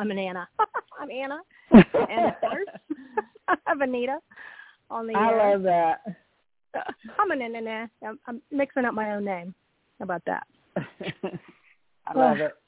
[0.00, 0.48] I'm an Anna.
[0.98, 1.40] I'm Anna.
[1.72, 1.84] and
[2.28, 2.68] of course,
[3.48, 4.16] I have Anita
[4.90, 5.52] on the I air.
[5.52, 6.00] love that.
[7.18, 7.90] I'm an Anna.
[8.06, 9.54] I'm, I'm mixing up my own name.
[9.98, 10.46] How about that?
[12.06, 12.52] I love it.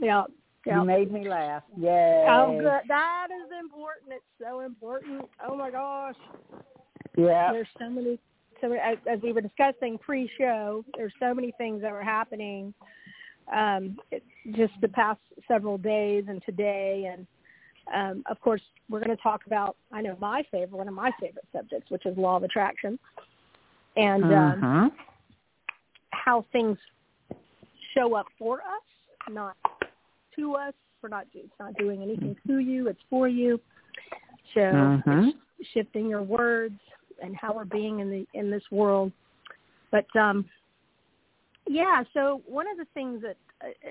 [0.00, 0.22] Yeah.
[0.64, 0.78] Yeah.
[0.78, 1.64] You made me laugh.
[1.76, 2.24] Yay.
[2.30, 2.82] Oh, good.
[2.86, 4.12] That is important.
[4.12, 5.22] It's so important.
[5.44, 6.14] Oh my gosh.
[7.16, 7.50] Yeah.
[7.50, 8.20] There's so many.
[8.60, 12.72] So as, as we were discussing pre-show, there's so many things that were happening
[13.52, 13.96] um,
[14.52, 17.26] just the past several days and today, and
[17.94, 19.76] um, of course we're going to talk about.
[19.92, 22.98] I know my favorite, one of my favorite subjects, which is law of attraction,
[23.96, 24.92] and um, Mhm.
[26.10, 26.78] how things
[27.94, 29.56] show up for us, not
[30.36, 30.74] to us.
[31.02, 33.60] We're not it's not doing anything to you; it's for you.
[34.54, 35.32] So Mhm.
[35.72, 36.80] shifting your words
[37.22, 39.12] and how we're being in the in this world.
[39.90, 40.48] But um,
[41.66, 43.36] yeah, so one of the things that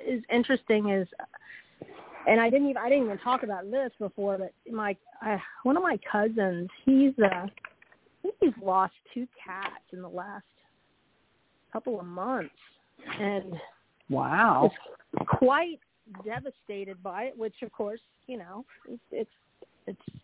[0.07, 1.07] is interesting is,
[2.27, 5.77] and I didn't even I didn't even talk about this before, but my uh, one
[5.77, 7.47] of my cousins, he's uh,
[8.21, 10.45] think he's lost two cats in the last
[11.71, 12.53] couple of months,
[13.19, 13.53] and
[14.09, 14.71] Wow.
[14.71, 15.79] is quite
[16.25, 19.29] devastated by it, which of course, you know, it's it's,
[19.87, 20.19] it's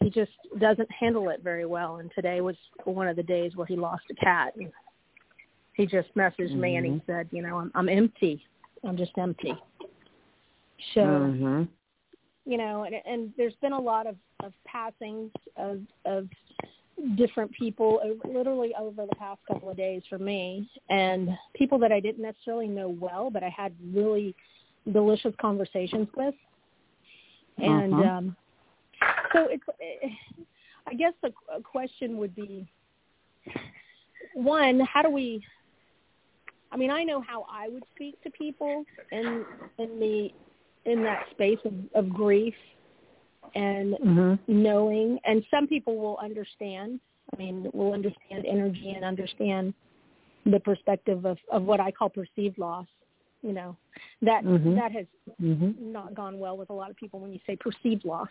[0.00, 1.96] he just doesn't handle it very well.
[1.96, 4.54] And today was one of the days where he lost a cat.
[4.56, 4.70] And
[5.78, 8.44] he just messaged me and he said, you know, I'm I'm empty.
[8.84, 9.54] I'm just empty.
[10.94, 11.68] So Mhm.
[12.44, 16.28] you know, and, and there's been a lot of, of passings of, of
[17.16, 21.92] different people over, literally over the past couple of days for me and people that
[21.92, 24.34] I didn't necessarily know well, but I had really
[24.92, 26.34] delicious conversations with.
[27.58, 28.08] And Mhm.
[28.08, 28.36] um,
[29.34, 29.64] so it's,
[30.86, 32.66] I guess a question would be,
[34.32, 35.44] one, how do we,
[36.70, 39.44] I mean, I know how I would speak to people in,
[39.78, 40.30] in the
[40.84, 42.54] in that space of, of grief
[43.54, 44.38] and Mhm.
[44.46, 47.00] knowing and some people will understand
[47.32, 49.74] i mean will understand energy and understand
[50.46, 52.86] the perspective of, of what i call perceived loss
[53.42, 53.76] you know
[54.22, 54.74] that Mhm.
[54.76, 55.06] that has
[55.40, 55.78] Mhm.
[55.78, 58.28] not gone well with a lot of people when you say perceived loss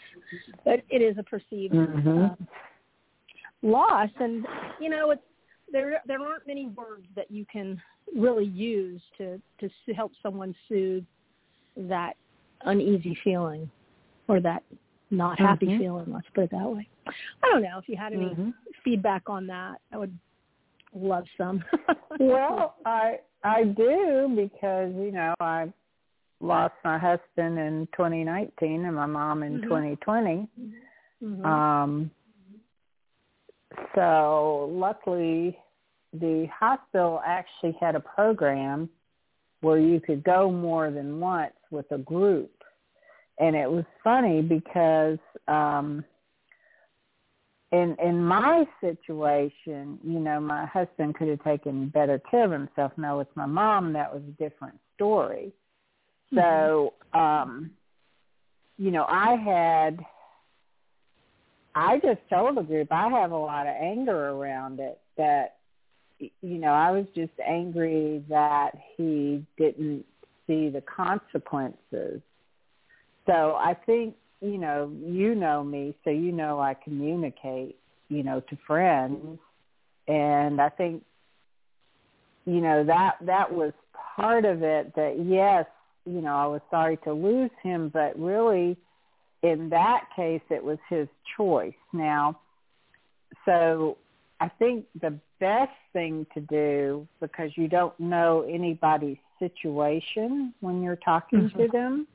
[0.63, 2.31] but it is a perceived Mhm.
[2.31, 2.35] uh,
[3.61, 4.45] loss and
[4.79, 5.23] you know it's
[5.71, 7.81] there there aren't many words that you can
[8.15, 11.05] really use to to help someone soothe
[11.75, 12.15] that
[12.61, 13.69] uneasy feeling
[14.27, 14.63] or that
[15.11, 15.77] not happy Mhm.
[15.77, 18.53] feeling let's put it that way i don't know if you had any Mhm.
[18.83, 20.17] feedback on that i would
[20.93, 21.63] love some
[22.19, 25.71] Well, I I do because you know I
[26.39, 29.63] lost my husband in 2019 and my mom in Mhm.
[29.63, 30.47] 2020.
[31.21, 31.45] Mhm.
[31.45, 32.11] Um,
[33.95, 35.57] so luckily,
[36.13, 38.89] the hospital actually had a program
[39.61, 42.51] where you could go more than once with a group,
[43.39, 46.03] and it was funny because um,
[47.71, 52.91] in in my situation, you know, my husband could have taken better care of himself.
[52.97, 55.51] Now with my mom, that was a different story.
[56.33, 57.71] So, um,
[58.77, 59.99] you know, I had
[61.77, 65.57] I just told the group I have a lot of anger around it that
[66.19, 70.03] you know, I was just angry that he didn't
[70.47, 72.21] see the consequences.
[73.27, 77.77] So I think, you know, you know me, so you know I communicate,
[78.09, 79.37] you know, to friends
[80.07, 81.03] and I think
[82.45, 83.73] you know, that that was
[84.15, 85.67] part of it that yes,
[86.05, 88.77] you know, I was sorry to lose him, but really
[89.43, 91.73] in that case it was his choice.
[91.93, 92.39] Now,
[93.45, 93.97] so
[94.39, 100.95] I think the best thing to do because you don't know anybody's situation when you're
[100.95, 101.71] talking to Mhm.
[101.71, 102.07] them,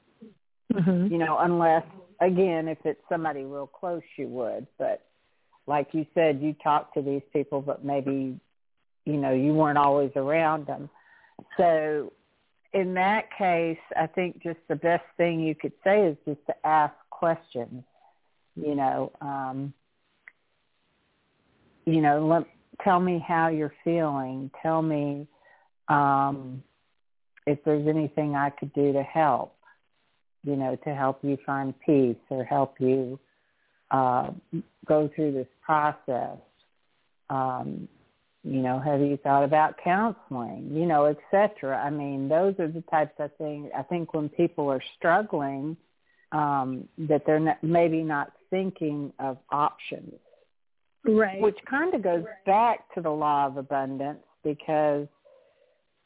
[0.73, 1.11] Mhm.
[1.11, 1.85] you know, unless
[2.21, 5.03] again if it's somebody real close you would, but
[5.67, 8.39] like you said you talk to these people but maybe
[9.05, 10.89] you know you weren't always around them.
[11.57, 12.13] So
[12.73, 16.67] in that case, I think just the best thing you could say is just to
[16.67, 17.85] ask questions.
[18.57, 19.73] You know, um,
[21.87, 22.43] you know, let,
[22.83, 24.51] tell me how you're feeling.
[24.61, 25.29] Tell me
[25.89, 26.65] um,
[27.47, 29.55] if there's anything I could do to help.
[30.45, 33.21] You know, to help you find peace or help you
[33.93, 34.31] uh,
[34.85, 36.39] go through this process.
[37.31, 37.89] Um,
[38.43, 40.71] you know, have you thought about counseling?
[40.75, 41.77] You know, et cetera.
[41.81, 43.71] I mean, those are the types of things.
[43.81, 45.77] I think when people are struggling,
[46.33, 50.15] um, that they're not, maybe not thinking of options
[51.05, 55.07] right which kind of goes back to the law of abundance because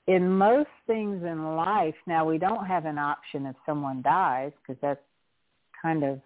[0.06, 4.81] in most things in life, now we don't have an option if someone dies because
[4.81, 5.00] that's
[5.82, 6.20] kind of,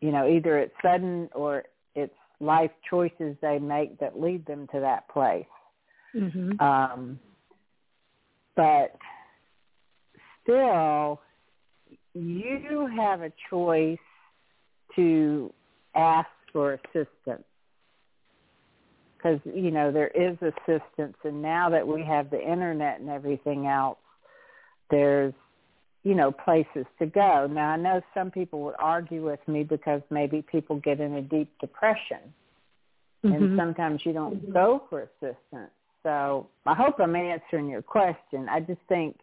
[0.00, 1.64] you know, either it's sudden or
[1.96, 5.44] it's life choices they make that lead them to that place.
[6.14, 6.60] Mm-hmm.
[6.60, 7.18] Um,
[8.54, 8.96] but
[10.42, 11.20] still,
[12.14, 13.98] you have a choice
[14.96, 15.52] to
[15.94, 17.44] ask for assistance.
[19.16, 23.66] Because you know there is assistance and now that we have the internet and everything
[23.66, 23.98] else
[24.90, 25.34] there's
[26.04, 27.48] you know places to go.
[27.50, 31.22] Now i know some people would argue with me because maybe people get in a
[31.22, 32.32] deep depression
[33.24, 33.32] mm-hmm.
[33.32, 35.72] and sometimes you don't go for assistance.
[36.04, 38.48] So i hope i'm answering your question.
[38.48, 39.16] I just think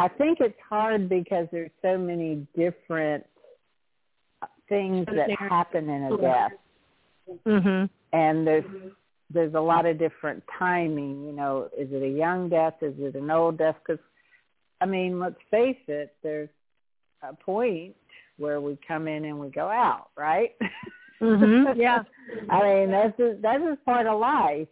[0.00, 3.24] i think it's hard because there's so many different
[4.68, 6.52] things that happen in a death
[7.46, 8.64] mhm and there's
[9.32, 11.24] there's a lot of different timing.
[11.24, 12.74] You know, is it a young death?
[12.82, 13.76] Is it an old death?
[13.86, 14.02] Because
[14.80, 16.48] I mean, let's face it, there's
[17.22, 17.94] a point
[18.38, 20.56] where we come in and we go out, right?
[21.20, 21.76] Mhm.
[21.76, 22.02] Yeah.
[22.48, 24.68] I mean, that's just, that's just part of life.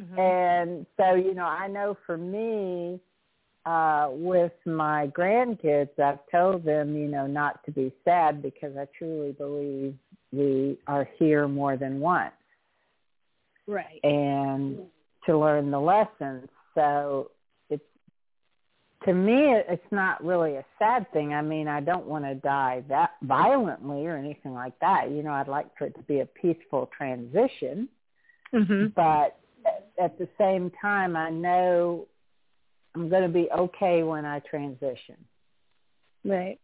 [0.00, 0.18] Mm-hmm.
[0.18, 3.00] And so, you know, I know for me,
[3.66, 8.86] uh, with my grandkids, I've told them, you know, not to be sad because I
[8.96, 9.94] truly believe
[10.32, 12.32] we are here more than once.
[13.66, 14.00] Right.
[14.02, 14.78] And
[15.26, 17.30] to learn the lessons so
[17.68, 17.82] it's
[19.04, 21.34] to me it's not really a sad thing.
[21.34, 25.10] I mean i don't want to die that violently or anything like that.
[25.10, 27.88] You know i'd like for it to be a peaceful transition.
[28.54, 29.38] Mhm but
[30.00, 32.06] at the same time i know
[32.98, 35.16] i'm going to be okay when i transition
[36.24, 36.58] right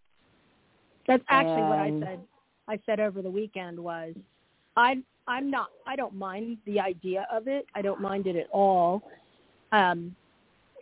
[1.06, 2.20] that's actually and, what i said
[2.68, 4.14] i said over the weekend was
[4.76, 4.96] i
[5.26, 5.68] I'm not.
[5.86, 7.66] I don't mind the idea of it.
[7.74, 9.02] I don't mind it at all.
[9.72, 10.14] Um,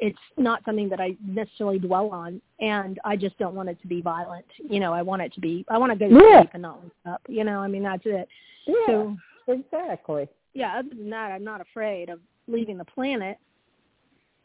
[0.00, 3.87] it's not something that I necessarily dwell on, and I just don't want it to
[3.87, 4.46] be violent.
[4.58, 5.64] You know, I want it to be.
[5.69, 6.40] I want to go to yeah.
[6.40, 7.22] sleep and not wake up.
[7.28, 8.28] You know, I mean that's it.
[8.66, 9.16] Yeah, so,
[9.46, 10.28] exactly.
[10.55, 10.78] Yeah.
[10.78, 13.38] Other than that, I'm not afraid of leaving the planet.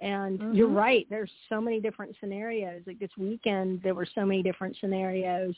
[0.02, 0.54] And mm-hmm.
[0.54, 1.08] you're right.
[1.10, 2.84] There's so many different scenarios.
[2.86, 5.56] Like this weekend, there were so many different scenarios.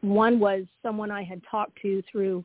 [0.00, 2.44] One was someone I had talked to through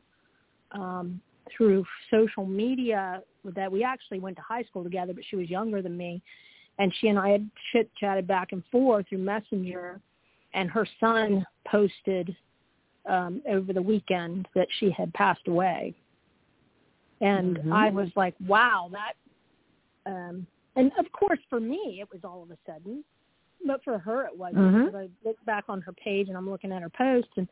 [0.72, 1.20] um,
[1.56, 5.82] through social media that we actually went to high school together, but she was younger
[5.82, 6.22] than me.
[6.78, 10.00] And she and I had chit chatted back and forth through Messenger
[10.54, 12.34] and her son posted
[13.08, 15.94] um, over the weekend that she had passed away.
[17.20, 17.72] And mm-hmm.
[17.72, 19.14] I was like, wow, that,
[20.06, 20.46] um,
[20.76, 23.04] and of course for me, it was all of a sudden,
[23.66, 24.74] but for her it wasn't.
[24.74, 24.96] Mm-hmm.
[24.96, 27.48] I look back on her page and I'm looking at her post and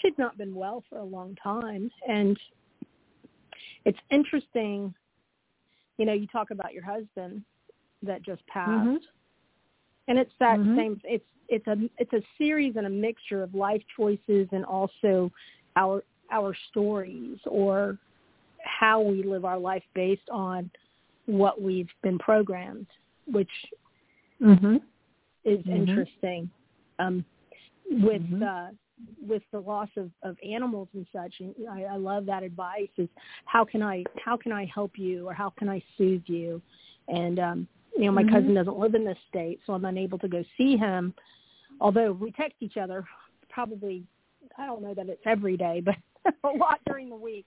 [0.00, 1.90] she'd not been well for a long time.
[2.08, 2.38] And
[3.84, 4.94] it's interesting,
[5.98, 7.42] you know, you talk about your husband
[8.02, 8.70] that just passed.
[8.70, 8.96] Mm-hmm.
[10.08, 10.76] And it's that mm-hmm.
[10.76, 15.30] same it's it's a it's a series and a mixture of life choices and also
[15.76, 17.98] our our stories or
[18.60, 20.70] how we live our life based on
[21.26, 22.86] what we've been programmed,
[23.26, 23.50] which
[24.42, 24.76] mm-hmm.
[25.44, 25.70] is Mm-hmm.
[25.72, 26.50] interesting.
[26.98, 27.24] Um,
[27.90, 28.42] with Mhm.
[28.42, 28.72] uh,
[29.26, 32.88] with the loss of, of animals and such, and I, I love that advice.
[32.96, 33.08] Is
[33.44, 36.62] how can I how can I help you or how can I soothe you?
[37.08, 38.30] And um, you know, my Mhm.
[38.30, 41.12] cousin doesn't live in this state, so I'm unable to go see him.
[41.80, 43.04] Although we text each other,
[43.48, 44.04] probably
[44.56, 45.96] I don't know that it's every day, but
[46.44, 47.46] a lot during the week,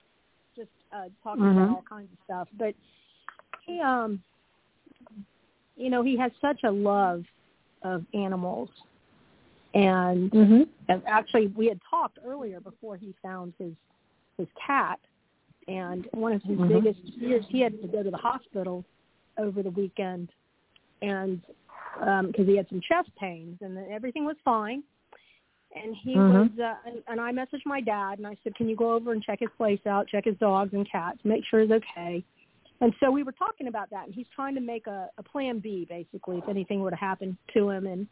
[0.56, 1.52] just uh, talking Mhm.
[1.54, 2.48] about all kinds of stuff.
[2.58, 2.76] But
[3.68, 4.24] he, um,
[5.76, 7.24] you know, he has such a love
[7.84, 8.70] of animals
[9.74, 10.62] and Mm-hmm.
[10.90, 13.74] and actually we had talked earlier before he found his
[14.38, 15.00] his cat
[15.68, 16.68] and one of his Mhm.
[16.68, 18.84] biggest fears he had to go to the hospital
[19.38, 20.32] over the weekend
[21.02, 21.42] and
[22.02, 24.84] um because he had some chest pains and everything was fine
[25.76, 26.30] and he Mhm.
[26.30, 29.12] was uh, and, and I messaged my dad and I said can you go over
[29.12, 32.24] and check his place out check his dogs and cats make sure he's okay
[32.82, 35.60] and so we were talking about that and he's trying to make a, a plan
[35.60, 38.08] B basically if anything were to happen to him and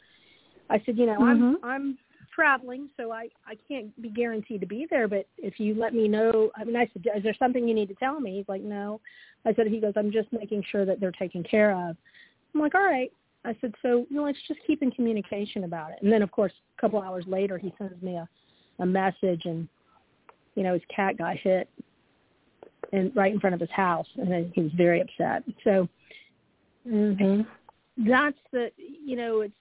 [0.69, 1.57] I said, you know, Mhm.
[1.63, 1.97] I'm I'm
[2.33, 5.07] traveling, so I I can't be guaranteed to be there.
[5.07, 7.87] But if you let me know, I mean, I said, is there something you need
[7.89, 8.37] to tell me?
[8.37, 8.99] He's like, no.
[9.45, 11.95] I said, he goes, I'm just making sure that they're taken care of.
[12.53, 13.11] I'm like, all right.
[13.43, 15.99] I said, so you know, let's just keep in communication about it.
[16.01, 18.27] And then, of course, a couple hours later, he sends me a
[18.79, 19.69] a message, and
[20.55, 21.69] you know, his cat got hit,
[22.93, 25.43] and right in front of his house, and he was very upset.
[25.63, 25.87] So
[26.87, 27.41] Mm-hmm.
[28.09, 29.53] that's the you know it's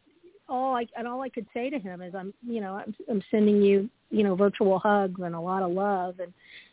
[0.49, 3.23] all I and all I could say to him is I'm you know I'm I'm
[3.31, 6.33] sending you you know virtual hugs and a lot of love and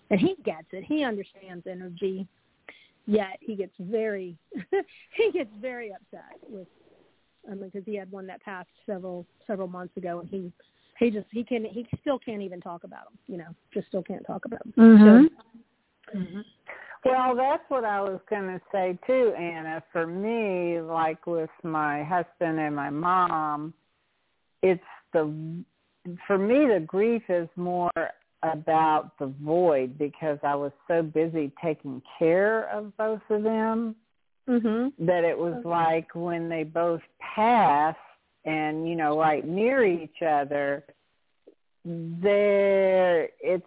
[0.10, 2.28] and he gets it he understands energy
[3.06, 4.36] yet he gets very
[5.16, 6.68] he gets very upset with
[7.50, 10.52] I mean because he had one that passed several several months ago and he
[11.00, 14.04] he just he can he still can't even talk about them you know just still
[14.04, 15.28] can't talk about them mm-hmm.
[15.28, 15.44] so,
[16.16, 16.42] mm-hmm.
[17.06, 22.04] well that's what i was going to say too anna for me like with my
[22.04, 23.74] husband and my mom
[24.62, 24.82] it's
[25.14, 25.64] the
[26.28, 27.92] for me the grief is more
[28.44, 33.96] about the void because I was so busy taking care of both of them
[34.50, 35.06] mm-hmm.
[35.06, 35.70] that it was okay.
[35.70, 37.02] like when they both
[37.36, 37.98] passed
[38.46, 40.84] and you know right near each other
[41.86, 43.66] there it's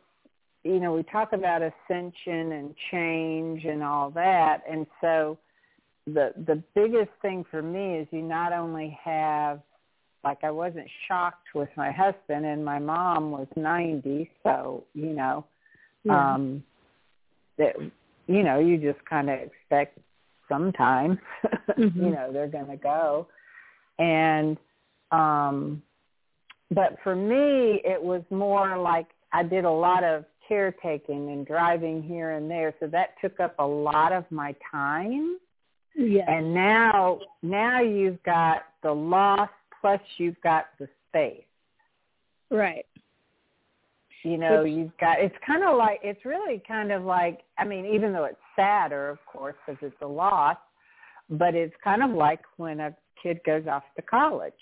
[0.64, 5.38] you know we talk about ascension and change and all that and so
[6.06, 9.60] the the biggest thing for me is you not only have
[10.22, 15.44] like I wasn't shocked with my husband and my mom was 90 so you know
[16.04, 16.34] yeah.
[16.34, 16.64] um
[17.58, 17.74] that
[18.26, 19.98] you know you just kind of expect
[20.48, 21.18] sometime
[21.78, 22.04] mm-hmm.
[22.04, 23.26] you know they're going to go
[23.98, 24.56] and
[25.10, 25.82] um
[26.70, 32.02] but for me it was more like I did a lot of caretaking and driving
[32.02, 35.38] here and there so that took up a lot of my time
[35.96, 39.48] yeah and now now you've got the loss
[39.84, 41.44] plus you've got the space.
[42.50, 42.86] Right.
[44.22, 47.66] You know, Which, you've got, it's kind of like, it's really kind of like, I
[47.66, 50.56] mean, even though it's sadder, of course, because it's a loss,
[51.28, 54.52] but it's kind of like when a kid goes off to college.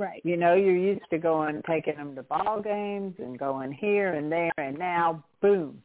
[0.00, 0.22] Right.
[0.24, 4.32] You know, you're used to going, taking them to ball games and going here and
[4.32, 5.82] there, and now, boom,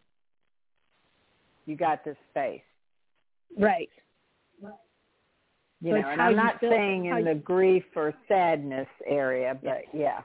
[1.66, 2.62] you got this space.
[3.60, 3.90] Right.
[5.82, 10.22] You know, and I'm not saying in the grief or sadness area, but yeah.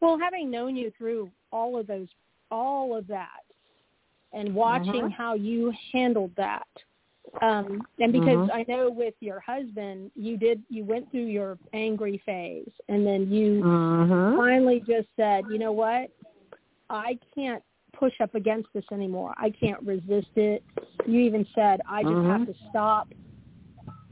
[0.00, 2.08] Well, having known you through all of those,
[2.50, 3.40] all of that,
[4.34, 5.08] and watching mm-hmm.
[5.08, 6.68] how you handled that,
[7.40, 8.50] um, and because mm-hmm.
[8.52, 13.30] I know with your husband, you did, you went through your angry phase, and then
[13.30, 14.36] you mm-hmm.
[14.36, 16.10] finally just said, you know what,
[16.90, 17.62] I can't
[17.98, 19.34] push up against this anymore.
[19.38, 20.62] I can't resist it.
[21.06, 22.44] You even said, I just have Mm-hmm.
[22.44, 23.08] to stop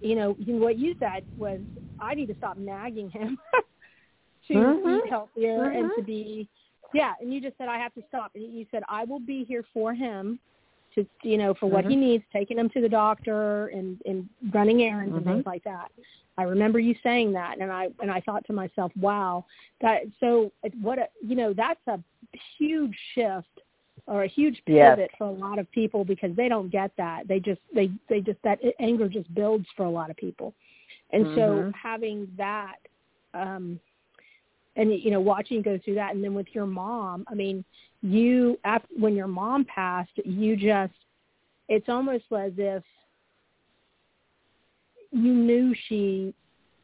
[0.01, 1.61] you know, what you said was
[2.01, 3.39] I need to stop nagging him
[4.49, 4.89] to mm-hmm.
[4.89, 5.77] eat healthier mm-hmm.
[5.77, 6.49] and to be
[6.93, 8.33] yeah, and you just said I have to stop.
[8.35, 10.41] And you said I will be here for him
[11.05, 11.91] to you know, for what mm-hmm.
[11.91, 15.35] he needs, taking him to the doctor and and running errands and Mm-hmm.
[15.35, 15.91] things like that.
[16.39, 19.45] I remember you saying that and I and I thought to myself, wow,
[19.81, 21.99] that so what a you know, that's a
[22.59, 23.61] huge shift
[24.07, 24.97] or a huge yes.
[24.97, 27.29] pivot for a lot of people because they don't get that.
[27.29, 30.55] They just they they just that anger just builds for a lot of people.
[31.13, 31.37] And mm-hmm.
[31.37, 32.77] so having that
[33.35, 33.79] um
[34.81, 36.15] and you know watching you go through that.
[36.15, 37.65] And then with your mom, I mean,
[38.03, 40.95] you after, when your mom passed, you just
[41.69, 42.83] it's almost as if
[45.13, 46.35] you knew she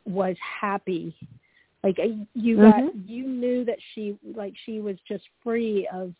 [0.04, 1.16] was happy.
[1.82, 1.98] Like
[2.34, 2.98] you got mm-hmm.
[3.06, 6.12] you knew that she like she was just free of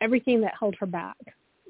[0.00, 1.16] everything that held her back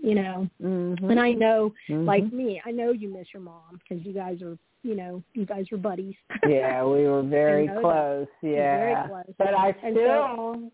[0.03, 1.11] you know mm-hmm.
[1.11, 2.05] and i know mm-hmm.
[2.07, 5.45] like me i know you miss your mom because you guys are you know you
[5.45, 6.15] guys were buddies
[6.49, 9.35] yeah we were very close yeah very close.
[9.39, 10.71] but i still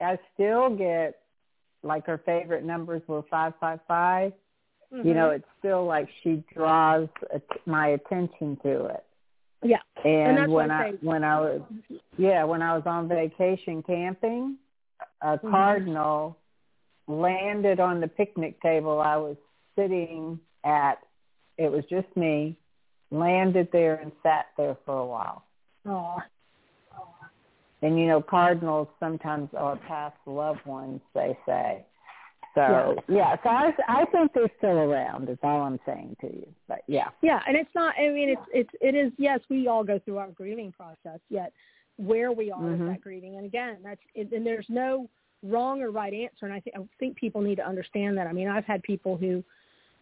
[0.00, 1.20] i still get
[1.82, 4.32] like her favorite numbers were five five five
[4.92, 5.06] mm-hmm.
[5.06, 7.08] you know it's still like she draws
[7.66, 9.04] my attention to it
[9.62, 11.60] yeah and, and when I i when i was
[12.18, 14.56] yeah when i was on vacation camping
[15.22, 15.50] a Mm-hmm.
[15.50, 16.36] cardinal
[17.10, 19.36] landed on the picnic table I was
[19.76, 20.98] sitting at.
[21.58, 22.56] It was just me.
[23.10, 25.44] Landed there and sat there for a while.
[25.86, 26.18] oh
[27.82, 31.00] And you know, cardinals sometimes are past loved ones.
[31.14, 31.84] They say.
[32.54, 33.16] So Yeah.
[33.16, 35.28] yeah, so I I think they're still around.
[35.28, 36.46] Is all I'm saying to you.
[36.68, 37.08] But yeah.
[37.22, 40.18] yeah and it's not i mean it's it's it is yes we all go through
[40.18, 41.52] our grieving process yet
[41.96, 42.88] where we are with mm-hmm.
[42.88, 45.08] that grieving and again that's it, and there's no
[45.42, 48.32] wrong or right answer and i think i think people need to understand that i
[48.32, 49.42] mean i've had people who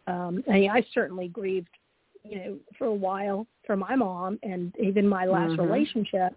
[0.06, 1.68] um i mean i certainly grieved
[2.24, 5.58] you know for a while for my mom and even my last Mhm.
[5.58, 6.32] relationship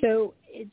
[0.00, 0.70] so it's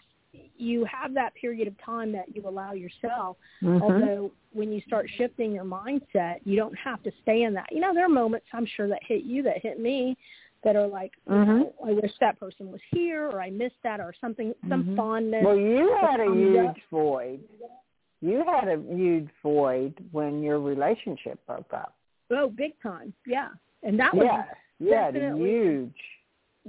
[0.57, 3.81] you have that period of time that you allow yourself Mhm.
[3.81, 7.81] although when you start shifting your mindset you don't have to stay in that you
[7.81, 10.15] know there are moments i'm sure that hit you that hit me
[10.65, 11.59] that are like you Mhm.
[11.59, 14.95] know, i wish that person was here or i missed that or something some Mhm.
[14.97, 16.77] fondness Well, you had a huge up.
[16.91, 17.39] void.
[18.21, 21.93] You had a huge void when your relationship broke up.
[22.31, 23.49] oh big time yeah
[23.83, 24.43] and that was yeah,
[24.79, 26.01] you had a definitely- huge.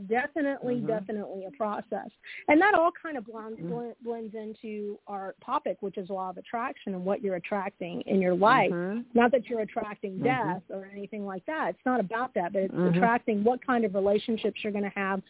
[0.06, 0.86] Definitely Mhm.
[0.86, 2.10] definitely a process
[2.48, 3.94] and that all kind of blends, Mhm.
[4.02, 8.34] blends into our topic which is law of attraction and what you're attracting in your
[8.34, 9.04] life Mhm.
[9.14, 10.24] not that you're attracting Mhm.
[10.24, 12.94] death or anything like that it's not about that but it's Mhm.
[12.94, 15.22] attracting what kind of relationships you're going to have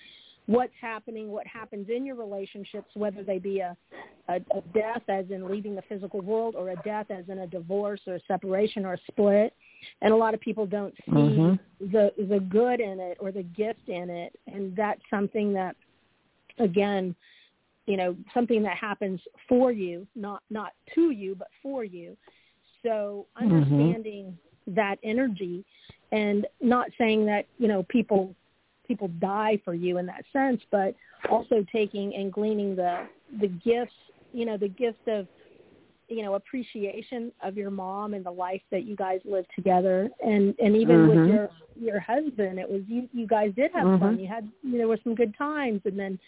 [0.47, 3.77] what's happening what happens in your relationships whether they be a,
[4.29, 7.47] a a death as in leaving the physical world or a death as in a
[7.47, 9.53] divorce or a separation or a split
[10.03, 11.59] and a lot of people don't see Mhm.
[11.81, 15.77] the the good in it or the gift in it and that's something that
[16.59, 17.15] again
[17.87, 22.17] you know something that happens for you not not to you but for you
[22.83, 23.45] so Mhm.
[23.45, 24.39] understanding
[24.69, 25.65] that energy
[26.13, 28.35] and not saying that you know people
[28.87, 30.95] people die for you in that sense but
[31.31, 33.07] also taking and gleaning the
[33.41, 33.95] the gifts
[34.33, 35.27] you know the gift of
[36.09, 40.55] you know appreciation of your mom and the life that you guys lived together and
[40.61, 41.29] and even with Mhm.
[41.29, 43.99] your your husband it was you you guys did have Mhm.
[43.99, 46.19] fun you had you know, there were some good times and then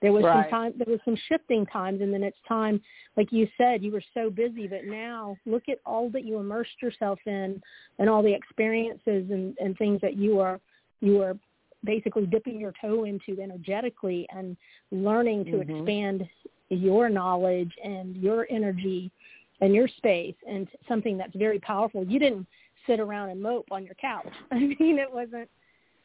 [0.00, 0.44] there was Right.
[0.44, 2.80] some time there was some shifting times and then it's time
[3.16, 6.80] like you said you were so busy but now look at all that you immersed
[6.82, 7.62] yourself in
[7.98, 10.60] and all the experiences and and things that you are
[11.00, 11.36] you are
[11.84, 14.56] basically dipping your toe into energetically and
[14.90, 15.78] learning to Mhm.
[15.78, 16.28] expand
[16.70, 19.10] your knowledge and your energy
[19.60, 22.04] and your space and something that's very powerful.
[22.04, 22.46] You didn't
[22.86, 24.26] sit around and mope on your couch.
[24.50, 25.48] I mean, it wasn't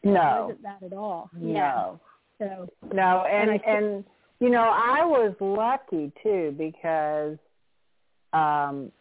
[0.03, 0.41] it No.
[0.47, 1.29] wasn't that at all.
[1.33, 1.99] No.
[2.39, 2.47] Yeah.
[2.47, 4.05] So No, and And I and,
[4.39, 7.37] you know, I was lucky too because
[8.33, 8.91] um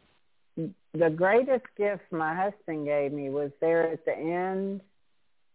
[0.94, 4.82] the greatest gift my husband gave me was there at the end.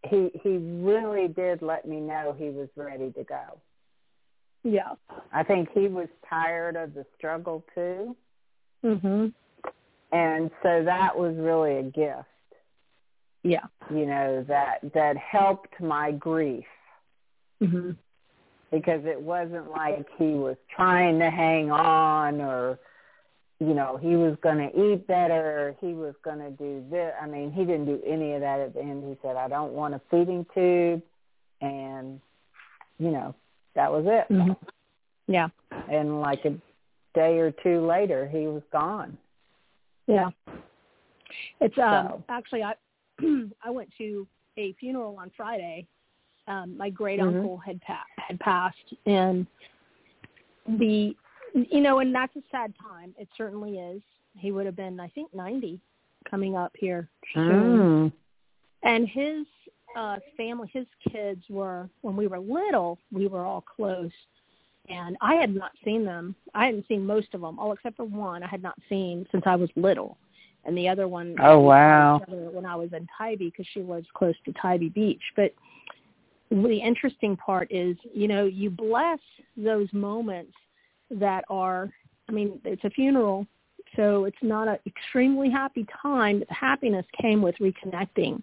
[0.06, 3.60] He he really did let me know he was ready to go.
[4.64, 4.94] yeah.
[5.32, 8.16] I think he was tired of the struggle too.
[8.84, 9.32] Mhm.
[10.12, 12.28] And so that was really a gift,
[13.42, 13.66] Yeah.
[13.90, 16.66] you know, that that helped my grief.
[17.60, 17.96] Mhm.
[18.70, 22.78] because it wasn't like he was trying to hang on or
[23.60, 27.26] you know he was going to eat better he was going to do this i
[27.26, 29.94] mean he didn't do any of that at the end he said i don't want
[29.94, 31.02] a feeding tube
[31.60, 32.20] and
[32.98, 33.34] you know
[33.74, 34.56] that was it Mhm.
[35.26, 35.48] Yeah.
[35.90, 36.50] and like a
[37.14, 39.16] day or two later he was gone
[40.06, 40.30] Yeah.
[41.60, 42.24] It's um So.
[42.28, 42.74] actually I
[43.64, 45.86] I went to a funeral on Friday.
[46.46, 47.28] Um my great Mhm.
[47.28, 49.46] uncle had pa- had passed and
[50.66, 51.16] the
[51.54, 53.14] you know and that's a sad time.
[53.18, 54.02] It certainly is.
[54.36, 55.80] He would have been I think 90
[56.28, 58.10] coming up here soon.
[58.10, 58.12] mm.
[58.82, 59.46] And his
[59.96, 64.12] uh family his kids were when we were little, we were all close.
[64.90, 66.34] And I had not seen them.
[66.54, 69.42] I hadn't seen most of them, all except for one I had not seen since
[69.46, 70.16] I was little.
[70.64, 72.20] And the other one Oh, wow.
[72.28, 75.22] when I was in Tybee because she was close to Tybee Beach.
[75.36, 75.54] But
[76.50, 79.18] the interesting part is, you know, you bless
[79.56, 80.52] those moments
[81.10, 81.90] that are
[82.28, 83.46] I mean, it's a funeral,
[83.96, 88.42] so it's not an extremely happy time, but the happiness came with reconnecting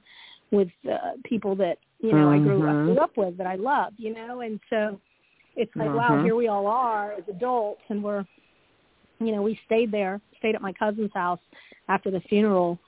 [0.52, 2.86] with uh, people that you know I grew I Mhm.
[2.86, 5.00] grew up with that I love, you know, and so
[5.56, 6.24] it's like wow, Mhm.
[6.24, 8.26] here we all are as adults, and we're
[9.20, 11.40] you know we stayed there, stayed at my cousin's house
[11.88, 12.80] after the funeral,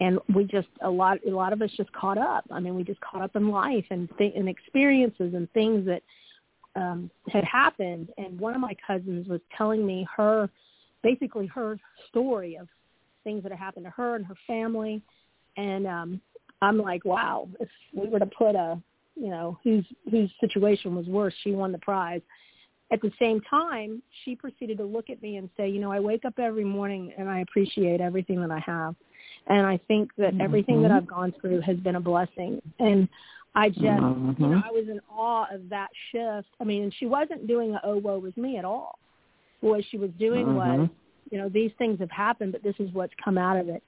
[0.00, 2.44] and we just a lot a lot of us just caught up.
[2.50, 6.02] I mean, we just caught up in life and th- and experiences and things that
[6.76, 8.08] um had happened.
[8.18, 10.48] And one of my cousins was telling me her
[11.02, 12.68] basically her story of
[13.22, 15.02] things that had happened to her and her family,
[15.56, 16.20] and um
[16.62, 18.80] I'm like, wow, if we were to put a
[19.16, 22.20] you know whose whose situation was worse, she won the prize.
[22.92, 26.00] At the same time, she proceeded to look at me and say, you know, I
[26.00, 28.94] wake up every morning and I appreciate everything that I have.
[29.46, 30.90] And I think that everything that.
[30.90, 32.60] I've gone through has been a blessing.
[32.78, 33.08] And
[33.54, 34.64] I just, you know, Mhm.
[34.64, 36.48] I was in awe of that shift.
[36.60, 38.98] I mean, and she wasn't doing a oh woe was me at all.
[39.60, 40.90] What she was doing was, Mhm.
[41.30, 43.82] you know, these things have happened, but this is what's come out of it.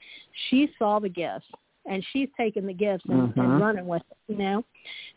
[0.49, 1.51] She saw the gifts
[1.85, 3.37] and she's taken the gifts and, Mhm.
[3.43, 4.65] and running with it, you know.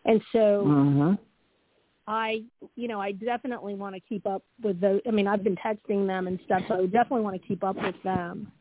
[0.06, 1.20] And so Mhm.
[2.08, 2.44] I,
[2.76, 5.00] you know, I definitely want to keep up with those.
[5.08, 7.76] I mean, I've been texting them and stuff, so I definitely want to keep up
[7.76, 8.52] with them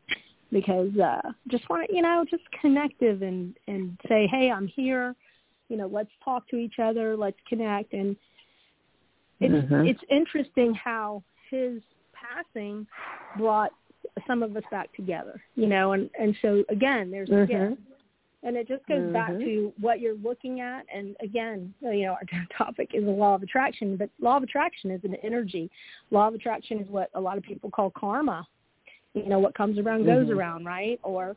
[0.51, 5.15] because uh just want to, you know, just connective and and say, hey, I'm here.
[5.69, 7.15] You know, let's talk to each other.
[7.15, 7.93] Let's connect.
[7.93, 8.15] And
[9.39, 9.87] it's Mhm.
[9.87, 11.81] it's interesting how his
[12.13, 12.87] passing
[13.37, 13.71] brought
[14.27, 15.41] some of us back together.
[15.55, 17.47] You know, and and so again, there's a Mhm.
[17.47, 17.81] gift.
[18.41, 19.43] And it just goes back Mhm.
[19.43, 20.85] to what you're looking at.
[20.93, 22.23] And again, you know, our
[22.57, 25.69] topic is the law of attraction, but law of attraction is an energy.
[26.09, 28.47] Law of attraction is what a lot of people call karma.
[29.13, 30.37] You know, what comes around goes Mhm.
[30.37, 30.99] around, right?
[31.03, 31.35] Or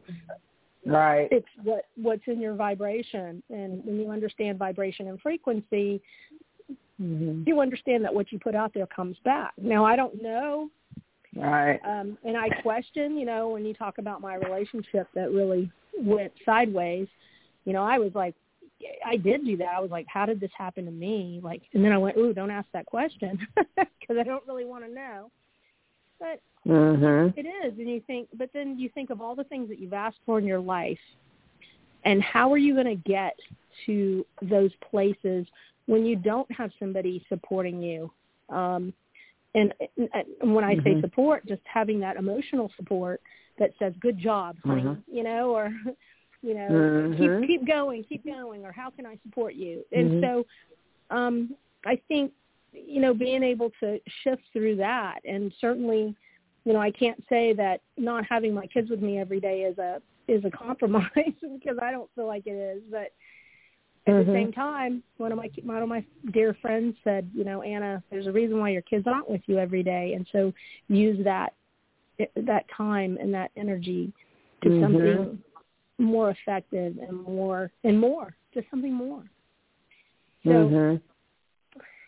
[0.85, 1.29] Right.
[1.31, 3.43] it's what what's in your vibration.
[3.51, 6.01] And when you understand vibration and frequency,
[7.01, 7.45] Mm-hmm.
[7.47, 9.55] you understand that what you put out there comes back.
[9.57, 10.71] Now I don't know
[11.35, 11.81] Right.
[11.85, 16.33] um and I question, you know, when you talk about my relationship that really went
[16.45, 17.09] sideways,
[17.65, 18.35] you know, I was like
[19.07, 19.69] I did do that.
[19.75, 21.41] I was like, how did this happen to me?
[21.43, 23.39] Like and then I went, "Ooh, don't ask that question
[23.77, 25.31] because I don't really want to know."
[26.23, 26.41] But
[26.73, 27.37] Mhm.
[27.37, 29.93] it is, and you think, but then you think of all the things that you've
[29.93, 31.01] asked for in your life,
[32.05, 33.37] and how are you going to get
[33.87, 35.47] to those places
[35.87, 38.11] when you don't have somebody supporting you?
[38.51, 38.93] Um,
[39.55, 39.75] and,
[40.41, 41.01] and when I say Mhm.
[41.01, 43.21] support, just having that emotional support
[43.59, 45.03] that says "Good job, honey," Mhm.
[45.09, 45.71] you know, or
[46.43, 47.19] you know, Mhm.
[47.19, 49.85] keep keep going, keep going, or how can I support you?
[49.91, 50.21] And Mhm.
[50.21, 50.47] so,
[51.11, 52.33] um, I think
[52.73, 56.15] you know being able to shift through that, and certainly
[56.65, 59.79] you know, I can't say that not having my kids with me every day is
[59.79, 62.83] a is a compromise because I don't feel like it is.
[62.91, 63.13] But
[64.07, 64.27] at Mhm.
[64.27, 68.03] the same time, one of my one of my dear friends said, you know, Anna,
[68.11, 70.53] there's a reason why your kids aren't with you every day, and so
[70.89, 71.55] use that
[72.37, 74.13] that time and that energy
[74.63, 74.81] to Mhm.
[74.81, 75.43] something
[75.99, 79.25] more effective and more and more, just something more.
[80.45, 81.01] So Mhm.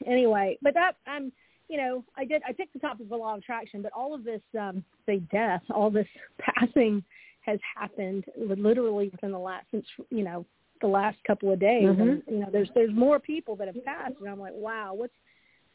[0.06, 1.32] Anyway, but that I'm,
[1.68, 4.14] you know, I did I picked the topic of the law of attraction, but all
[4.14, 6.06] of this, um, say death, all this
[6.38, 7.02] passing
[7.40, 10.44] has happened literally within the last since you know
[10.80, 12.00] the last couple of days, Mhm.
[12.00, 15.14] and you know there's there's more people that have passed, and I'm like, wow, what's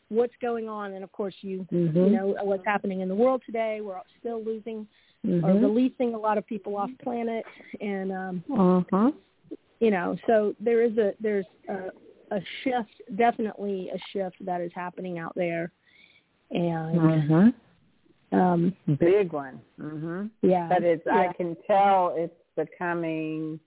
[0.09, 0.93] what's going on?
[0.93, 1.95] And of course, you Mhm.
[1.95, 3.81] you know what's happening in the world today.
[3.81, 4.87] We're still losing
[5.25, 5.61] or Mhm.
[5.61, 7.45] releasing a lot of people off planet,
[7.81, 9.11] and um, Uh-huh.
[9.79, 11.91] you know so there is a there's a,
[12.31, 15.71] a shift definitely a shift that is happening out there
[16.51, 17.53] and Mhm.
[18.31, 19.59] um Big one.
[19.79, 20.29] Mhm.
[20.41, 21.29] yeah But it's yeah.
[21.29, 23.59] I can tell it's becoming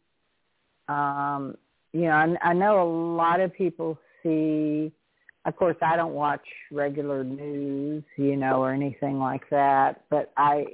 [0.89, 1.57] um
[1.93, 4.93] you know, I, I know a lot of people see
[5.45, 10.65] of course I don't watch regular news, you know, or anything like that, but I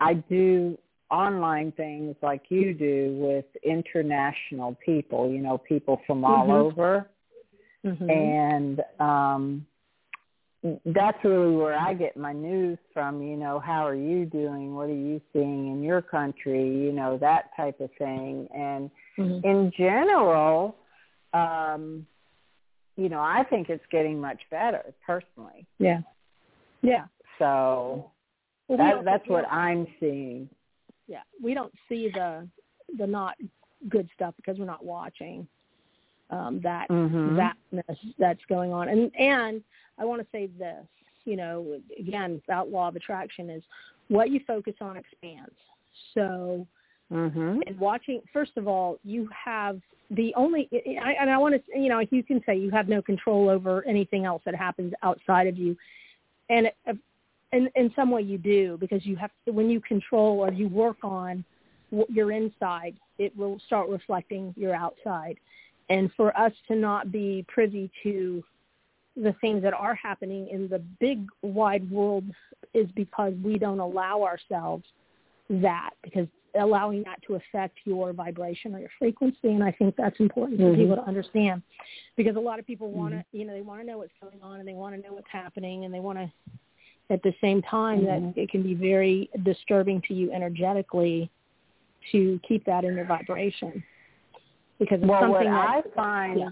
[0.00, 0.76] I do
[1.10, 6.52] online things like you do with international people, you know, people from all Mhm.
[6.54, 7.08] over.
[7.84, 8.10] Mhm.
[8.10, 9.66] and um
[10.84, 14.74] that's really where I get my news from, you know, how are you doing?
[14.74, 16.62] What are you seeing in your country?
[16.68, 18.46] You know, that type of thing.
[18.54, 19.42] And Mhm.
[19.42, 20.76] in general,
[21.32, 22.06] um,
[22.96, 25.66] you know, I think it's getting much better personally.
[25.78, 26.02] yeah
[26.82, 27.06] yeah
[27.38, 28.10] So
[28.68, 30.50] Well, that that's what I'm seeing.
[31.06, 32.46] yeah we don't see the
[32.98, 33.38] the not
[33.88, 35.48] good stuff because we're not watching
[36.30, 37.36] um that Mhm.
[37.36, 38.88] thatness that's going on.
[38.88, 39.62] And and
[39.98, 40.86] I want to say this,
[41.24, 43.62] you know, again, that law of attraction is
[44.08, 45.54] what you focus on expands.
[46.14, 46.66] So
[47.12, 47.62] Mhm.
[47.66, 50.68] and watching first of all, you have the only
[51.02, 53.86] I, and I want to you know you can say you have no control over
[53.86, 55.76] anything else that happens outside of you,
[56.48, 56.94] and uh,
[57.52, 60.98] in in some way you do because you have when you control or you work
[61.02, 61.44] on
[61.90, 65.36] what your inside, it will start reflecting your outside.
[65.90, 68.42] And for us to not be privy to
[69.16, 72.24] the things that are happening in the big wide world
[72.72, 74.84] is because we don't allow ourselves
[75.50, 76.28] that because
[76.60, 80.66] allowing that to affect your vibration or your frequency and I think that's important for
[80.66, 80.76] Mhm.
[80.76, 81.62] people to understand
[82.16, 84.40] because a lot of people want to you know they want to know what's going
[84.42, 86.30] on and they want to know what's happening and they want to
[87.10, 88.34] at the same time Mhm.
[88.34, 91.30] that it can be very disturbing to you energetically
[92.12, 93.82] to keep that in your vibration
[94.80, 96.50] because it's Well, what something that I find, yeah.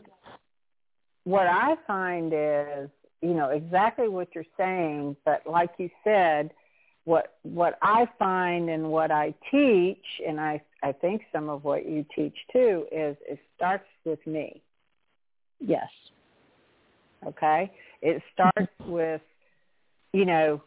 [1.24, 2.90] what I find is,
[3.22, 6.52] you know, exactly what you're saying, but like you said,
[7.04, 11.88] what what I find and what I teach, and I I think some of what
[11.88, 14.62] you teach too, is it starts with me.
[15.60, 15.88] yes
[17.26, 19.22] Okay, it starts with,
[20.12, 20.62] you know,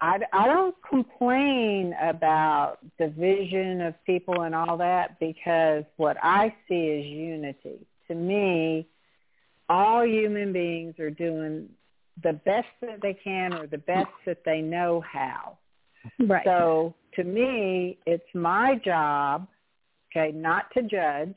[0.00, 6.86] I, I don't complain about division of people and all that because what I see
[6.86, 7.86] is unity.
[8.08, 8.86] To me,
[9.68, 11.68] all human beings are doing
[12.22, 15.58] the best that they can or the best that they know how.
[16.18, 19.46] right So to me, it's my job,
[20.10, 21.36] okay, not to judge,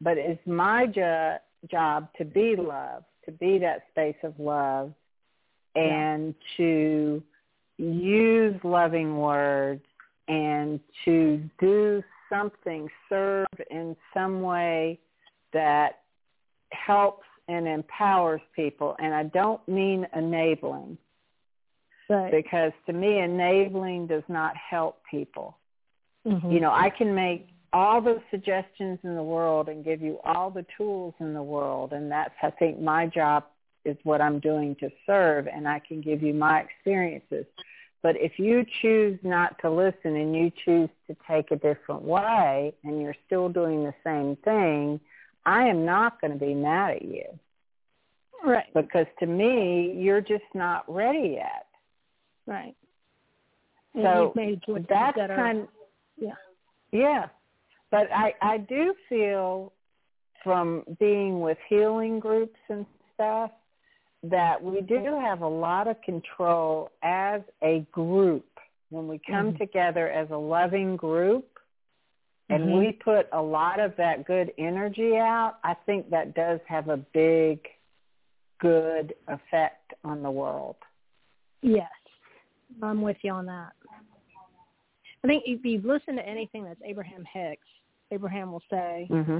[0.00, 1.38] but it's my jo-
[1.70, 4.92] job to be love, to be that space of love,
[5.74, 7.22] and to
[7.78, 9.82] use loving words
[10.26, 14.98] and to do something, serve in some way
[15.52, 16.00] that
[16.70, 18.94] helps and empowers people.
[18.98, 20.98] And I don't mean enabling
[22.08, 25.56] right because to me enabling does not help people.
[26.26, 26.52] Mhm.
[26.52, 30.50] You know, I can make all the suggestions in the world and give you all
[30.50, 33.44] the tools in the world and that's I think my job
[33.84, 37.46] is what I'm doing to serve and I can give you my experiences.
[38.02, 42.72] But if you choose not to listen and you choose to take a different way
[42.84, 45.00] and you're still doing the same thing,
[45.44, 47.24] I am not going to be mad at you.
[48.44, 48.72] Right.
[48.72, 51.66] Because to me, you're just not ready yet.
[52.46, 52.76] Right.
[53.94, 54.32] And so
[54.88, 55.68] that's that kind of,
[56.16, 56.34] yeah.
[56.92, 57.26] Yeah.
[57.90, 59.72] But I, I do feel
[60.44, 63.50] from being with healing groups and stuff
[64.24, 68.46] that we do have a lot of control as a group
[68.90, 69.58] when we come mm-hmm.
[69.58, 71.46] together as a loving group
[72.48, 72.78] and mm-hmm.
[72.78, 76.96] we put a lot of that good energy out, I think that does have a
[76.96, 77.60] big
[78.60, 80.76] good effect on the world.
[81.62, 81.90] Yes,
[82.82, 83.72] I'm with you on that.
[85.22, 87.66] I think if you listen to anything that's Abraham Hicks,
[88.10, 89.38] Abraham will say, mm-hmm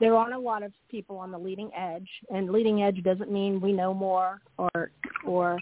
[0.00, 3.60] there aren't a lot of people on the leading edge, and leading edge doesn't mean
[3.60, 4.90] we know more or
[5.24, 5.58] or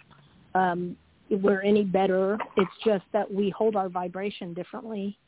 [0.54, 0.96] um,
[1.30, 2.38] we're any better.
[2.56, 5.18] It's just that we hold our vibration differently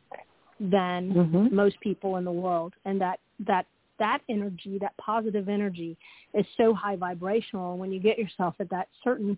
[0.61, 1.55] than mm-hmm.
[1.55, 3.67] most people in the world, and that that
[3.99, 5.97] that energy, that positive energy,
[6.35, 7.79] is so high vibrational.
[7.79, 9.37] When you get yourself at that certain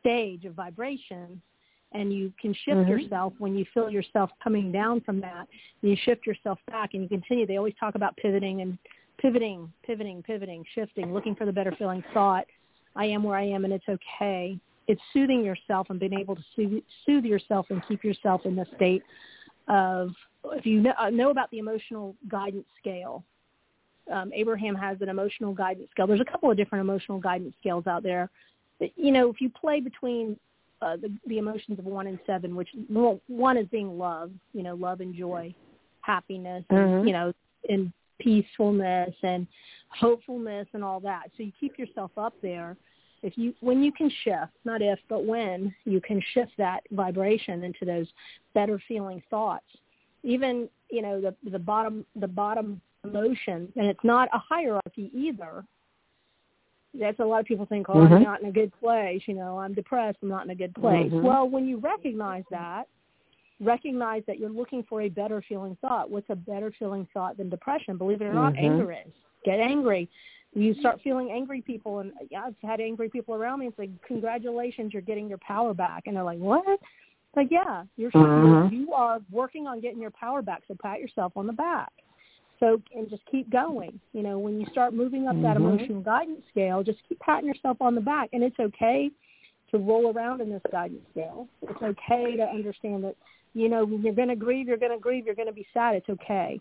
[0.00, 1.40] stage of vibration,
[1.94, 2.90] and you can shift mm-hmm.
[2.90, 5.46] yourself when you feel yourself coming down from that.
[5.80, 7.46] You shift yourself back and you continue.
[7.46, 8.76] They always talk about pivoting and
[9.18, 12.46] pivoting, pivoting, pivoting, shifting, looking for the better feeling thought.
[12.96, 14.58] I am where I am and it's okay.
[14.88, 18.66] It's soothing yourself and being able to soothe, soothe yourself and keep yourself in the
[18.76, 19.02] state
[19.68, 20.10] of,
[20.46, 23.24] if you know, uh, know about the emotional guidance scale,
[24.12, 26.06] um, Abraham has an emotional guidance scale.
[26.06, 28.28] There's a couple of different emotional guidance scales out there.
[28.96, 30.36] You know, if you play between
[30.84, 34.62] uh, the, the emotions of one and seven, which well, one is being love, you
[34.62, 35.54] know, love and joy,
[36.02, 37.06] happiness, and, mm-hmm.
[37.06, 37.32] you know,
[37.68, 39.46] and peacefulness and
[39.88, 41.24] hopefulness and all that.
[41.36, 42.76] So you keep yourself up there.
[43.22, 47.64] If you when you can shift, not if, but when you can shift that vibration
[47.64, 48.06] into those
[48.52, 49.64] better feeling thoughts.
[50.22, 55.64] Even, you know, the the bottom the bottom emotion and it's not a hierarchy either
[56.98, 58.14] that's a lot of people think, oh, mm-hmm.
[58.14, 59.22] I'm not in a good place.
[59.26, 60.18] You know, I'm depressed.
[60.22, 61.10] I'm not in a good place.
[61.10, 61.22] Mm-hmm.
[61.22, 62.84] Well, when you recognize that,
[63.60, 66.10] recognize that you're looking for a better feeling thought.
[66.10, 67.96] What's a better feeling thought than depression?
[67.96, 68.64] Believe it or not, mm-hmm.
[68.64, 69.12] anger is.
[69.44, 70.08] Get angry.
[70.54, 73.66] You start feeling angry people, and yeah, I've had angry people around me.
[73.66, 76.78] It's like, congratulations, you're getting your power back, and they're like, what?
[77.34, 78.72] Like, yeah, you're mm-hmm.
[78.72, 80.62] you are working on getting your power back.
[80.68, 81.92] So pat yourself on the back.
[82.64, 84.00] So and just keep going.
[84.14, 85.66] You know, when you start moving up that mm-hmm.
[85.66, 88.30] emotional guidance scale, just keep patting yourself on the back.
[88.32, 89.10] And it's okay
[89.70, 91.46] to roll around in this guidance scale.
[91.60, 93.16] It's okay to understand that,
[93.52, 95.66] you know, when you're going to grieve, you're going to grieve, you're going to be
[95.74, 95.94] sad.
[95.94, 96.58] It's okay.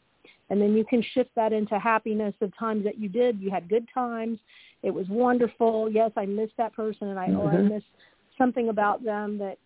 [0.50, 3.40] And then you can shift that into happiness of times that you did.
[3.40, 4.40] You had good times.
[4.82, 5.90] It was wonderful.
[5.90, 7.38] Yes, I missed that person, and I mm-hmm.
[7.38, 7.84] or I miss
[8.38, 9.58] something about them that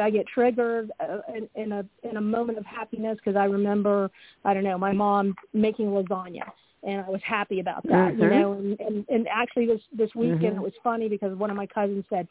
[0.00, 4.10] I get triggered uh, in, in a in a moment of happiness because I remember
[4.44, 6.50] I don't know my mom making lasagna
[6.82, 8.22] and I was happy about that mm-hmm.
[8.22, 10.58] you know and, and and actually this this weekend mm-hmm.
[10.58, 12.28] it was funny because one of my cousins said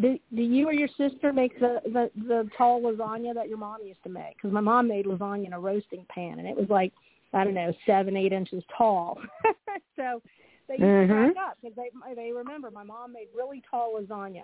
[0.00, 3.78] do, do you or your sister make the, the the tall lasagna that your mom
[3.84, 6.68] used to make because my mom made lasagna in a roasting pan and it was
[6.68, 6.92] like
[7.32, 9.18] I don't know seven eight inches tall
[9.96, 10.22] so
[10.68, 11.26] they used mm-hmm.
[11.26, 14.42] to crack up because they they remember my mom made really tall lasagna.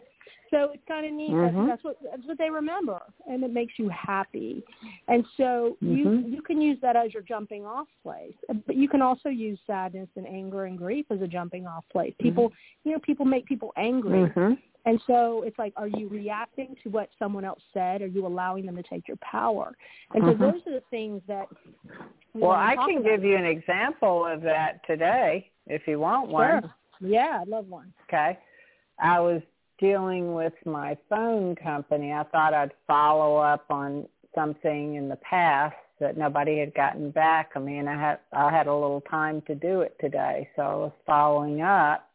[0.51, 1.31] So it's kind of neat.
[1.31, 1.57] Mm-hmm.
[1.57, 4.63] That's, that's what that's what they remember, and it makes you happy.
[5.09, 5.95] And so mm-hmm.
[5.95, 8.35] you you can use that as your jumping off place,
[8.67, 12.13] but you can also use sadness and anger and grief as a jumping off place.
[12.13, 12.29] Mm-hmm.
[12.29, 12.53] People,
[12.85, 14.29] you know, people make people angry.
[14.29, 14.55] Mm-hmm.
[14.85, 18.03] And so it's like, are you reacting to what someone else said?
[18.03, 19.73] Are you allowing them to take your power?
[20.13, 20.43] And so mm-hmm.
[20.43, 21.47] those are the things that.
[22.35, 23.05] Well, I can about.
[23.05, 26.63] give you an example of that today if you want one.
[26.63, 26.75] Sure.
[27.01, 27.93] Yeah, I'd love one.
[28.09, 28.39] Okay.
[29.01, 29.43] I was
[29.79, 32.13] dealing with my phone company.
[32.13, 37.51] I thought I'd follow up on something in the past that nobody had gotten back.
[37.55, 40.75] I mean, I had I had a little time to do it today, so I
[40.75, 42.09] was following up,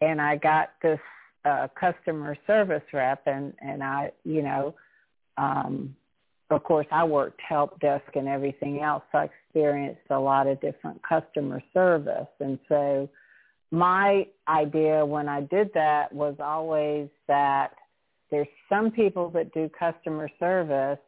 [0.00, 1.00] and I got this
[1.44, 4.74] uh, customer service rep, and and I, you know,
[5.38, 5.94] um,
[6.50, 9.02] of course, I worked help desk and everything else.
[9.10, 12.28] So I experienced a lot of different customer service.
[12.40, 13.08] And so
[13.70, 17.72] my idea when I did that was always that
[18.30, 20.98] there's some people that do customer service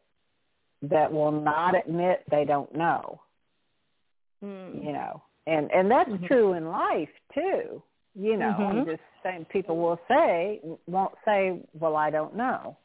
[0.82, 3.20] that will not admit they don't know.
[4.44, 4.84] Mm.
[4.84, 6.26] You know, and and that's mm-hmm.
[6.26, 7.82] true in life too.
[8.14, 8.78] You know, mm-hmm.
[8.78, 12.76] I'm just saying people will say won't say, "Well, I don't know."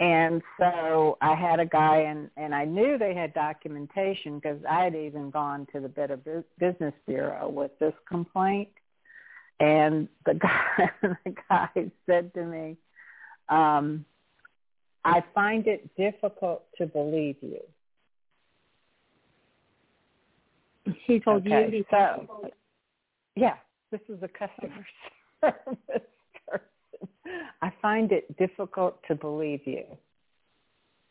[0.00, 4.84] And so I had a guy, and and I knew they had documentation because I
[4.84, 6.18] had even gone to the Better
[6.58, 8.70] Business Bureau with this complaint.
[9.60, 11.68] and the guy the guy
[12.06, 12.78] said to me,
[13.50, 14.06] um,
[15.04, 17.60] I find it difficult to believe you.
[21.04, 21.78] He told okay, you.
[21.78, 22.50] He so,
[23.36, 23.56] yeah,
[23.90, 24.86] this is a customer
[25.42, 26.06] service.
[27.62, 29.84] I find it difficult to believe you.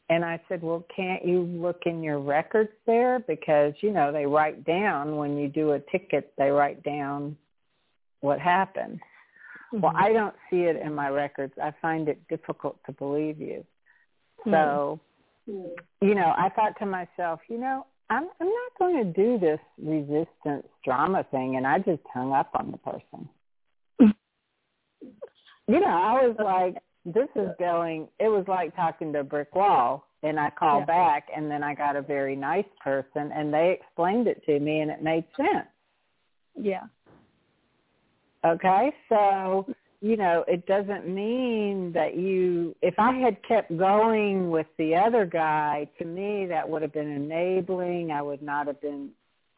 [0.10, 3.20] And I said, well, can't you look in your records there?
[3.20, 7.38] Because, you know, they write down when you do a ticket, they write down
[8.22, 9.00] what happened.
[9.72, 9.82] Mm-hmm.
[9.82, 11.54] Well, I don't see it in my records.
[11.62, 13.64] I find it difficult to believe you.
[14.40, 14.52] Mm-hmm.
[14.52, 15.00] So,
[15.46, 19.60] you know, I thought to myself, you know, I'm I'm not going to do this
[19.78, 23.30] resistance drama thing, and I just hung up on the person.
[25.74, 28.08] you know, I was like, this is going.
[28.20, 30.94] It was like talking to a brick wall, and I called yeah.
[30.94, 34.80] back, and then I got a very nice person, and they explained it to me,
[34.80, 35.68] and it made sense.
[36.60, 36.84] Yeah.
[38.44, 39.68] Okay, so
[40.02, 45.26] you know, it doesn't mean that you, if I had kept going with the other
[45.26, 48.12] guy, to me that would have been enabling.
[48.12, 49.10] I would not have been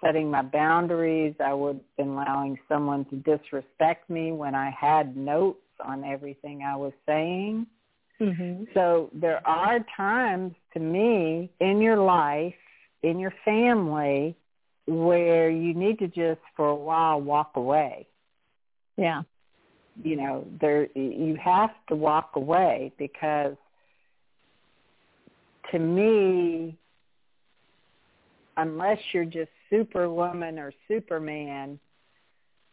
[0.04, 1.36] setting my boundaries.
[1.40, 6.64] I would have been allowing someone to disrespect me when I had notes on everything
[6.64, 7.68] I was saying.
[8.20, 8.66] Mm-hmm.
[8.74, 12.54] So there are times to me in your life,
[13.04, 14.36] in your family,
[14.86, 18.08] where you need to just for a while walk away.
[18.98, 19.24] Yeah
[20.04, 23.56] you know there you have to walk away because
[25.72, 26.78] to me
[28.58, 31.80] unless you're just superwoman or superman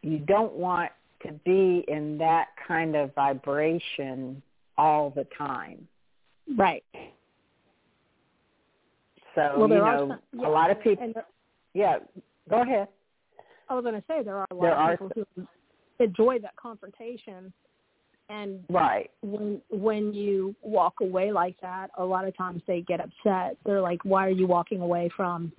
[0.03, 0.91] you don't want
[1.23, 4.43] to be in that kind of vibration
[4.77, 5.87] all the time.
[6.57, 6.85] Right.
[9.35, 11.25] So well, you know some, yeah, a lot of people there,
[11.75, 11.99] yeah
[12.49, 12.89] go ahead.
[13.69, 15.47] I was going to say there are a lot there of people who
[16.05, 17.53] enjoy that confrontation.
[18.31, 19.11] And right.
[19.23, 23.57] when when you walk away like that a lot of times they get upset.
[23.65, 25.53] They're like why are you walking away from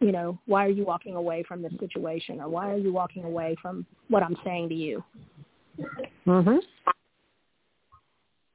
[0.00, 3.24] you know why are you walking away from this situation or why are you walking
[3.24, 5.02] away from what i'm saying to you?
[6.26, 6.58] Mhm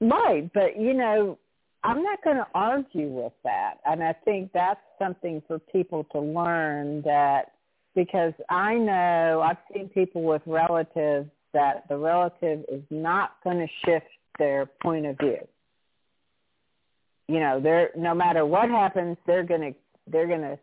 [0.01, 1.37] right but you know
[1.83, 3.75] i'm not going to argue with that.
[3.85, 7.51] And i think that's something for people to learn that
[7.95, 13.67] because I know I've seen people with relatives that the relative is not going to
[13.85, 14.05] shift
[14.37, 15.39] their point of view.
[17.27, 19.75] You know, they're no matter what happens, they're going to
[20.11, 20.57] they're going to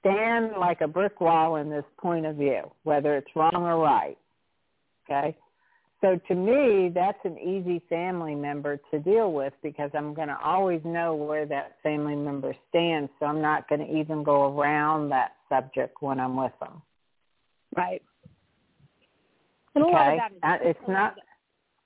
[0.00, 4.16] stand like a brick wall in this point of view, whether it's wrong or right.
[5.04, 5.36] Okay?
[6.00, 10.38] So to me, that's an easy family member to deal with because I'm going to
[10.44, 13.10] always know where that family member stands.
[13.18, 16.82] So I'm not going to even go around that subject when I'm with them.
[17.76, 18.00] Right.
[19.74, 19.92] And okay.
[19.92, 21.14] a lot of that is, uh, it's not.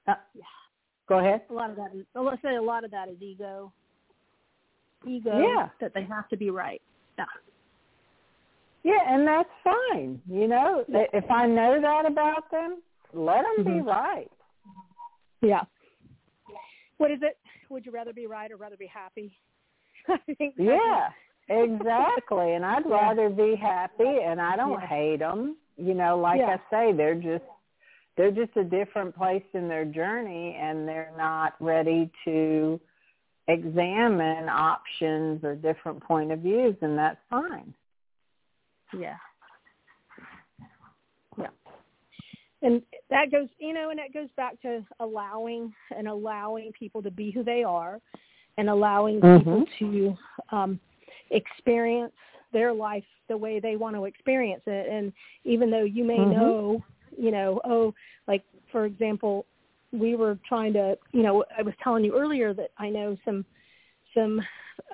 [0.06, 0.42] Uh, yeah.
[1.08, 1.42] Go ahead.
[1.48, 2.04] A lot of that is.
[2.14, 3.72] Let's say a lot of that is ego.
[5.06, 5.38] Ego.
[5.38, 5.68] Yeah.
[5.80, 6.82] That they have to be right.
[7.18, 7.24] Yeah.
[8.84, 10.20] Yeah, and that's fine.
[10.28, 13.78] You know, if I know that about them, let them mm-hmm.
[13.78, 14.30] be right.
[15.40, 15.62] Yeah.
[16.98, 17.36] What is it?
[17.68, 19.36] Would you rather be right or rather be happy?
[20.08, 20.54] I think.
[20.58, 21.10] Yeah,
[21.48, 22.54] exactly.
[22.54, 22.94] And I'd yeah.
[22.94, 24.86] rather be happy, and I don't yeah.
[24.86, 25.56] hate them.
[25.76, 26.56] You know, like yeah.
[26.56, 27.44] I say, they're just
[28.16, 32.80] they're just a different place in their journey, and they're not ready to
[33.48, 37.74] examine options or different point of views, and that's fine.
[38.98, 39.16] Yeah
[41.38, 41.48] Yeah.
[42.62, 47.10] and that goes you know and that goes back to allowing and allowing people to
[47.10, 48.00] be who they are
[48.58, 49.38] and allowing mm-hmm.
[49.38, 50.16] people to
[50.56, 50.80] um
[51.30, 52.12] experience
[52.52, 55.12] their life the way they want to experience it and
[55.44, 56.38] even though you may mm-hmm.
[56.38, 56.84] know
[57.16, 57.94] you know oh
[58.28, 59.46] like for example
[59.92, 63.44] we were trying to you know i was telling you earlier that i know some
[64.14, 64.40] some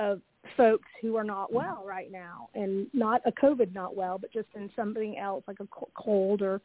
[0.00, 0.16] uh
[0.56, 4.48] folks who are not well right now and not a covid not well but just
[4.54, 6.60] in something else like a cold or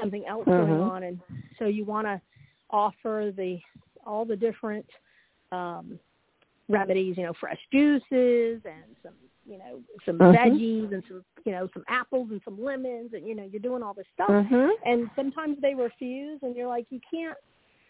[0.00, 0.70] something else mm-hmm.
[0.70, 1.18] going on and
[1.58, 2.20] so you want to
[2.70, 3.58] offer the
[4.06, 4.86] all the different
[5.52, 5.98] um
[6.68, 9.12] remedies you know fresh juices and some
[9.46, 10.36] you know some mm-hmm.
[10.36, 13.82] veggies and some you know some apples and some lemons and you know you're doing
[13.82, 14.70] all this stuff mm-hmm.
[14.84, 17.36] and sometimes they refuse and you're like you can't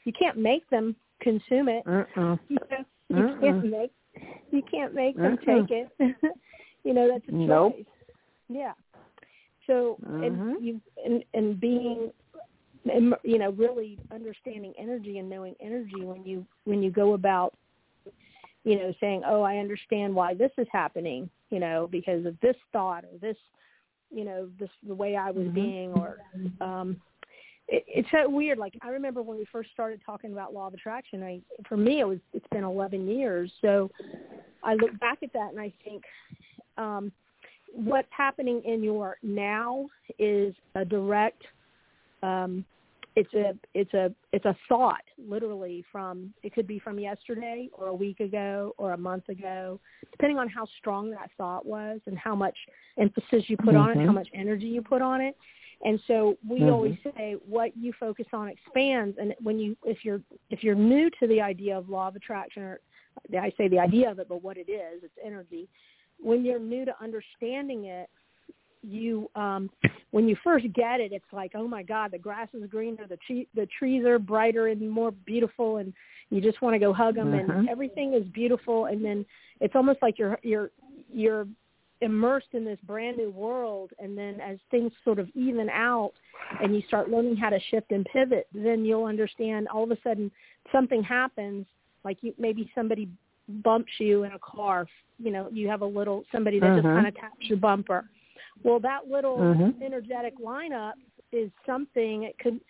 [0.04, 2.38] you can't make them consume it Mm-mm.
[2.48, 3.92] you, know, you can't make
[4.50, 5.66] you can't make them Mm-mm.
[5.68, 6.16] take it
[6.84, 7.76] you know that's a choice nope.
[8.48, 8.72] yeah
[9.66, 10.22] so mm-hmm.
[10.22, 12.12] and you and and being
[13.22, 17.54] you know really understanding energy and knowing energy when you when you go about
[18.64, 22.56] you know saying oh i understand why this is happening you know because of this
[22.72, 23.36] thought or this
[24.10, 25.54] you know this the way i was mm-hmm.
[25.54, 26.18] being or
[26.60, 26.96] um
[27.68, 28.58] it, it's so weird.
[28.58, 31.22] Like I remember when we first started talking about law of attraction.
[31.22, 33.50] I for me it was it's been 11 years.
[33.60, 33.90] So
[34.62, 36.02] I look back at that and I think
[36.76, 37.12] um,
[37.72, 39.86] what's happening in your now
[40.18, 41.42] is a direct.
[42.22, 42.64] Um,
[43.16, 47.88] it's a it's a it's a thought literally from it could be from yesterday or
[47.88, 49.78] a week ago or a month ago
[50.10, 52.56] depending on how strong that thought was and how much
[52.98, 53.76] emphasis you put mm-hmm.
[53.76, 54.14] on it how mm-hmm.
[54.14, 55.36] much energy you put on it
[55.84, 56.70] and so we mm-hmm.
[56.70, 59.18] always say what you focus on expands.
[59.20, 60.20] And when you, if you're,
[60.50, 62.80] if you're new to the idea of law of attraction, or
[63.38, 65.68] I say the idea of it, but what it is, it's energy.
[66.18, 68.08] When you're new to understanding it,
[68.82, 69.70] you, um,
[70.10, 73.18] when you first get it, it's like, oh my God, the grass is greener, the
[73.26, 75.92] tree, the trees are brighter and more beautiful, and
[76.30, 77.50] you just want to go hug them, mm-hmm.
[77.50, 78.86] and everything is beautiful.
[78.86, 79.26] And then
[79.60, 80.70] it's almost like you're, you're,
[81.12, 81.46] you're
[82.00, 86.12] immersed in this brand new world and then as things sort of even out
[86.60, 89.98] and you start learning how to shift and pivot then you'll understand all of a
[90.02, 90.30] sudden
[90.72, 91.64] something happens
[92.04, 93.08] like you maybe somebody
[93.62, 94.86] bumps you in a car
[95.18, 96.94] you know you have a little somebody that just uh-huh.
[96.94, 98.04] kind of taps your bumper
[98.62, 99.70] well that little uh-huh.
[99.84, 100.92] energetic lineup
[101.32, 102.60] is something it could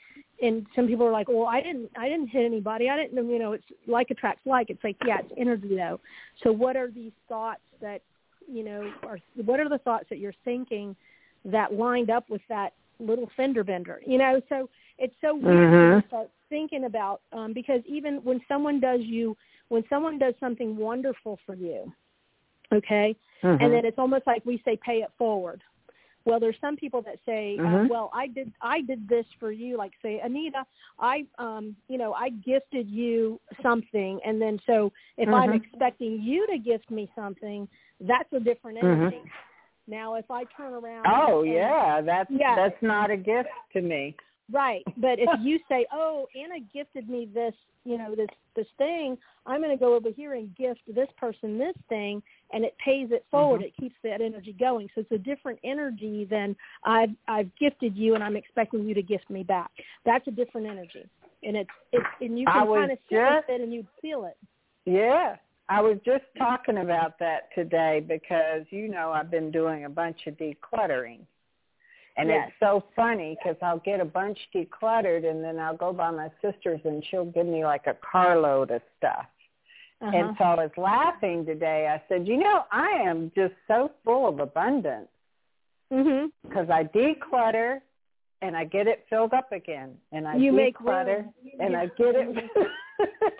[0.43, 3.39] and some people are like well i didn't i didn't hit anybody i didn't you
[3.39, 6.01] know it's like attracts like it's like yeah it's energy though
[6.43, 8.03] so what are these thoughts that
[8.51, 10.97] you know, or what are the thoughts that you're thinking
[11.45, 14.01] that lined up with that little fender bender?
[14.07, 14.69] You know, so
[14.99, 16.01] it's so weird mm-hmm.
[16.01, 19.37] to start thinking about um, because even when someone does you,
[19.69, 21.93] when someone does something wonderful for you,
[22.73, 23.63] okay, mm-hmm.
[23.63, 25.63] and then it's almost like we say pay it forward.
[26.27, 27.75] Well, there's some people that say, uh, mm-hmm.
[27.75, 30.64] uh, "Well, I did I did this for you." Like say, Anita,
[30.99, 35.35] I um, you know, I gifted you something, and then so if mm-hmm.
[35.35, 37.68] I'm expecting you to gift me something,
[38.01, 39.03] that's a different mm-hmm.
[39.03, 39.20] energy.
[39.87, 42.57] Now, if I turn around, oh and, yeah, that's yeah.
[42.57, 44.16] that's not a gift to me.
[44.53, 49.17] Right, but if you say, "Oh, Anna gifted me this, you know, this this thing,"
[49.47, 52.23] I'm going to go over here and gift this person this thing,
[52.53, 53.61] and it pays it forward.
[53.61, 53.69] Mm-hmm.
[53.69, 54.89] It keeps that energy going.
[54.95, 59.03] So it's a different energy than I've I've gifted you, and I'm expecting you to
[59.03, 59.71] gift me back.
[60.05, 61.09] That's a different energy,
[61.43, 64.37] and it's it's and you can kind of feel it and you feel it.
[64.85, 65.37] Yeah,
[65.71, 70.27] I was just talking about that today because you know I've been doing a bunch
[70.27, 71.21] of decluttering.
[72.17, 72.49] And yes.
[72.49, 76.31] it's so funny because I'll get a bunch decluttered and then I'll go by my
[76.41, 79.27] sister's and she'll give me like a carload of stuff.
[80.01, 80.17] Uh-huh.
[80.17, 81.89] And so I was laughing today.
[81.89, 85.09] I said, you know, I am just so full of abundance
[85.93, 86.27] mm-hmm.
[86.49, 87.81] because I declutter
[88.43, 91.25] and I get it filled up again, and I you declutter
[91.59, 91.81] and yeah.
[91.81, 92.35] I get it.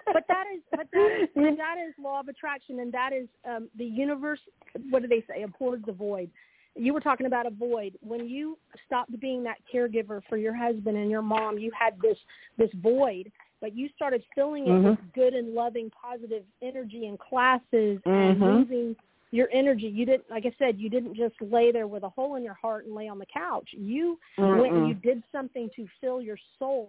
[0.07, 3.68] but that is, but that is, that is law of attraction, and that is um,
[3.77, 4.41] the universe.
[4.89, 5.43] What do they say?
[5.43, 6.31] Abhors the void.
[6.77, 7.97] You were talking about a void.
[8.01, 12.18] When you stopped being that caregiver for your husband and your mom, you had this
[12.59, 14.89] this void, but you started filling it mm-hmm.
[14.91, 18.11] with good and loving, positive energy and classes mm-hmm.
[18.11, 18.97] and moving
[19.31, 19.87] your energy.
[19.87, 22.55] You didn't, like I said, you didn't just lay there with a hole in your
[22.55, 23.68] heart and lay on the couch.
[23.72, 24.61] You Mm-mm.
[24.61, 26.89] went and you did something to fill your soul,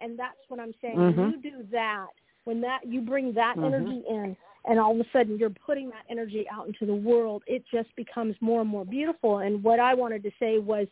[0.00, 0.96] and that's what I'm saying.
[0.96, 1.30] Mm-hmm.
[1.30, 2.08] You do that,
[2.46, 3.66] when that you bring that mm-hmm.
[3.66, 7.42] energy in, and all of a sudden you're putting that energy out into the world,
[7.46, 9.38] it just becomes more and more beautiful.
[9.38, 10.86] And what I wanted to say was,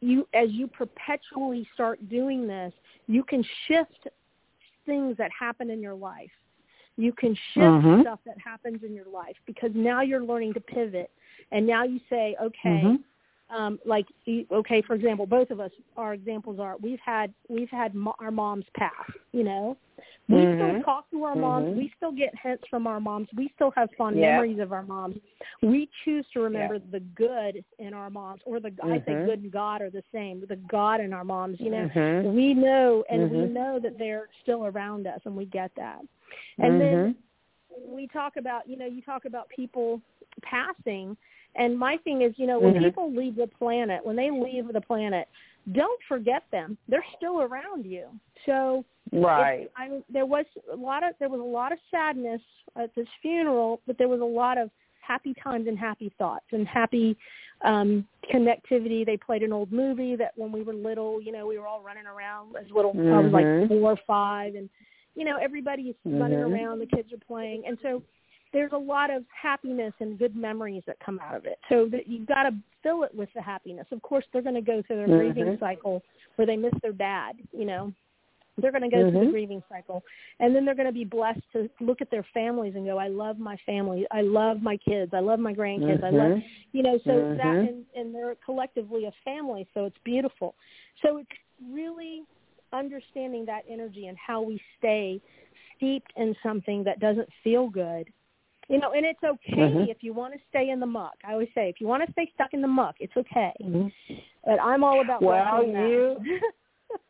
[0.00, 2.72] you as you perpetually start doing this,
[3.06, 4.08] you can shift
[4.86, 6.30] things that happen in your life
[7.00, 8.02] you can shift mm-hmm.
[8.02, 11.10] stuff that happens in your life because now you're learning to pivot,
[11.50, 13.56] and now you say, okay, mm-hmm.
[13.56, 14.06] um, like
[14.52, 18.30] okay, for example, both of us, our examples are we've had we've had mo- our
[18.30, 19.76] moms pass, you know,
[20.30, 20.70] we mm-hmm.
[20.70, 21.78] still talk to our moms, mm-hmm.
[21.78, 24.32] we still get hints from our moms, we still have fond yeah.
[24.32, 25.16] memories of our moms.
[25.62, 26.80] We choose to remember yeah.
[26.92, 29.26] the good in our moms, or the I say mm-hmm.
[29.26, 30.44] good and God are the same.
[30.48, 32.32] The God in our moms, you know, mm-hmm.
[32.34, 36.00] we know and we know that they're still around us, and we get that.
[36.58, 36.78] And mm-hmm.
[36.78, 37.16] then
[37.88, 40.00] we talk about, you know, you talk about people
[40.42, 41.16] passing.
[41.56, 42.84] And my thing is, you know, when mm-hmm.
[42.84, 45.28] people leave the planet, when they leave the planet,
[45.72, 46.78] don't forget them.
[46.88, 48.06] They're still around you.
[48.46, 49.70] So right.
[49.76, 52.40] I there was a lot of there was a lot of sadness
[52.76, 54.70] at this funeral, but there was a lot of
[55.00, 57.16] happy times and happy thoughts and happy
[57.64, 59.04] um connectivity.
[59.04, 61.82] They played an old movie that when we were little, you know, we were all
[61.82, 63.12] running around as little mm-hmm.
[63.12, 63.68] I was like mm-hmm.
[63.68, 64.70] four or five and
[65.16, 66.18] you know, everybody's mm-hmm.
[66.18, 68.02] running around, the kids are playing, and so
[68.52, 71.58] there's a lot of happiness and good memories that come out of it.
[71.68, 72.50] So that you've got to
[72.82, 73.86] fill it with the happiness.
[73.92, 75.32] Of course, they're going to go through their mm-hmm.
[75.32, 76.02] grieving cycle
[76.36, 77.36] where they miss their dad.
[77.52, 77.92] You know,
[78.58, 79.10] they're going to go mm-hmm.
[79.10, 79.30] through the mm-hmm.
[79.30, 80.02] grieving cycle,
[80.40, 83.08] and then they're going to be blessed to look at their families and go, "I
[83.08, 84.06] love my family.
[84.10, 85.12] I love my kids.
[85.14, 86.02] I love my grandkids.
[86.02, 86.76] I love," mm-hmm.
[86.76, 86.98] you know.
[87.04, 87.68] So that mm-hmm.
[87.68, 90.54] and, and they're collectively a family, so it's beautiful.
[91.02, 91.30] So it's
[91.70, 92.22] really
[92.72, 95.20] understanding that energy and how we stay
[95.76, 98.08] steeped in something that doesn't feel good.
[98.70, 99.88] You know, and it's okay Mhm.
[99.88, 101.14] if you want to stay in the muck.
[101.24, 103.52] I always say, if you want to stay stuck in the muck, it's okay.
[103.60, 103.92] Mhm.
[104.46, 106.16] But I'm all about Well, you-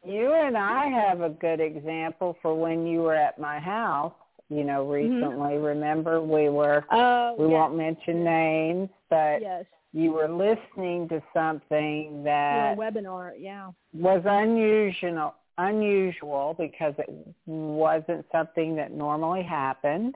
[0.04, 4.12] You and I have a good example for when you were at my house,
[4.50, 5.56] you know, recently.
[5.58, 9.64] Remember we were Oh, we yes, won't mention names, but yes.
[9.92, 13.70] you were listening to something that webinar, yeah.
[13.94, 17.10] was unusual unusual because it
[17.46, 20.14] wasn't something that normally happened.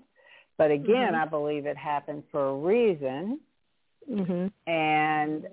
[0.57, 1.23] But again, Mhm.
[1.23, 3.41] I believe it happened for a reason.
[4.09, 4.53] Mhm.
[4.67, 5.49] And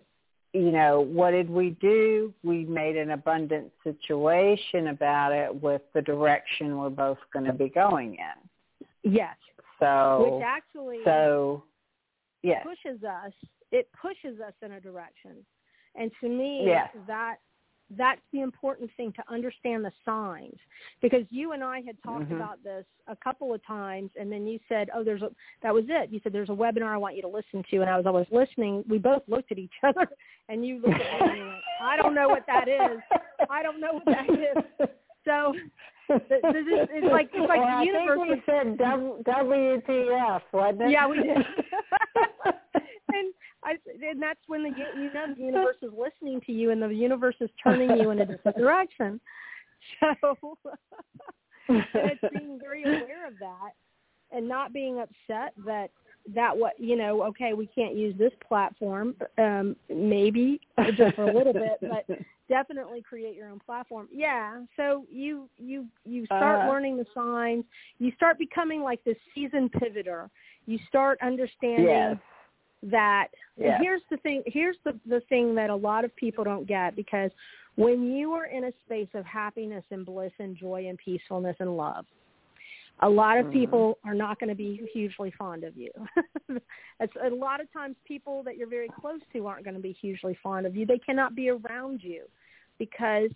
[0.54, 2.34] you know, what did we do?
[2.44, 7.70] We made an abundant situation about it with the direction we're both going to be
[7.70, 8.50] going in.
[9.04, 9.38] Yes.
[9.80, 11.64] So, Which actually so
[12.44, 13.32] yes, pushes us.
[13.72, 15.46] It pushes us in a direction.
[15.96, 16.94] And to me, Yes.
[17.08, 17.38] that
[17.98, 20.58] that's the important thing to understand the signs
[21.02, 22.36] because you and I had talked Mhm.
[22.38, 25.30] about this a couple of times and then you said oh there's a
[25.62, 27.90] that was it you said there's a webinar I want you to listen to and
[27.90, 30.08] I was always listening we both looked at each other
[30.50, 33.00] and you looked at me and went I don't know what that is
[33.50, 34.88] I don't know what that is
[35.26, 35.54] so
[36.08, 40.42] this is it's like it's like well, the universe I think we said w- WTF,
[40.52, 40.92] wasn't it?
[40.92, 41.38] Yeah, we did.
[43.14, 43.34] and
[43.64, 43.72] I
[44.10, 47.36] and that's when the you know the universe is listening to you and the universe
[47.40, 49.20] is turning you in a different direction.
[50.00, 50.38] So
[51.70, 53.72] and it's being very aware of that
[54.32, 55.90] and not being upset that
[56.36, 60.60] that what you know okay we can't use this platform um maybe
[60.96, 62.06] just for a little bit but
[62.52, 64.08] definitely create your own platform.
[64.12, 64.62] Yeah.
[64.76, 66.70] So you you you start Uh-huh.
[66.70, 67.64] learning the signs.
[67.98, 70.30] You start becoming like this seasoned pivoter.
[70.66, 72.18] You start understanding yes,
[72.84, 73.28] that
[73.58, 73.80] and Yes.
[73.82, 77.32] here's the thing here's the the thing that a lot of people don't get because
[77.76, 81.78] when you are in a space of happiness and bliss and joy and peacefulness and
[81.78, 82.06] love
[83.02, 83.52] a lot of Mhm.
[83.52, 85.92] people are not going to be hugely fond of you.
[87.00, 89.94] it's, a lot of times people that you're very close to aren't going to be
[89.94, 90.86] hugely fond of you.
[90.86, 92.26] They cannot be around you
[92.78, 93.32] because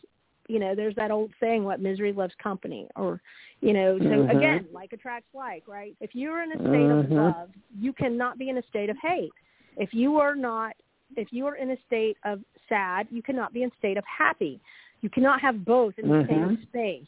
[0.47, 3.21] you know there's that old saying what misery loves company or
[3.61, 4.35] you know so Mhm.
[4.35, 7.15] again like attracts like right if you're in a state of Mhm.
[7.15, 9.33] love you cannot be in a state of hate
[9.77, 10.75] if you are not
[11.15, 14.05] if you are in a state of sad you cannot be in a state of
[14.05, 14.59] happy
[15.01, 16.63] you cannot have both in the same Mhm.
[16.63, 17.07] space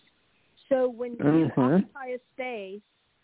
[0.70, 1.76] so when you Mhm.
[1.76, 2.82] occupy a space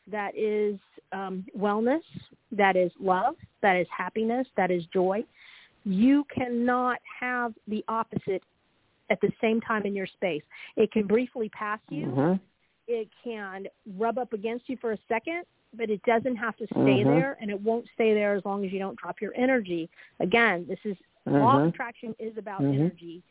[0.07, 0.79] that is
[1.11, 2.03] um, wellness
[2.51, 5.23] that is love that is happiness that is joy
[5.85, 8.43] you cannot have the opposite
[9.09, 10.43] at the same time in your space.
[10.75, 12.07] It can briefly pass you.
[12.07, 12.39] Mhm.
[12.87, 17.03] It can rub up against you for a second, but it doesn't have to stay
[17.03, 17.05] Mhm.
[17.05, 19.89] there, and it won't stay there as long as you don't drop your energy.
[20.19, 22.73] Again, this is law of attraction is about Mhm.
[22.73, 23.23] energy.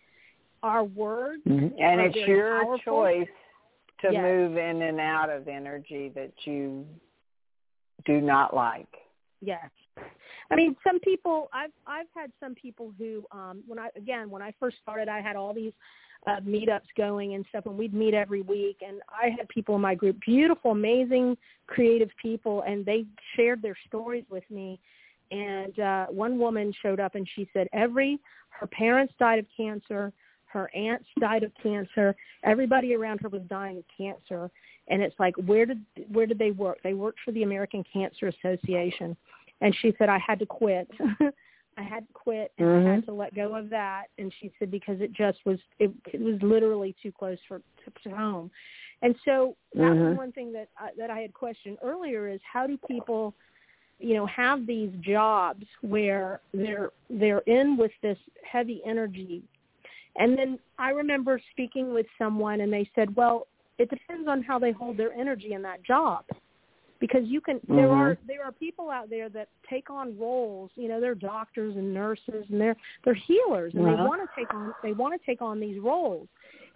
[0.63, 1.75] Our words Mhm.
[1.79, 2.79] And are it's very your powerful.
[2.79, 3.29] choice
[3.99, 4.23] to Yes.
[4.23, 6.87] move in and out of energy that you
[8.05, 8.89] do not like.
[9.41, 9.71] Yes.
[10.51, 11.49] I mean, some people.
[11.53, 15.21] I've I've had some people who, um, when I again when I first started, I
[15.21, 15.73] had all these
[16.27, 18.79] uh, meetups going and stuff, and we'd meet every week.
[18.87, 21.37] And I had people in my group, beautiful, amazing,
[21.67, 24.79] creative people, and they shared their stories with me.
[25.31, 28.21] And uh, one woman showed up, and she said every
[28.51, 30.13] her parents died of cancer,
[30.47, 32.15] her aunts died of cancer,
[32.45, 34.51] everybody around her was dying of cancer.
[34.89, 35.81] And it's like, where did
[36.13, 36.79] where did they work?
[36.85, 39.17] They worked for the American Cancer Association
[39.63, 40.91] and she said I had to quit.
[41.79, 43.07] I had to quit and I had Mhm.
[43.07, 44.09] to let go of that.
[44.19, 47.91] And she said because it just was it, it was literally too close for to,
[48.03, 48.51] to home.
[49.01, 50.17] And so that was Mhm.
[50.17, 53.35] one thing that I, that I had questioned earlier is how do people
[53.99, 59.43] you know have these jobs where they're they're in with this heavy energy
[60.17, 63.47] and then I remember speaking with someone and they said, well,
[63.79, 66.25] it depends on how they hold their energy in that job
[67.03, 68.01] because you can there Mhm.
[68.01, 71.93] are there are people out there that take on roles you know they're doctors and
[71.93, 74.07] nurses and they're they're healers and they Uh-huh.
[74.07, 76.29] want to take on they want to take on these roles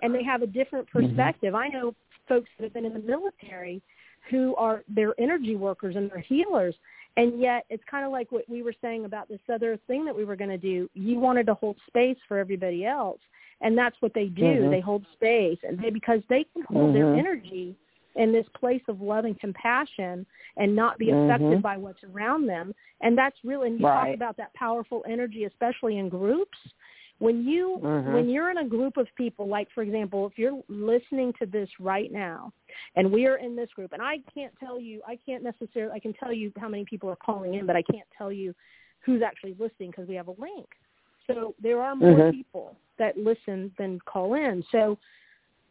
[0.03, 0.91] and they have a different Mhm.
[1.01, 1.95] perspective i know
[2.27, 3.81] folks that have been in the military
[4.29, 6.75] who are they're energy workers and they're healers
[7.17, 10.17] and yet it's kind of like what we were saying about this other thing that
[10.17, 13.21] we were going to do you wanted to hold space for everybody else
[13.61, 14.71] and that's what they do Mhm.
[14.71, 17.19] they hold space and they because they can hold their Mhm.
[17.19, 17.77] energy
[18.17, 21.27] in this place of love and compassion and not be Mhm.
[21.27, 22.75] affected by what's around them.
[23.01, 26.59] And that's really, and you talk about that powerful energy, especially in groups.
[27.19, 28.13] When you Mhm.
[28.13, 31.69] when you're in a group of people, like for example, if you're listening to this
[31.81, 32.53] right now,
[32.95, 35.99] and we are in this group, and I can't tell you, I can't necessarily, I
[35.99, 38.55] can tell you how many people are calling in, but I can't tell you
[39.01, 40.69] who's actually listening because we have a link.
[41.27, 42.31] So there are more Mhm.
[42.33, 44.63] people that listen than call in.
[44.65, 44.99] So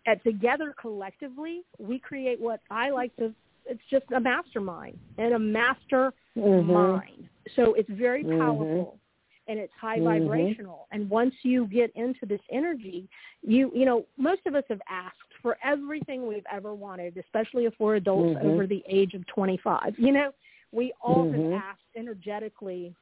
[0.06, 3.34] at together collectively, we create what I like to
[3.68, 6.68] it's just a mastermind and a master Mhm.
[6.68, 7.28] mind.
[7.56, 8.40] So it's very Mhm.
[8.40, 9.00] powerful
[9.48, 10.04] and it's high Mhm.
[10.04, 10.88] vibrational.
[10.92, 13.08] And once you get into this energy,
[13.42, 17.74] you you know, most of us have asked for everything we've ever wanted, especially if
[17.80, 18.44] we're adults Mhm.
[18.46, 19.98] over the age of 25.
[19.98, 20.32] You know,
[20.72, 22.94] we all have asked energetically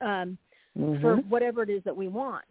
[0.00, 0.36] um
[1.00, 2.46] for whatever it is that we want.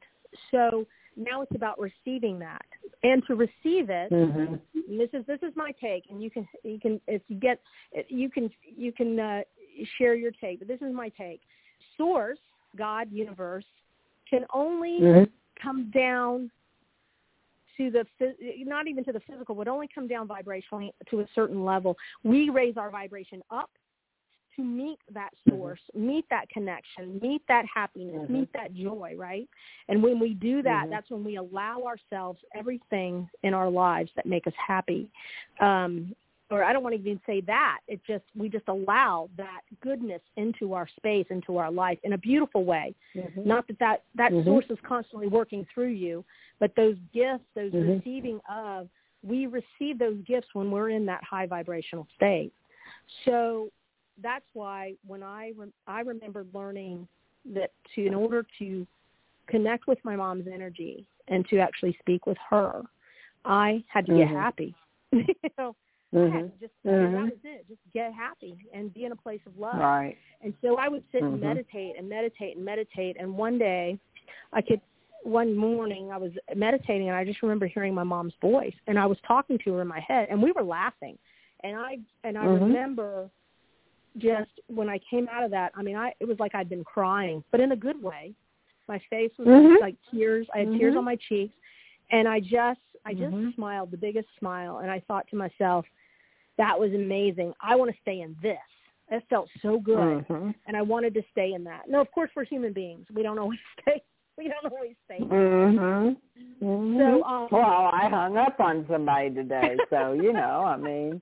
[0.51, 0.85] So
[1.17, 2.65] now it's about receiving that.
[3.03, 4.59] And to receive it, Mhm.
[4.87, 7.59] this is this is my take and you can you can if you get
[8.07, 9.41] you can you can uh,
[9.97, 11.41] share your take but this is my take
[11.97, 12.39] source
[12.75, 13.65] god universe
[14.29, 15.31] can only Mhm.
[15.61, 16.49] come down
[17.75, 18.05] to the
[18.65, 22.49] not even to the physical would only come down vibrationally to a certain level we
[22.49, 23.69] raise our vibration up
[24.57, 28.29] to meet that source meet that connection meet that happiness Mhm.
[28.29, 29.47] meet that joy right
[29.87, 30.89] and when we do that Mhm.
[30.89, 35.09] that's when we allow ourselves everything in our lives that make us happy
[35.59, 36.13] um
[36.49, 37.79] or I don't want to even say that.
[37.87, 42.17] It just we just allow that goodness into our space, into our life in a
[42.17, 42.95] beautiful way.
[43.15, 43.45] Mhm.
[43.45, 44.45] Not that that, that Mhm.
[44.45, 46.23] source is constantly working through you,
[46.59, 47.97] but those gifts, those Mhm.
[47.97, 48.89] receiving of,
[49.23, 52.53] we receive those gifts when we're in that high vibrational state.
[53.25, 53.69] So
[54.21, 57.07] that's why when I re- I remember learning
[57.53, 58.85] that to in order to
[59.47, 62.81] connect with my mom's energy and to actually speak with her,
[63.45, 64.35] I had to get Mhm.
[64.35, 64.75] happy.
[65.11, 65.75] you know,
[66.13, 66.31] I Mhm.
[66.31, 67.11] had to just Mhm.
[67.13, 67.67] that was it.
[67.67, 69.79] Just get happy and be in a place of love.
[69.79, 70.17] Right.
[70.41, 71.39] And so I would sit and Mhm.
[71.41, 73.17] meditate and meditate and meditate.
[73.19, 73.99] And one day,
[74.53, 74.81] I could.
[75.23, 79.05] One morning, I was meditating, and I just remember hearing my mom's voice, and I
[79.05, 81.17] was talking to her in my head, and we were laughing.
[81.61, 82.61] And I and I Mhm.
[82.61, 83.29] remember
[84.17, 85.71] just when I came out of that.
[85.75, 88.33] I mean, I it was like I'd been crying, but in a good way.
[88.87, 89.81] My face was Mhm.
[89.81, 90.47] like tears.
[90.53, 90.99] I had tears Mhm.
[90.99, 91.53] on my cheeks,
[92.11, 93.55] and I just I just Mhm.
[93.55, 95.85] smiled the biggest smile, and I thought to myself,
[96.57, 97.53] that was amazing.
[97.61, 98.59] I want to stay in this.
[99.09, 100.53] It felt so good, Mhm.
[100.65, 101.87] and I wanted to stay in that.
[101.87, 103.09] No, of course we're human beings.
[103.11, 104.03] We don't always stay.
[104.37, 105.19] We don't always stay.
[105.19, 106.17] Mhm.
[106.61, 106.97] Mhm.
[106.97, 111.21] So, um, well, I hung up on somebody today, so you know, I mean,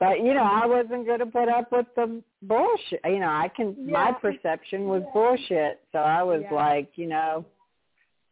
[0.00, 3.00] but you know, I wasn't going to put up with the bullshit.
[3.04, 3.90] You know, I can.
[3.90, 6.54] My perception was bullshit, so I was Yeah.
[6.54, 7.44] like, you know,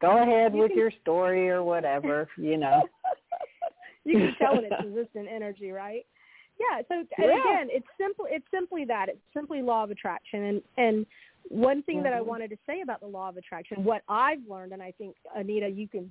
[0.01, 2.29] go ahead You with can- your story or whatever.
[2.37, 2.83] You know.
[4.05, 6.07] you can tell when it's resistant energy, right?
[6.61, 6.83] Yeah.
[6.89, 7.41] So and Yeah.
[7.41, 8.27] again, it's simple.
[8.31, 9.09] It's simply that.
[9.09, 10.43] It's simply law of attraction.
[10.45, 11.07] And and
[11.49, 12.27] one thing that I Mhm.
[12.27, 15.69] wanted to say about the law of attraction, what I've learned, and I think Anita,
[15.69, 16.11] you can.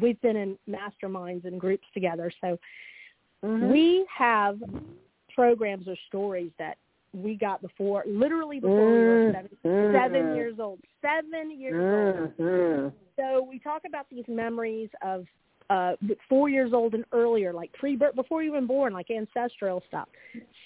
[0.00, 2.58] We've been in masterminds and groups together, so
[3.44, 3.70] Mhm.
[3.70, 4.58] we have
[5.34, 6.78] programs or stories that
[7.12, 9.50] we got before, literally before we were seven,
[9.92, 10.80] seven years old.
[11.00, 12.38] Seven years old.
[12.38, 12.92] Mhm.
[13.16, 15.26] So we talk about these memories of
[15.70, 15.96] uh
[16.28, 20.08] four years old and earlier, like pre birth before you were born, like ancestral stuff.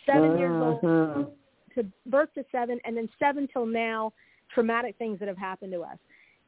[0.06, 1.30] 7 years old Mhm.
[1.74, 4.12] to birth to seven, and then seven till now,
[4.48, 5.98] traumatic things that have happened to us.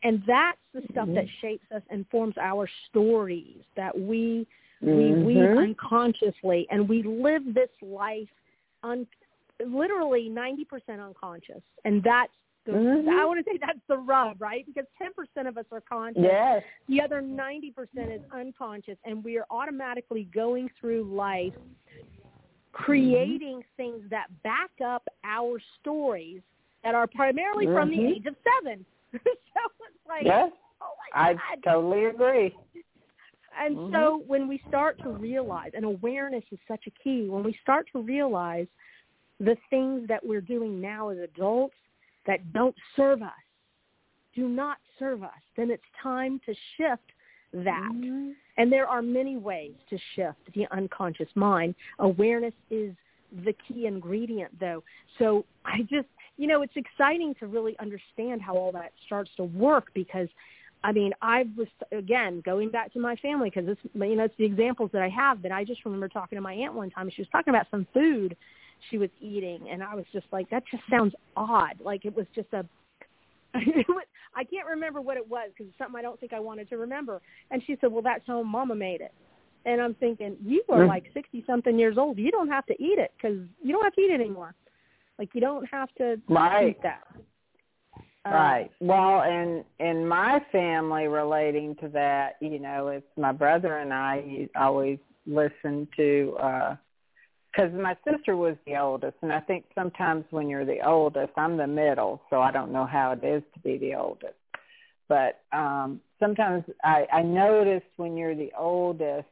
[0.03, 4.47] And that's the stuff that shapes us and forms our stories that we
[4.81, 5.59] we weave Mhm.
[5.59, 8.29] unconsciously, and we live this life
[8.83, 9.07] un,
[9.65, 12.33] literally ninety percent unconscious, and that's
[12.65, 13.09] the Mhm.
[13.09, 14.65] I want to say that's the rub, right?
[14.65, 16.63] Because ten percent of us are conscious, Yes.
[16.89, 21.55] the other ninety percent is unconscious, and we are automatically going through life
[22.73, 26.41] creating things that back up our stories
[26.83, 28.17] that are primarily from the Mhm.
[28.17, 28.87] age of seven.
[29.13, 30.53] so it's like, Yes.
[30.81, 31.63] oh I god!
[31.63, 32.57] totally agree.
[33.59, 33.93] And Mhm.
[33.93, 37.89] so when we start to realize, and awareness is such a key, when we start
[37.93, 38.69] to realize
[39.39, 41.77] the things that we're doing now as adults
[42.27, 43.33] that don't serve us,
[44.35, 47.13] do not serve us, then it's time to shift
[47.53, 47.91] that.
[47.93, 48.37] Mhm.
[48.57, 51.75] And there are many ways to shift the unconscious mind.
[51.99, 52.95] Awareness is
[53.45, 54.85] the key ingredient, though.
[55.19, 59.45] So I just, you know, it's exciting to really understand how all that starts to
[59.45, 60.29] work because,
[60.83, 64.35] I mean, I was, again, going back to my family because it's, you know, it's
[64.39, 67.11] the examples that I have, but I just remember talking to my aunt one time.
[67.15, 68.37] She was talking about some food
[68.91, 71.81] she was eating, and I was just like, that just sounds odd.
[71.85, 72.65] Like it was just a,
[73.55, 76.79] I can't remember what it was because it's something I don't think I wanted to
[76.79, 77.21] remember.
[77.51, 79.13] And she said, well, that's how Mama made it.
[79.67, 82.17] And I'm thinking, you are like 60 something years old.
[82.17, 84.55] You don't have to eat it because you don't have to eat it anymore.
[85.19, 86.71] Like you don't have to Right.
[86.71, 87.03] eat that.
[88.27, 88.71] Uh, Right.
[88.81, 94.49] Well, and in my family relating to that, you know, it's my brother and I
[94.57, 96.77] always listen to uh
[97.53, 101.57] because my sister was the oldest, and I think sometimes when you're the oldest, I'm
[101.57, 104.35] the middle, so I don't know how it is to be the oldest.
[105.09, 109.29] but um sometimes I I noticed when you're the oldest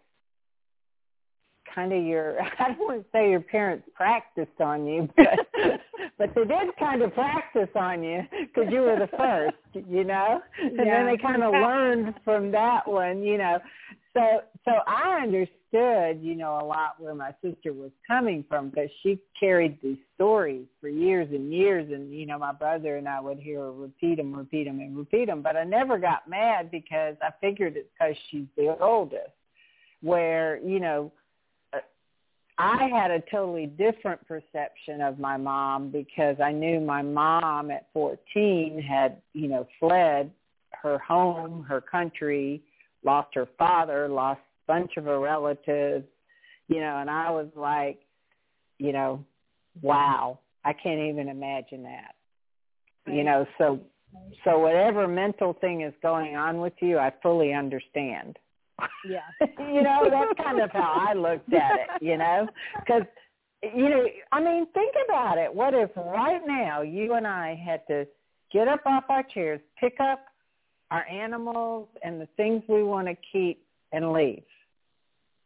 [1.75, 5.81] kind of your I don't want to say your parents practiced on you, but
[6.19, 9.57] but they did kind of practice on you because you were the first,
[9.89, 10.85] you know, and Yeah.
[10.85, 13.59] then they kind of learned from that one, you know.
[14.15, 18.91] So so I understood, you know, a lot where my sister was coming from because
[19.03, 23.21] she carried these stories for years and years, and you know, my brother and I
[23.21, 25.43] would hear her repeat them, repeat them, and repeat them.
[25.43, 29.31] But I never got mad because I figured it's because she's the oldest.
[30.01, 31.13] Where you know
[32.59, 37.87] I had a totally different perception of my mom because I knew my mom at
[37.93, 40.33] 14 had, you know, fled
[40.83, 42.61] her home, her country,
[43.05, 46.05] lost her father, lost a bunch of her relatives,
[46.67, 48.01] you know, and I was like,
[48.79, 49.25] you know,
[49.81, 52.15] wow, I can't even imagine that.
[53.07, 53.81] You know, so
[54.45, 58.37] so whatever mental thing is going on with you, I fully understand
[59.09, 59.21] Yeah.
[59.59, 62.49] you know, that's kind of how I looked at it, you know,
[62.79, 63.03] because,
[63.63, 65.53] you know, I mean, think about it.
[65.55, 68.07] What if right now you and I had to
[68.53, 70.25] get up off our chairs, pick up
[70.91, 73.63] our animals and the things we want to keep
[73.93, 74.43] and leave?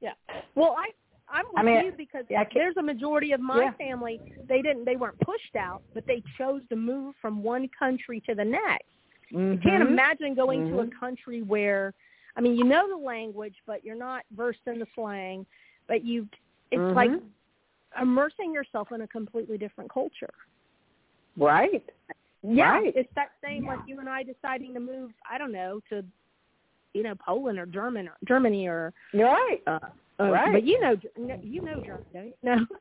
[0.01, 0.13] Yeah.
[0.55, 0.89] Well, I
[1.35, 3.71] I'm with I mean, you because can't- there's a majority of my Yeah.
[3.73, 8.21] family they didn't they weren't pushed out, but they chose to move from one country
[8.29, 8.85] to the next.
[9.33, 9.53] Mm-hmm.
[9.53, 10.99] You can't imagine going to a Mhm.
[11.01, 11.95] country where
[12.37, 15.47] I mean, you know the language, but you're not versed in the slang,
[15.89, 16.29] but you
[16.71, 16.95] it's Mhm.
[16.95, 17.11] like
[18.01, 20.33] immersing yourself in a completely different culture.
[21.37, 21.89] Right.
[22.43, 22.97] Yeah, Right.
[22.97, 26.05] it's that same like you and I deciding to move, I don't know, to
[26.95, 29.63] you know, Poland or German or Germany or You're right.
[29.67, 29.79] uh,
[30.19, 30.53] uh Right.
[30.53, 30.97] but you know
[31.43, 32.35] you know German, don't you?
[32.43, 32.67] No.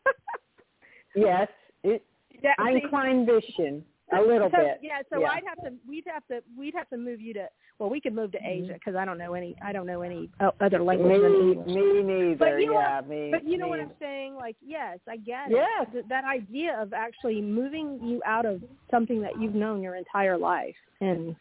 [1.15, 1.49] Yes.
[1.83, 2.05] It,
[2.41, 3.83] yeah, I see, vision
[4.13, 4.79] a little so, bit.
[4.81, 5.29] Yeah, so Yeah.
[5.31, 7.47] I'd have to we'd have to we'd have to move you to
[7.79, 8.63] well, we could move to Mm-hmm.
[8.65, 11.67] Asia because I don't know any I don't know any other language than Me, English.
[11.75, 12.35] me neither.
[12.37, 13.29] But you know yeah, me.
[13.31, 13.79] But you know what.
[13.79, 14.35] I'm saying?
[14.35, 15.87] Like, yes, I get Yes.
[15.87, 15.91] it.
[15.93, 20.37] Th- That idea of actually moving you out of something that you've known your entire
[20.37, 21.35] life and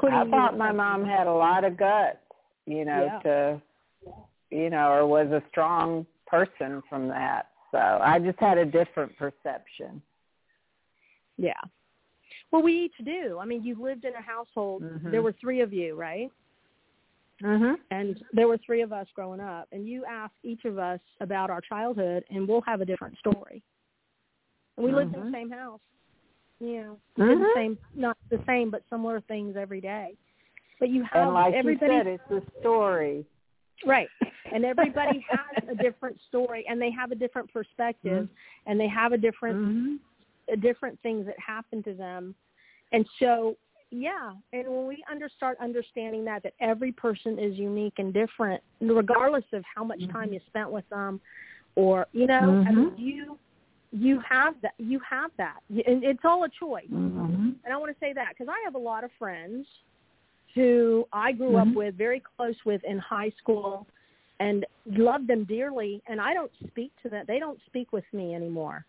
[0.00, 2.18] putting I thought my mom had a lot of guts,
[2.66, 3.18] you know, Yeah.
[3.20, 3.62] to,
[4.50, 7.48] you know, or was a strong person from that.
[7.72, 10.00] So I just had a different perception.
[11.36, 11.60] Yeah.
[12.50, 13.38] Well, we each do.
[13.40, 14.82] I mean, you lived in a household.
[14.82, 15.10] Mhm.
[15.10, 16.30] There were three of you, right?
[17.40, 17.78] Mhm.
[17.90, 19.68] And there were three of us growing up.
[19.72, 23.62] And you ask each of us about our childhood, and we'll have a different story.
[24.76, 25.32] And we lived in the Mhm.
[25.32, 25.80] same house.
[26.58, 30.16] You know, did the same, not the same, but similar things every day.
[30.78, 33.24] But you have And like you everybody said, it's the story.
[33.86, 34.10] Right.
[34.52, 38.28] And everybody has a different story and they have a different perspective
[38.66, 40.00] and they have a different Mhm.
[40.52, 42.34] Uh, different things that happen to them.
[42.92, 43.56] And so,
[43.90, 48.62] yeah, and when we under start understanding that that every person is unique and different
[48.80, 51.20] regardless of how much time you spent with them
[51.74, 52.98] or, you know, I mean, Mhm.
[52.98, 53.38] you
[53.92, 55.60] you have that you have that.
[55.68, 56.88] And it's all a choice.
[56.88, 57.56] Mhm.
[57.64, 59.66] And I want to say that because I have a lot of friends
[60.54, 61.74] who I grew up Mhm.
[61.74, 63.86] with, very close with in high school,
[64.38, 66.02] and loved them dearly.
[66.06, 68.86] And I don't speak to them; they don't speak with me anymore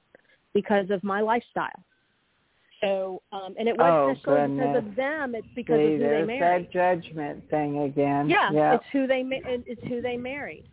[0.53, 1.83] because of my lifestyle.
[2.81, 6.09] So, um, and it wasn't Oh, necessarily because of them; it's because See, of who
[6.09, 6.65] they married.
[6.65, 8.27] that judgment thing again.
[8.29, 8.75] Yeah, Yeah.
[8.75, 9.23] it's who they
[9.67, 10.63] it's who they married.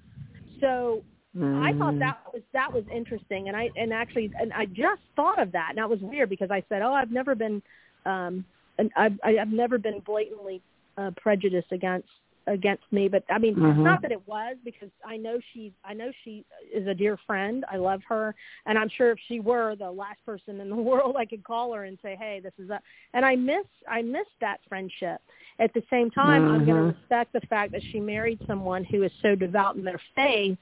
[0.61, 1.05] So
[1.37, 1.99] I thought Mhm.
[2.01, 5.66] that was that was interesting, and I and actually and I just thought of that,
[5.70, 7.62] and that was weird because I said, oh, I've never been,
[8.07, 8.45] um,
[8.79, 10.62] and I've I- I've never been blatantly
[10.97, 12.09] uh, prejudiced against
[12.49, 13.82] against me, but I mean, Mhm.
[13.82, 17.64] not that it was because I know she I know she is a dear friend.
[17.70, 18.34] I love her,
[18.66, 21.72] and I'm sure if she were the last person in the world, I could call
[21.74, 22.80] her and say, hey, this is a,
[23.14, 25.20] and I miss I miss that friendship.
[25.59, 29.03] At the same time, I'm going to respect the fact that she married someone who
[29.03, 30.59] is so devout in their faith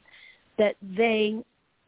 [0.57, 1.45] that they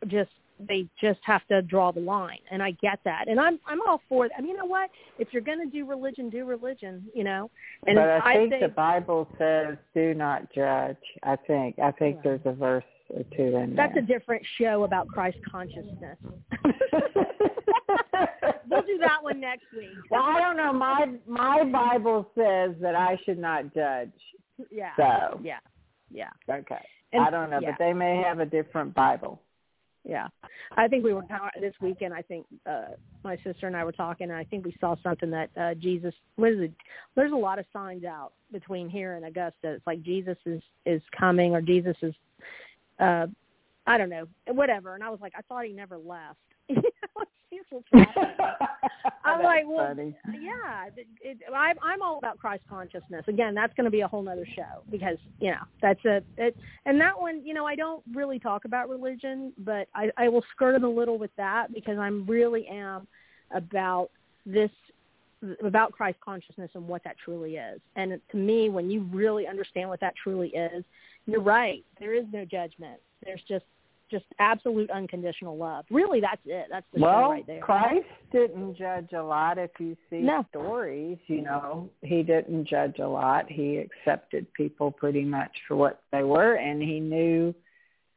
[0.09, 0.30] just
[0.66, 3.28] they just have to draw the line and I get that.
[3.28, 4.34] And I'm I'm all for that.
[4.36, 4.90] I mean, you know what?
[5.18, 7.50] If you're going to do religion, do religion, you know.
[7.86, 11.78] And but I think say the Bible says, "Do not judge." I think.
[11.78, 13.86] I think there's a verse or two in there.
[13.86, 16.18] that's a different show about Christ consciousness.
[18.70, 19.88] we'll do that one next week.
[20.11, 20.72] well, I don't know.
[20.72, 24.11] My my Bible says that I should not judge.
[24.70, 24.90] Yeah.
[24.96, 25.59] So Yeah.
[26.11, 26.30] Yeah.
[26.50, 27.70] okay, And- I don't know, yeah.
[27.72, 29.40] but they may have a different Bible.
[30.09, 30.28] Yeah,
[30.74, 31.22] I think we were
[31.61, 32.14] this weekend.
[32.14, 32.92] I think uh
[33.22, 36.14] my sister and I were talking, and I think we saw something that uh Jesus.
[36.36, 36.72] What is it?
[37.14, 39.74] There's a lot of signs out between here and Augusta.
[39.74, 42.14] It's like Jesus is is coming, or Jesus is,
[42.98, 43.26] uh
[43.86, 44.94] I don't know, whatever.
[44.94, 46.38] And I was like, I thought he never left.
[47.70, 48.36] You know, he's what's happening.
[49.24, 50.16] I'm like, well, funny.
[50.40, 53.24] yeah, it, it, I'm I'm all about Christ consciousness.
[53.28, 56.56] Again, that's going to be a whole other show because you know that's a it,
[56.86, 60.44] and that one, you know, I don't really talk about religion, but I I will
[60.54, 63.06] skirt it a little with that because I'm really am
[63.50, 64.10] about
[64.46, 64.70] this
[65.64, 67.80] about Christ consciousness and what that truly is.
[67.96, 70.84] And to me, when you really understand what that truly is,
[71.26, 71.84] you're right.
[72.00, 73.00] There is no judgment.
[73.24, 73.64] There's just
[74.11, 75.84] just absolute unconditional love.
[75.90, 76.66] Really, that's it.
[76.70, 77.61] That's the well, right there.
[77.61, 79.59] Christ didn't judge a lot.
[79.59, 80.44] If you see No.
[80.50, 83.50] stories, you know, he didn't judge a lot.
[83.50, 87.54] He accepted people pretty much for what they were, and he knew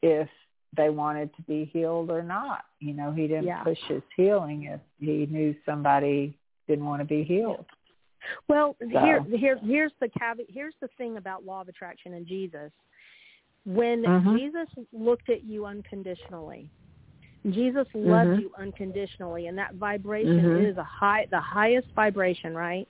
[0.02, 0.30] if
[0.76, 2.66] they wanted to be healed or not.
[2.80, 3.64] You know, he didn't Yeah.
[3.64, 6.38] push his healing if he knew somebody
[6.68, 7.66] didn't want to be healed.
[8.48, 10.50] Well, So- here, here, here's the caveat.
[10.50, 12.72] Here's the thing about law of attraction and Jesus.
[13.66, 14.38] When Mhm.
[14.38, 16.70] Jesus looked at you unconditionally,
[17.50, 18.42] Jesus loved Mhm.
[18.42, 20.66] you unconditionally, and that vibration Mhm.
[20.70, 22.88] is a high, the highest vibration, right?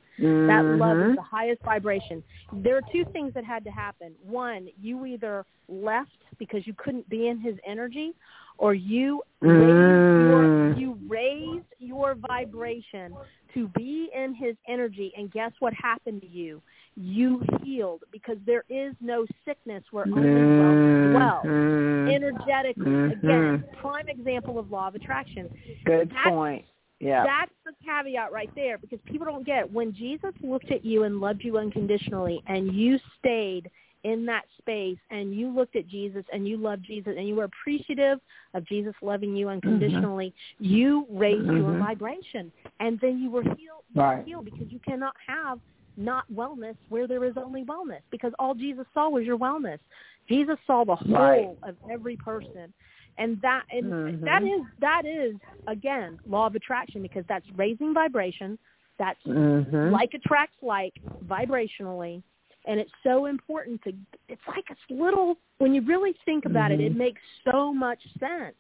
[0.47, 2.23] That love is the highest vibration.
[2.51, 4.13] There are two things that had to happen.
[4.21, 8.13] One, you either left because you couldn't be in his energy,
[8.57, 10.77] or you raised your, Mm.
[10.77, 13.15] you raised your vibration
[13.53, 15.13] to be in his energy.
[15.15, 16.61] And guess what happened to you?
[16.95, 21.45] You healed because there is no sickness where only wellness dwells.
[21.45, 22.13] Mhm.
[22.13, 23.77] Energetically, again, Mhm.
[23.77, 25.49] prime example of law of attraction.
[25.85, 26.65] Good That's- point.
[26.99, 27.23] Yeah.
[27.23, 29.71] That's the caveat right there because people don't get it.
[29.71, 33.71] when Jesus looked at you and loved you unconditionally and you stayed
[34.03, 37.43] in that space and you looked at Jesus and you loved Jesus and you were
[37.45, 38.19] appreciative
[38.53, 41.79] of Jesus loving you unconditionally, you raised your Mhm.
[41.79, 44.25] vibration and then you were healed, Right.
[44.25, 45.59] healed because you cannot have
[45.97, 49.79] not wellness where there is only wellness because all Jesus saw was your wellness.
[50.27, 51.57] Jesus saw the whole Right.
[51.63, 52.73] of every person.
[53.17, 54.21] And that and Mhm.
[54.25, 55.35] that is that is
[55.67, 58.57] again law of attraction because that's raising vibration.
[58.97, 59.91] That's Mhm.
[59.91, 62.23] like attracts like vibrationally
[62.65, 63.93] and it's so important to
[64.27, 66.97] it's like a little when you really think about it it Mhm.
[66.97, 68.55] makes so much sense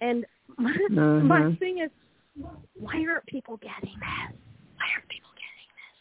[0.00, 0.26] and
[0.58, 0.76] my,
[1.22, 1.58] my Mhm.
[1.58, 1.90] thing is
[2.78, 4.38] why aren't people getting this
[4.76, 5.25] why aren't people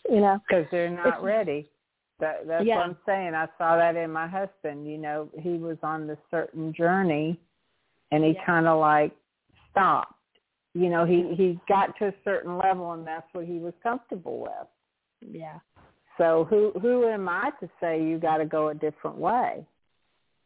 [0.10, 1.70] you know because they're not ready.
[2.20, 2.78] That that's Yeah.
[2.78, 3.34] what I'm saying.
[3.36, 4.88] I saw that in my husband.
[4.88, 7.40] You know, he was on this certain journey,
[8.12, 8.46] and he Yeah.
[8.46, 9.16] kind of like
[9.72, 10.14] stopped.
[10.74, 14.40] You know, he he got to a certain level, and that's what he was comfortable
[14.42, 14.68] with.
[15.32, 15.60] yeah
[16.18, 19.66] So who who am I to say you got to go a different way?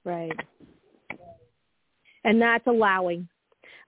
[0.05, 0.39] Right.
[2.24, 3.28] And that's allowing.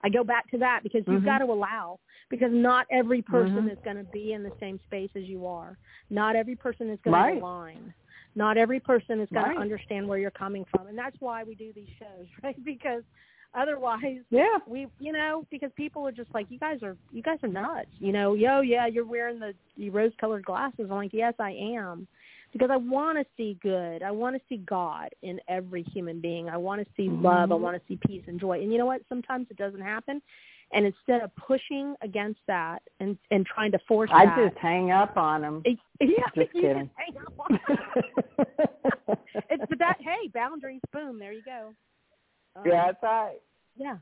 [0.04, 1.26] I go back to that because you've Mhm.
[1.26, 2.00] got to allow
[2.32, 3.72] because not every person Mhm.
[3.72, 5.78] is going to be in the same space as you are.
[6.10, 7.36] Not every person is going Right.
[7.36, 7.94] to align.
[8.36, 9.56] Not every person is going Right.
[9.56, 10.88] to understand where you're coming from.
[10.88, 12.64] And that's why we do these shows, right?
[12.66, 13.04] Because
[13.54, 14.60] otherwise Yeah.
[14.66, 17.90] we you know because people are just like you guys are you guys are nuts
[18.00, 21.52] you know yo yeah you're wearing the, the rose colored glasses i'm like yes i
[21.52, 22.08] am
[22.54, 26.48] because i want to see good i want to see god in every human being
[26.50, 27.60] i want to see love i Mhm.
[27.60, 30.22] want to see peace and joy and you know what sometimes it doesn't happen
[30.74, 34.92] and instead of pushing against that and and trying to force I that just hang
[34.92, 35.62] up on him.
[35.66, 36.90] it- yeah Just kidding.
[36.96, 39.20] hang up on it.
[39.50, 41.74] it's but that hey boundaries boom there you go
[42.56, 43.38] Um, yeah, that's right.
[43.76, 43.98] yeah.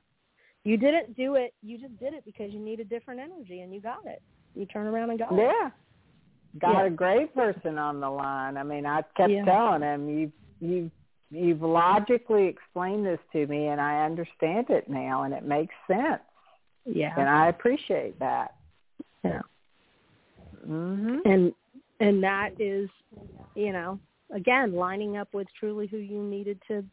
[0.66, 1.54] You didn't do it.
[1.64, 4.22] You just did it because you needed different energy and you got it.
[4.56, 5.38] You turn around and got it.
[5.38, 5.70] Yeah.
[6.60, 6.86] Got Yeah.
[6.88, 8.58] a great person on the line.
[8.58, 9.46] I mean, I kept Yeah.
[9.46, 10.92] telling him you you
[11.32, 16.22] you've logically explained this to me and I understand it now and it makes sense.
[16.86, 17.14] Yeah.
[17.18, 18.56] And I appreciate that.
[19.24, 19.42] Yeah.
[20.68, 21.20] Mhm.
[21.26, 21.54] And
[22.00, 22.90] and that is,
[23.56, 24.00] you know,
[24.34, 26.84] again, lining up with truly who you needed to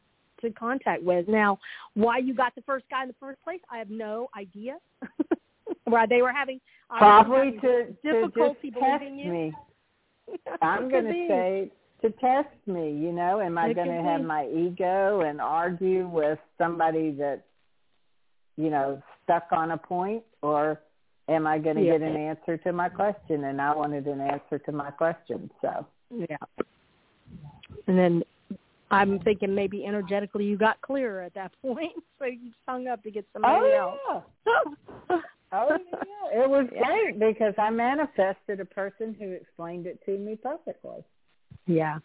[0.42, 1.28] to contact with.
[1.28, 1.58] Now,
[1.94, 4.76] why you got the first guy in the first place, I have no idea.
[5.84, 9.32] why they were having Probably to having to difficulty test believing you.
[9.32, 9.52] me.
[10.62, 11.70] I'm going to say
[12.02, 14.26] to test me, you know, am I going to have be.
[14.26, 17.44] my ego and argue with somebody that
[18.56, 20.80] you know, stuck on a point or
[21.28, 21.98] am I going to Yeah.
[21.98, 25.50] get an answer to my question and I wanted an answer to my question.
[25.60, 26.36] So, Yeah.
[27.88, 28.22] And then
[28.92, 33.02] I'm thinking maybe energetically you got clearer at that point, so you just hung up
[33.02, 33.98] to get somebody else.
[34.06, 35.20] oh yeah.
[35.52, 40.34] Oh yeah, it was great because I manifested a person who explained it to me
[40.34, 41.04] perfectly.
[41.66, 41.98] Yeah.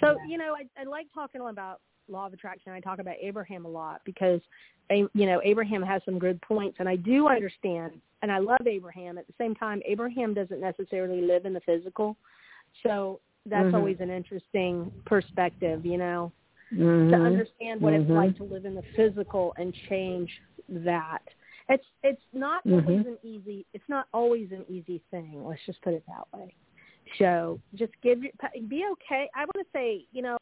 [0.00, 0.26] So Yeah.
[0.28, 1.80] you know, I, I like talking about
[2.10, 2.72] law of attraction.
[2.72, 4.40] I talk about Abraham a lot because,
[4.90, 8.66] A- you know, Abraham has some good points, and I do understand, and I love
[8.66, 9.18] Abraham.
[9.18, 12.16] At the same time, Abraham doesn't necessarily live in the physical,
[12.82, 13.74] so that's Mhm.
[13.74, 16.32] always an interesting perspective, you know,
[16.72, 17.10] Mm-hmm.
[17.10, 18.14] to understand what it's Mhm.
[18.14, 21.22] like to live in the physical and change that.
[21.68, 22.82] It's it's not Mhm.
[22.82, 23.66] always an easy.
[23.72, 25.44] It's not always an easy thing.
[25.44, 26.54] Let's just put it that way.
[27.18, 28.32] So just give your
[28.68, 29.28] be okay.
[29.34, 30.36] I want to say, you know,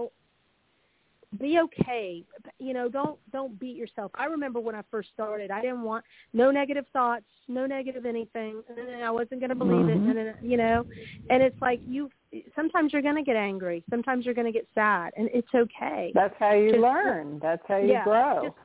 [1.38, 2.24] be okay.
[2.58, 4.10] You know, don't don't beat yourself.
[4.14, 8.62] I remember when I first started, I didn't want no negative thoughts, no negative anything,
[8.68, 10.08] and I wasn't going to believe Mhm.
[10.16, 10.36] it.
[10.38, 10.86] And you know,
[11.30, 12.10] and it's like you.
[12.54, 13.82] Sometimes you're going to get angry.
[13.90, 16.12] Sometimes you're going to get sad, and it's okay.
[16.14, 17.38] That's how you Just- learn.
[17.40, 18.42] That's how you yeah, grow.
[18.44, 18.56] just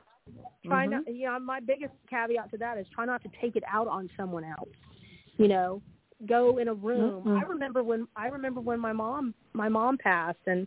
[0.64, 0.90] try Mhm.
[0.90, 3.86] not you know my biggest caveat to that is try not to take it out
[3.86, 4.70] on someone else
[5.36, 5.82] you know
[6.24, 7.38] go in a room Mm-mm.
[7.38, 10.66] i remember when i remember when my mom my mom passed and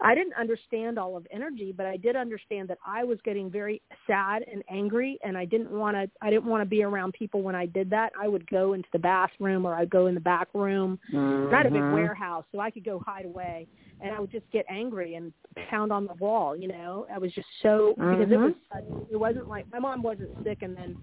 [0.00, 3.80] i didn't understand all of energy but i did understand that i was getting very
[4.06, 7.42] sad and angry and i didn't want to i didn't want to be around people
[7.42, 10.20] when i did that i would go into the bathroom or i'd go in the
[10.20, 11.50] back room Mhm.
[11.50, 13.66] not a big warehouse, so I could go hide away,
[14.00, 15.32] and I would just get angry and
[15.70, 16.56] pound on the wall.
[16.56, 19.06] You know, I was just so because it was sudden.
[19.10, 20.96] It wasn't like my mom wasn't sick, and then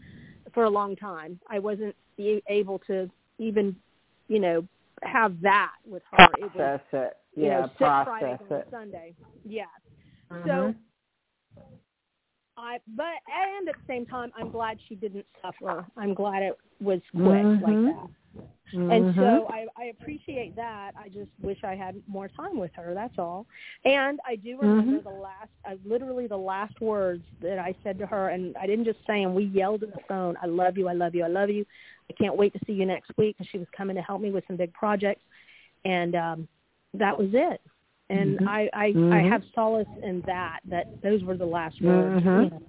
[0.54, 3.76] for a long time I wasn't able to even,
[4.28, 4.68] you know,
[5.04, 6.34] have that with her.
[6.38, 7.18] It was Process it.
[7.36, 8.68] you Yeah, know sick Friday process and it.
[8.72, 9.16] Sunday.
[9.44, 9.66] Yeah.
[10.32, 10.46] Mhm.
[10.48, 10.76] So
[12.58, 15.86] I, but and at the same time, I'm glad she didn't suffer.
[15.98, 17.62] I'm glad it was quick Mhm.
[17.62, 18.10] like that.
[18.74, 19.16] And Mhm.
[19.16, 20.94] so I, I appreciate that.
[20.98, 22.94] I just wish I had more time with her.
[22.94, 23.46] That's all.
[23.86, 25.04] And I do remember Mhm.
[25.04, 28.86] the last, uh, literally the last words that I said to her, and I didn't
[28.86, 29.34] just say them.
[29.36, 31.66] We yelled in the phone, "I love you, I love you, I love you.
[32.10, 34.32] I can't wait to see you next week." Because she was coming to help me
[34.32, 35.24] with some big projects,
[35.84, 36.48] and um,
[36.94, 37.62] that was it.
[38.10, 38.48] And Mhm.
[38.48, 39.30] I, I, I Mhm.
[39.30, 40.60] have solace in that.
[40.66, 42.24] That those were the last words.
[42.24, 42.44] Mhm.
[42.44, 42.62] You know.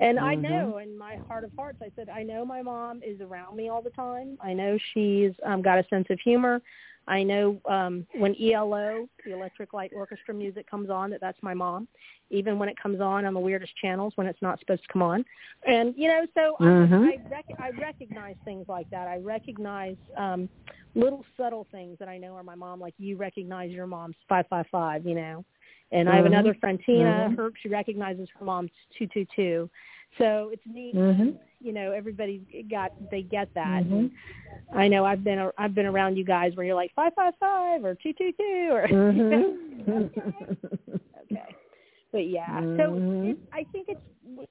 [0.00, 0.42] And I Mhm.
[0.42, 3.68] know in my heart of hearts, I said, I know my mom is around me
[3.68, 4.36] all the time.
[4.40, 6.60] I know she's um, got a sense of humor.
[7.08, 11.54] I know um, when ELO, the Electric Light Orchestra music comes on, that that's my
[11.54, 11.86] mom.
[12.30, 15.02] Even when it comes on on the weirdest channels when it's not supposed to come
[15.02, 15.24] on.
[15.66, 17.04] And you know, so Mhm.
[17.06, 19.06] I, I, rec- I recognize things like that.
[19.06, 20.50] I recognize um,
[20.96, 22.80] little subtle things that I know are my mom.
[22.80, 25.06] Like you recognize your mom's five five five.
[25.06, 25.44] You know.
[25.92, 27.28] And I have another friend, Tina.
[27.30, 27.36] Mhm.
[27.36, 29.70] Her she recognizes her mom's two two two.
[30.18, 30.94] So it's neat.
[30.94, 31.38] Mhm.
[31.60, 33.84] You know, everybody got they get that.
[33.84, 34.10] Mhm.
[34.72, 37.84] I know I've been I've been around you guys where you're like five five five
[37.84, 40.10] or two two two or Mhm.
[41.22, 41.56] okay.
[42.12, 43.30] But yeah, so Mhm.
[43.30, 44.00] it, I think it's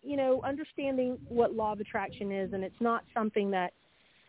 [0.02, 3.74] you know understanding what law of attraction is, and it's not something that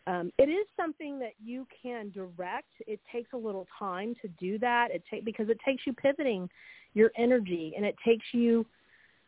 [0.08, 2.70] um, it is something that you can direct.
[2.86, 4.90] It takes a little time to do that.
[4.92, 6.48] It take because it takes you pivoting
[6.96, 8.66] your energy, and it takes you.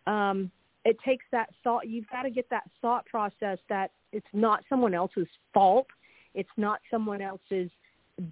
[0.07, 0.51] Um,
[0.85, 1.87] it takes that thought.
[1.87, 5.87] You've got to get that thought process that it's not someone else's fault.
[6.35, 7.71] It's not someone else's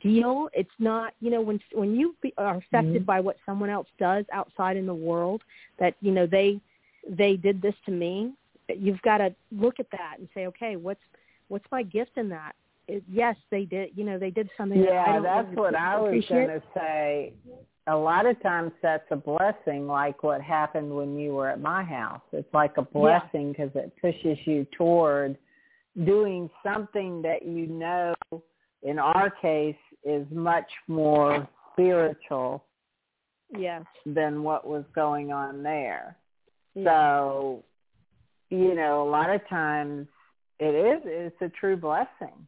[0.01, 0.49] deal.
[0.55, 3.07] It's not you know when when you are affected Mhm.
[3.07, 5.43] by what someone else does outside in the world
[5.78, 6.61] that you know they
[7.09, 8.32] they did this to me.
[8.68, 11.05] You've got to look at that and say, okay, what's
[11.49, 12.57] what's my gift in that?
[12.89, 13.91] It, yes, they did.
[13.97, 14.80] You know, they did something.
[14.80, 17.32] that Yeah, don't that's what I was going to say.
[17.89, 21.84] A lot of times that's a blessing, like what happened when you were at my
[21.84, 22.20] house.
[22.32, 25.39] It's like a blessing because it pushes you toward
[26.05, 28.14] doing something that you know,
[28.82, 32.64] in our case, is much more spiritual
[33.57, 33.84] Yes.
[34.05, 36.16] than what was going on there.
[36.74, 36.84] Yeah.
[36.84, 37.64] So,
[38.51, 40.09] you know, a lot of times
[40.59, 42.47] it is it's a true blessing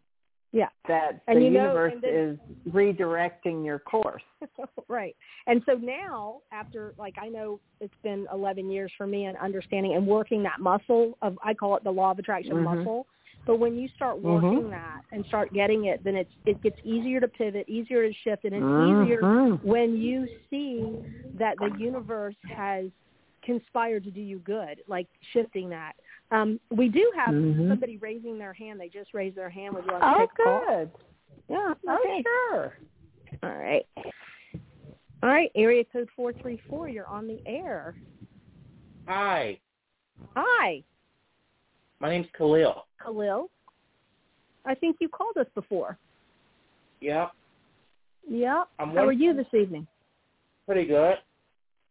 [0.52, 0.68] Yeah.
[0.86, 2.38] that And the you know- universe then- is
[2.72, 4.22] redirecting your course.
[4.88, 5.14] right.
[5.46, 9.94] And so now, after like I know it's been 11 years for me and understanding
[9.94, 12.64] and working that muscle of I call it the law of attraction Mhm.
[12.64, 13.06] muscle.
[13.46, 17.20] But when you start working that and start getting it, then it's it gets easier
[17.20, 19.62] to pivot, easier to shift, and it's easier Mhm.
[19.64, 20.98] when you see
[21.34, 22.90] that the universe has
[23.42, 25.94] conspired to do you good, like shifting that.
[26.30, 27.68] Um, we do have Mhm.
[27.68, 28.78] somebody raising their hand.
[28.78, 29.74] They just raised their hand.
[29.74, 30.64] Would you like to Oh, take a call?
[30.66, 30.92] good.
[31.48, 31.74] Yeah.
[31.86, 32.76] Oh, sure.
[33.42, 33.86] All right.
[35.22, 35.50] All right.
[35.54, 36.88] Area code four three four.
[36.88, 37.94] You're on the air.
[39.06, 39.58] Hi,
[40.36, 40.84] Hi,
[42.00, 42.86] my name's Khalil.
[42.98, 43.50] Khalil.
[44.66, 45.98] I think you called us before.
[47.00, 47.32] Yep,
[48.28, 48.68] Yep.
[48.78, 49.86] I'm How are you this evening?
[50.66, 51.22] pretty good.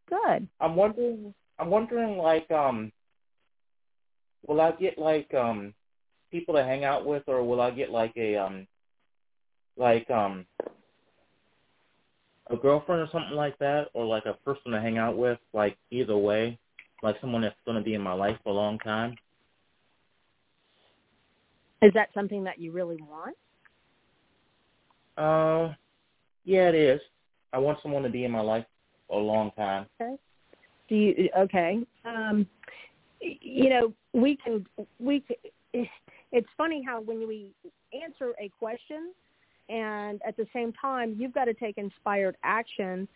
[0.08, 0.48] Good.
[0.60, 2.92] I'm wondering, I'm wondering, like, um,
[4.48, 5.74] will I get like um
[6.32, 8.68] people to hang out with, or will I get like a um,
[9.78, 10.46] like um,
[12.50, 15.78] a girlfriend or something like that, or like a person to hang out with, like
[15.92, 16.58] either way,
[17.04, 19.16] like someone that's going to be in my life for a long time.
[21.82, 23.36] Is that something that you really want?
[25.18, 25.74] Uh,
[26.44, 27.02] yeah, it is.
[27.54, 28.66] I want someone to be in my life
[29.08, 29.86] for a long time.
[30.02, 30.16] Okay.
[30.90, 31.30] Do you?
[31.38, 31.80] Okay.
[32.06, 32.48] Um,
[33.42, 34.66] you know, we can.
[35.00, 35.24] We.
[35.28, 35.90] c-
[36.32, 37.52] it's funny how when we
[37.94, 39.14] answer a question
[39.70, 43.08] and at the same time you've got to take inspired action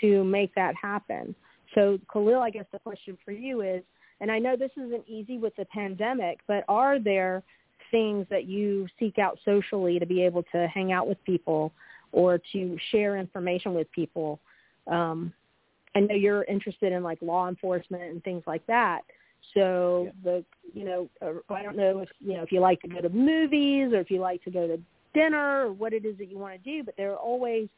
[0.00, 1.34] to make that happen.
[1.74, 3.82] So Khalil, I guess the question for you is,
[4.20, 7.42] and I know this isn't easy with the pandemic, but are there
[7.90, 11.72] things that you seek out socially to be able to hang out with people
[12.12, 14.40] or to share information with people?
[14.86, 15.32] Um,
[15.94, 19.02] I know you're interested in like law enforcement and things like that.
[19.54, 20.10] So yeah.
[20.22, 23.00] the you know uh, I don't know if you know if you like to go
[23.00, 24.78] to movies or if you like to go to
[25.14, 27.68] dinner or what it is that you want to do, but there are always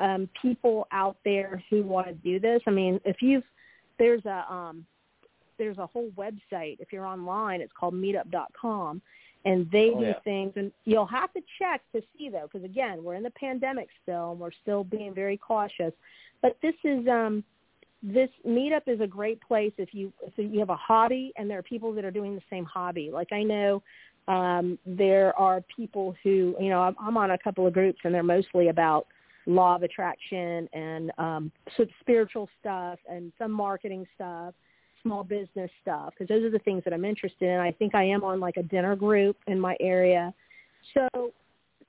[0.00, 2.62] um, people out there who want to do this.
[2.66, 3.44] I mean, if you've
[3.98, 4.86] there's a um,
[5.58, 7.60] there's a whole website if you're online.
[7.60, 9.00] It's called Meetup.com,
[9.44, 10.20] and they oh, do yeah.
[10.24, 10.52] things.
[10.56, 14.32] And you'll have to check to see though, because again, we're in the pandemic still,
[14.32, 15.92] and we're still being very cautious.
[16.40, 17.44] But this is um,
[18.02, 21.58] this meetup is a great place if you if you have a hobby and there
[21.58, 23.10] are people that are doing the same hobby.
[23.12, 23.82] Like I know
[24.28, 28.14] um, there are people who you know I'm, I'm on a couple of groups and
[28.14, 29.06] they're mostly about
[29.46, 34.54] law of attraction and um, so spiritual stuff and some marketing stuff,
[35.02, 37.58] small business stuff, because those are the things that I'm interested in.
[37.58, 40.32] I think I am on like a dinner group in my area.
[40.94, 41.32] So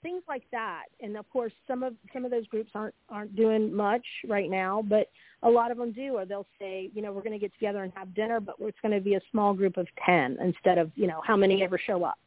[0.04, 0.84] things like that.
[1.02, 4.84] And of course, some of some of those groups aren't aren't doing much right now,
[4.88, 5.10] but
[5.42, 6.18] a lot of them do.
[6.18, 8.78] Or they'll say, you know, we're going to get together and have dinner, but it's
[8.82, 11.80] going to be a small group of ten instead of you know how many ever
[11.80, 12.20] show up.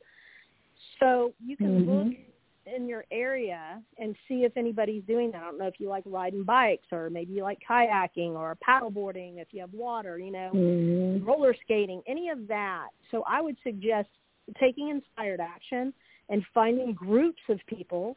[0.98, 1.90] So you can mm-hmm.
[1.90, 2.14] look
[2.74, 5.42] in your area and see if anybody's doing that.
[5.42, 9.40] I don't know if you like riding bikes or maybe you like kayaking or paddleboarding
[9.40, 11.24] if you have water, you know, mm-hmm.
[11.24, 12.88] roller skating, any of that.
[13.10, 14.08] So I would suggest
[14.58, 15.92] taking inspired action
[16.28, 18.16] and finding groups of people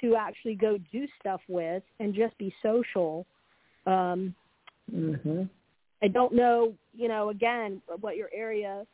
[0.00, 3.26] to actually go do stuff with and just be social.
[3.86, 4.34] Um,
[4.92, 5.44] mm-hmm.
[6.02, 8.84] I don't know, you know, again, what your area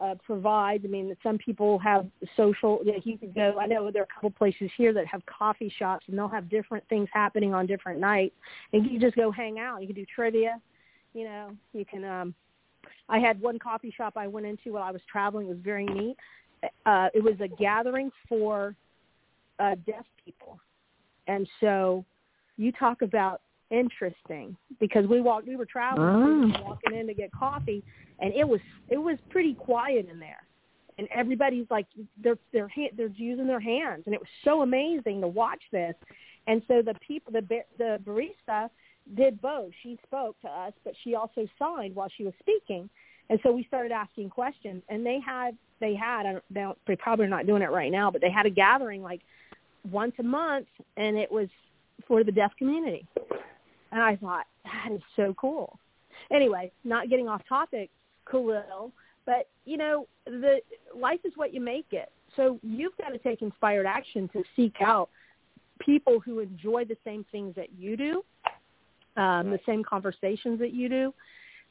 [0.00, 0.84] uh, provides.
[0.84, 2.06] I mean, some people have
[2.36, 2.80] social.
[2.84, 3.56] You, know, you could go.
[3.60, 6.48] I know there are a couple places here that have coffee shops, and they'll have
[6.48, 8.34] different things happening on different nights,
[8.72, 9.80] and you can just go hang out.
[9.80, 10.60] You can do trivia.
[11.14, 12.04] You know, you can.
[12.04, 12.34] um
[13.08, 15.46] I had one coffee shop I went into while I was traveling.
[15.46, 16.16] It was very neat.
[16.86, 18.74] Uh, it was a gathering for
[19.58, 20.58] uh, deaf people,
[21.26, 22.04] and so
[22.56, 26.64] you talk about interesting because we walked we were traveling Oh.
[26.64, 27.82] walking in to get coffee
[28.18, 30.42] and it was it was pretty quiet in there.
[30.96, 31.86] And everybody's like
[32.22, 34.04] they're they're they're using their hands.
[34.06, 35.94] And it was so amazing to watch this.
[36.46, 37.42] And so the people the
[37.76, 38.70] the barista
[39.14, 39.70] did both.
[39.82, 42.88] She spoke to us but she also signed while she was speaking.
[43.30, 46.78] And so we started asking questions and they had they had I don't, they don't
[46.86, 49.20] they're probably not doing it right now but they had a gathering like
[49.90, 50.66] once a month
[50.96, 51.48] and it was
[52.06, 53.06] for the deaf community
[53.92, 55.78] and I thought, that is so cool.
[56.30, 57.90] Anyway, not getting off topic,
[58.30, 58.92] Khalil,
[59.24, 60.58] but you know, the
[60.94, 62.10] life is what you make it.
[62.36, 65.08] So you've got to take inspired action to seek out
[65.80, 68.24] people who enjoy the same things that you do,
[69.16, 71.14] um, the same conversations that you do,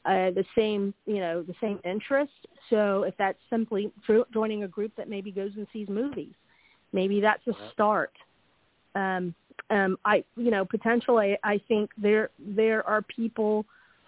[0.08, 2.32] uh, the same, you know, the same interest.
[2.70, 3.92] So if that's simply
[4.32, 6.32] joining a group that maybe goes and sees movies,
[6.94, 8.12] maybe that's a start.
[8.94, 9.34] Um,
[9.68, 13.66] um, I, you know, potentially, I think there there are people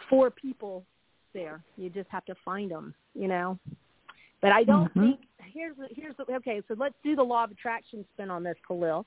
[0.09, 0.85] for people
[1.35, 1.62] there.
[1.77, 3.59] You just have to find them, you know.
[4.41, 5.03] But I don't Mhm.
[5.03, 5.20] think
[5.53, 6.62] here's the, here's the, okay.
[6.66, 9.05] So let's do the law of attraction spin on this, Khalil.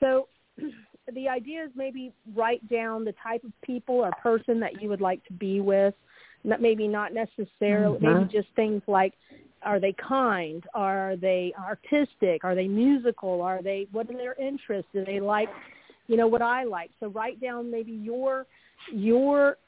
[0.00, 0.26] So
[1.12, 5.00] the idea is maybe write down the type of people or person that you would
[5.00, 5.94] like to be with.
[6.44, 8.30] Not maybe not necessarily maybe Mhm.
[8.30, 9.14] just things like
[9.62, 10.64] are they kind?
[10.72, 12.44] Are they artistic?
[12.44, 13.42] Are they musical?
[13.42, 14.90] Are they what are their interests?
[14.92, 15.48] Do they like,
[16.06, 16.90] you know, what I like?
[17.00, 18.46] So write down maybe your
[18.92, 19.58] your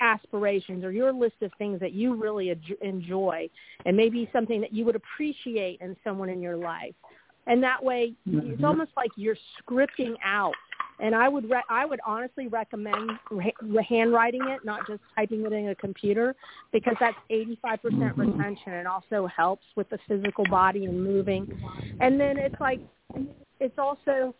[0.00, 3.48] aspirations or your list of things that you really enjoy,
[3.86, 6.94] and maybe something that you would appreciate in someone in your life.
[7.46, 8.64] And that way, it's Mhm.
[8.64, 10.54] almost like you're scripting out.
[11.02, 15.52] And I would re- I would honestly recommend re- handwriting it, not just typing it
[15.52, 16.34] in a computer,
[16.72, 18.18] because that's 85% Mhm.
[18.18, 18.72] retention.
[18.72, 21.48] It also helps with the physical body and moving.
[21.98, 22.80] And then it's like
[23.58, 24.32] it's also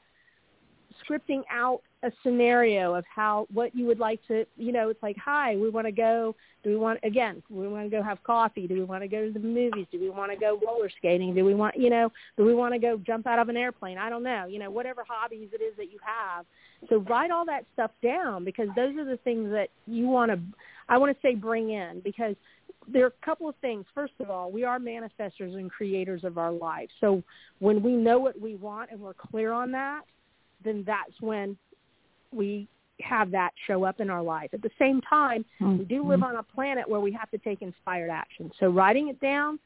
[1.02, 5.16] scripting out a scenario of how what you would like to you know it's like
[5.16, 6.34] hi we want to go
[6.64, 8.66] do we want again we want to go have coffee?
[8.66, 9.86] Do we want to go to the movies?
[9.90, 11.34] Do we want to go roller skating?
[11.34, 13.98] Do we want you know do we want to go jump out of an airplane?
[13.98, 16.44] I don't know you know whatever hobbies it is that you have.
[16.88, 20.40] So write all that stuff down because those are the things that you want to
[20.88, 22.34] i want to say bring in because
[22.88, 23.84] there are a couple of things.
[23.94, 26.88] First of all, we are manifestors and creators of our life.
[27.00, 27.22] So
[27.58, 30.02] when we know what we want and we're clear on that,
[30.64, 31.56] then that's when
[32.32, 32.68] we
[33.00, 34.50] have that show up in our life.
[34.52, 35.44] At the same time,
[35.78, 38.50] we do live on a planet where we have to take inspired action.
[38.60, 39.58] So writing it down,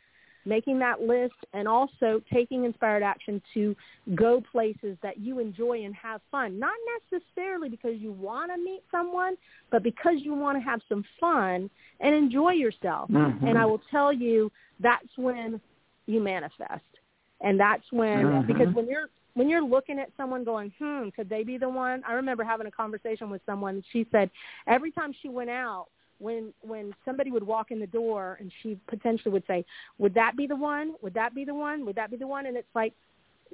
[0.46, 3.76] making that list and also taking inspired action to
[4.14, 6.58] go places that you enjoy and have fun.
[6.58, 6.74] Not
[7.10, 9.36] necessarily because you want to meet someone,
[9.70, 11.68] but because you want to have some fun
[12.00, 13.10] and enjoy yourself.
[13.10, 13.46] Mm-hmm.
[13.46, 15.60] And I will tell you that's when
[16.06, 16.84] you manifest.
[17.42, 18.46] And that's when Mhm.
[18.46, 22.02] because when you're when you're looking at someone going, hmm, could they be the one?
[22.08, 23.84] I remember having a conversation with someone.
[23.92, 24.30] She said
[24.66, 25.88] every time she went out,
[26.18, 29.62] when when somebody would walk in the door and she potentially would say,
[29.98, 30.94] "Would that be the one?
[31.02, 31.84] Would that be the one?
[31.84, 32.94] Would that be the one?" And it's like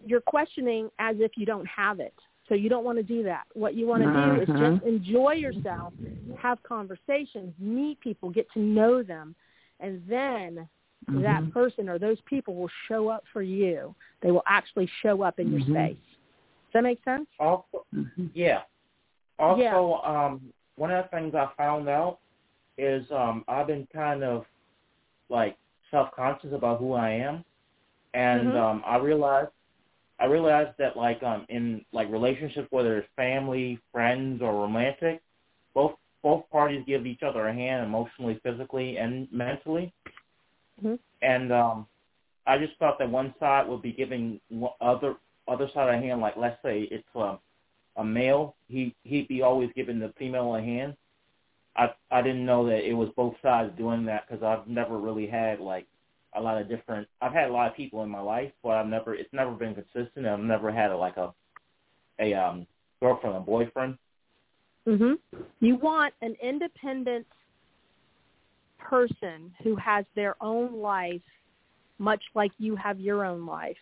[0.07, 2.15] you're questioning as if you don't have it.
[2.49, 3.43] So you don't want to do that.
[3.55, 4.75] What you want to do is Mhm.
[4.75, 5.95] just enjoy yourself,
[6.37, 9.35] have conversations, meet people, get to know them,
[9.81, 10.69] and then
[11.09, 11.53] that Mhm.
[11.53, 13.95] person or those people will show up for you.
[14.21, 15.71] They will actually show up in your Mhm.
[15.71, 15.97] space.
[15.97, 17.29] Does that make sense?
[17.39, 18.31] Also, Mhm.
[18.35, 18.63] yeah.
[19.39, 19.77] Also, Yeah.
[19.77, 22.21] um, one of the things I found out
[22.79, 24.47] is um, I've been kind of
[25.29, 25.57] like
[25.91, 27.45] self-conscious about who I am,
[28.15, 28.57] and Mhm.
[28.57, 29.51] um, I realized
[30.19, 35.21] I realized that like um, in like relationships, whether it's family, friends, or romantic,
[35.75, 39.93] both both parties give each other a hand emotionally, physically, and mentally.
[40.83, 40.99] Mhm.
[41.23, 41.87] And um,
[42.47, 44.41] I just thought that one side would be giving
[44.81, 45.17] other
[45.49, 46.21] other side a hand.
[46.21, 47.39] Like let's say it's a
[47.97, 50.97] a male, he he'd be always giving the female a hand.
[51.77, 55.27] I I didn't know that it was both sides doing that because I've never really
[55.27, 55.87] had like
[56.35, 57.09] a lot of different.
[57.21, 59.75] I've had a lot of people in my life, but I've never it's never been
[59.75, 60.27] consistent.
[60.27, 61.33] I've never had a, like a
[62.21, 62.67] a um
[63.01, 63.99] girlfriend or boyfriend.
[64.87, 65.19] Mhm.
[65.61, 67.27] You want an independent
[68.89, 71.23] person who has their own life
[71.99, 73.77] much like you have your own life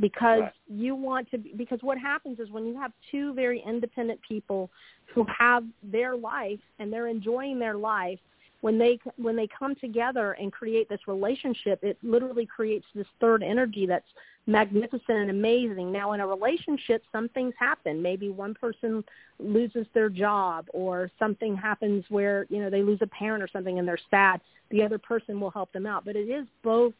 [0.00, 0.52] because Right.
[0.68, 4.70] you want to be, because what happens is when you have two very independent people
[5.14, 8.18] who have their life and they're enjoying their life
[8.64, 13.42] when they when they come together and create this relationship it literally creates this third
[13.42, 14.08] energy that's
[14.46, 15.92] magnificent and amazing.
[15.92, 18.00] Now in a relationship some things happen.
[18.00, 19.04] Maybe one person
[19.38, 23.78] loses their job or something happens where you know they lose a parent or something
[23.78, 24.40] and they're sad.
[24.70, 26.06] The other person will help them out.
[26.06, 26.94] But it is both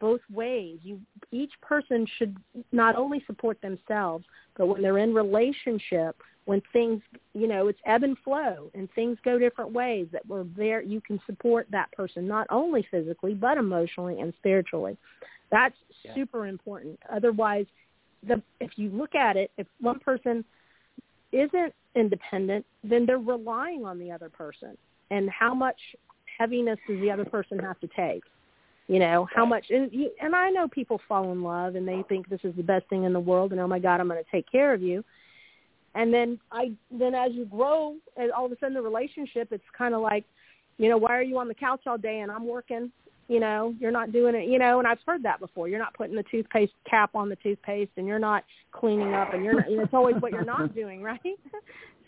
[0.00, 0.78] both ways.
[0.82, 1.00] You
[1.32, 2.36] each person should
[2.72, 4.24] not only support themselves
[4.56, 7.02] but when they're in relationship when things
[7.34, 11.00] you know it's ebb and flow and things go different ways that we're there you
[11.00, 14.96] can support that person not only physically but emotionally and spiritually.
[15.50, 16.14] That's Yeah.
[16.14, 16.98] super important.
[17.10, 17.66] Otherwise
[18.22, 20.44] the if you look at it if one person
[21.32, 24.76] isn't independent then they're relying on the other person.
[25.10, 25.80] And how much
[26.38, 28.22] heaviness does the other person have to take
[28.88, 32.04] you know how much and, you, and i know people fall in love and they
[32.08, 34.22] think this is the best thing in the world and oh my god i'm going
[34.22, 35.04] to take care of you.
[35.94, 39.64] And then i then as you grow and all of a sudden the relationship it's
[39.76, 40.24] kind of like
[40.78, 42.92] you know why are you on the couch all day and i'm working?
[43.28, 45.68] You know you're not doing it you know and i've heard that before.
[45.68, 49.44] You're not putting the toothpaste cap on the toothpaste and you're not cleaning up and
[49.44, 51.20] you're not you know, it's always what you're not doing right?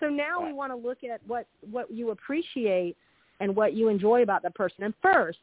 [0.00, 2.96] So now we want to look at what what you appreciate
[3.40, 4.84] and what you enjoy about that person.
[4.84, 5.38] And first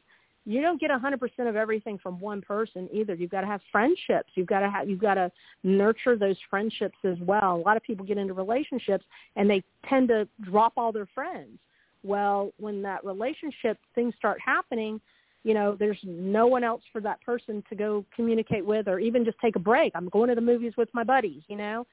[0.46, 3.14] you don't get a 100% of everything from one person either.
[3.14, 4.30] You've got to have friendships.
[4.34, 5.30] You've got to have you've got to
[5.64, 7.56] nurture those friendships as well.
[7.56, 9.04] A lot of people get into relationships
[9.34, 11.58] and they tend to drop all their friends.
[12.04, 15.00] Well, when that relationship things start happening,
[15.42, 19.24] you know, there's no one else for that person to go communicate with or even
[19.24, 19.92] just take a break.
[19.96, 21.86] I'm going to the movies with my buddies, you know.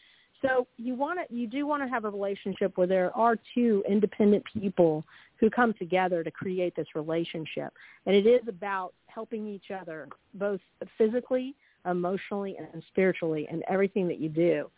[0.44, 3.84] So you want to, you do want to have a relationship where there are two
[3.90, 5.06] independent people
[5.40, 7.74] who come together to create this relationship,
[8.06, 10.60] and it is about helping each other both
[10.98, 11.56] physically,
[11.90, 14.70] emotionally, and spiritually, and everything that you do.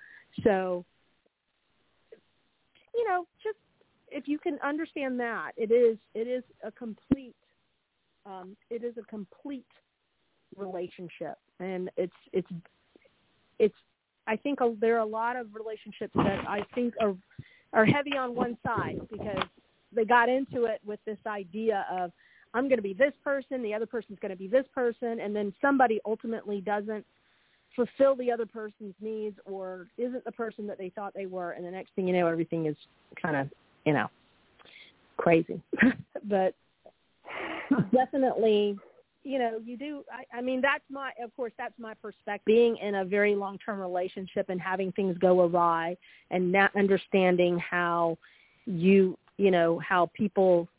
[0.43, 0.85] So,
[2.93, 3.57] you know, just
[4.09, 7.35] if you can understand that, it is it is a complete
[8.25, 9.65] um, it is a complete
[10.55, 12.47] relationship, and it's it's
[13.57, 13.75] it's
[14.27, 17.15] I think a, there are a lot of relationships that I think are
[17.73, 19.43] are heavy on one side because
[19.93, 22.11] they got into it with this idea of
[22.53, 25.35] I'm going to be this person, the other person's going to be this person, and
[25.35, 27.05] then somebody ultimately doesn't
[27.75, 31.65] fulfill the other person's needs or isn't the person that they thought they were, and
[31.65, 32.77] the next thing you know, everything is
[33.21, 33.49] kind of
[33.85, 34.07] you know
[35.17, 35.61] crazy.
[36.23, 36.55] but
[37.93, 38.77] definitely
[39.25, 40.03] you know, you do.
[40.11, 42.45] I, I mean, that's my, of course, that's my perspective.
[42.45, 45.97] Being in a very long-term relationship and having things go awry,
[46.29, 48.17] and not understanding how
[48.65, 50.69] you, you know, how people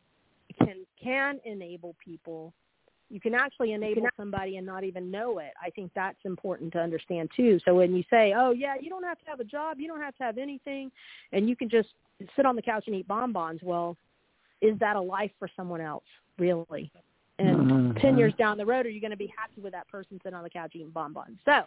[0.58, 2.54] can can enable people.
[3.10, 5.52] You can actually enable somebody and not even know it.
[5.62, 7.58] I think that's important to understand too.
[7.64, 10.00] So when you say, "Oh yeah, you don't have to have a job, you don't
[10.00, 10.90] have to have anything,
[11.32, 11.88] and you can just
[12.36, 13.96] sit on the couch and eat bonbons," well,
[14.60, 16.04] is that a life for someone else?
[16.38, 16.92] Really?
[17.38, 18.00] And Mhm.
[18.00, 20.36] ten years down the road, are you going to be happy with that person sitting
[20.36, 21.38] on the couch eating bonbons?
[21.44, 21.64] So,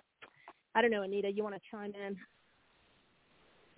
[0.76, 2.18] I don't know, Anita, you want to chime in?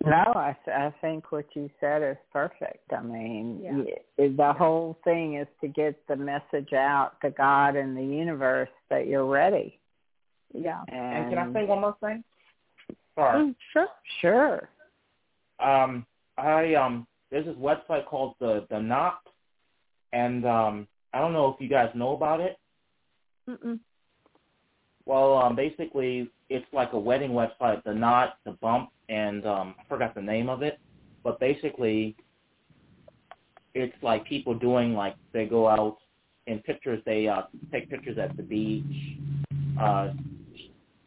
[0.04, 2.92] No, I, I think what you said is perfect.
[2.92, 3.84] I mean, Yeah.
[4.18, 8.70] y- the whole thing is to get the message out to God and the universe
[8.88, 9.78] that you're ready.
[10.52, 10.82] Yeah.
[10.88, 12.24] And, And can I say one more thing?
[13.14, 13.44] Sorry.
[13.44, 13.88] Mm, sure.
[14.20, 14.68] Sure.
[15.60, 16.04] um
[16.36, 19.20] I um there's this website called the the Knot
[20.12, 22.56] and um I don't know if you guys know about it.
[23.48, 23.78] Mm-mm.
[25.04, 29.82] Well, um basically it's like a wedding website, the Knot, the Bump and um I
[29.88, 30.78] forgot the name of it,
[31.24, 32.16] but basically
[33.74, 35.96] it's like people doing like they go out
[36.46, 39.18] in pictures they uh take pictures at the beach,
[39.80, 40.10] uh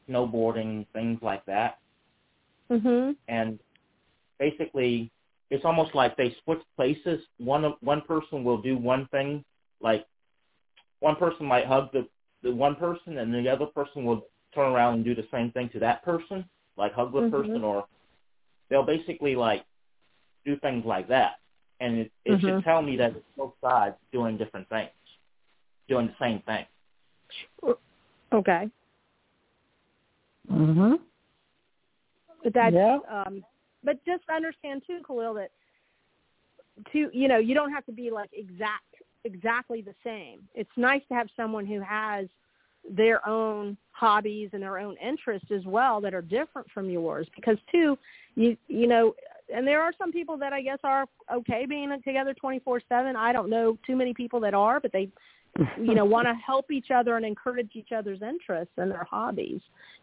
[0.10, 1.80] snowboarding, things like that.
[2.72, 3.16] Mhm.
[3.28, 3.60] and
[4.40, 5.12] basically
[5.52, 7.22] it's almost like they switch places.
[7.38, 9.44] One of one person will do one thing,
[9.86, 10.06] like
[11.00, 12.08] one person might hug the
[12.44, 15.70] the one person, and the other person will turn around and do the same thing
[15.70, 16.44] to that person,
[16.76, 17.32] like hug the Mhm.
[17.32, 17.88] person, or
[18.70, 19.64] they'll basically like
[20.44, 21.40] do things like that,
[21.80, 22.42] and it it Mhm.
[22.42, 24.92] should tell me that it's both sides doing different things,
[25.88, 26.66] doing the same thing.
[28.32, 28.70] Okay.
[30.52, 31.00] Mhm.
[32.44, 33.00] But that's Yeah.
[33.08, 33.46] um
[33.84, 35.52] but just understand too, Khalil, that
[36.92, 38.95] to you know, you don't have to be like exact
[39.26, 40.40] exactly the same.
[40.54, 42.28] It's nice to have someone who has
[42.90, 47.58] their own hobbies and their own interests as well that are different from yours because
[47.72, 47.98] too
[48.36, 49.16] you you know
[49.54, 53.16] and there are some people that I guess are okay being together 24/7.
[53.16, 55.10] I don't know too many people that are, but they
[55.80, 59.62] you know want to help each other and encourage each other's interests and their hobbies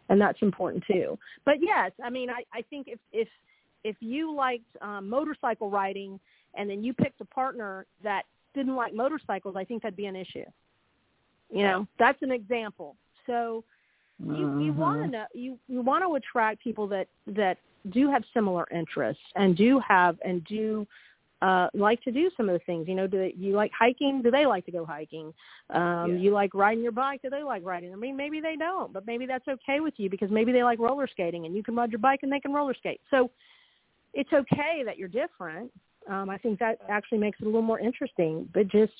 [0.09, 3.27] and that's important too but yes i mean i i think if if
[3.83, 6.19] if you liked um motorcycle riding
[6.55, 8.23] and then you picked a partner that
[8.53, 10.45] didn't like motorcycles i think that'd be an issue.
[11.49, 12.95] You know that's an example.
[13.27, 13.63] So
[14.19, 17.57] you you want to know you you want to attract people that that
[17.91, 20.87] do have similar interests and do have and do
[21.41, 22.87] uh like to do some of the things.
[22.87, 24.21] You know do they, you like hiking?
[24.23, 25.33] Do they like to go hiking?
[25.69, 26.15] Um Yeah.
[26.15, 27.21] you like riding your bike?
[27.21, 27.93] Do they like riding?
[27.93, 30.79] I mean maybe they don't but maybe that's okay with you because maybe they like
[30.79, 33.01] roller skating and you can ride your bike and they can roller skate.
[33.11, 33.29] So
[34.13, 35.71] it's okay that you're different
[36.09, 38.93] um i think that actually makes it a little more interesting but just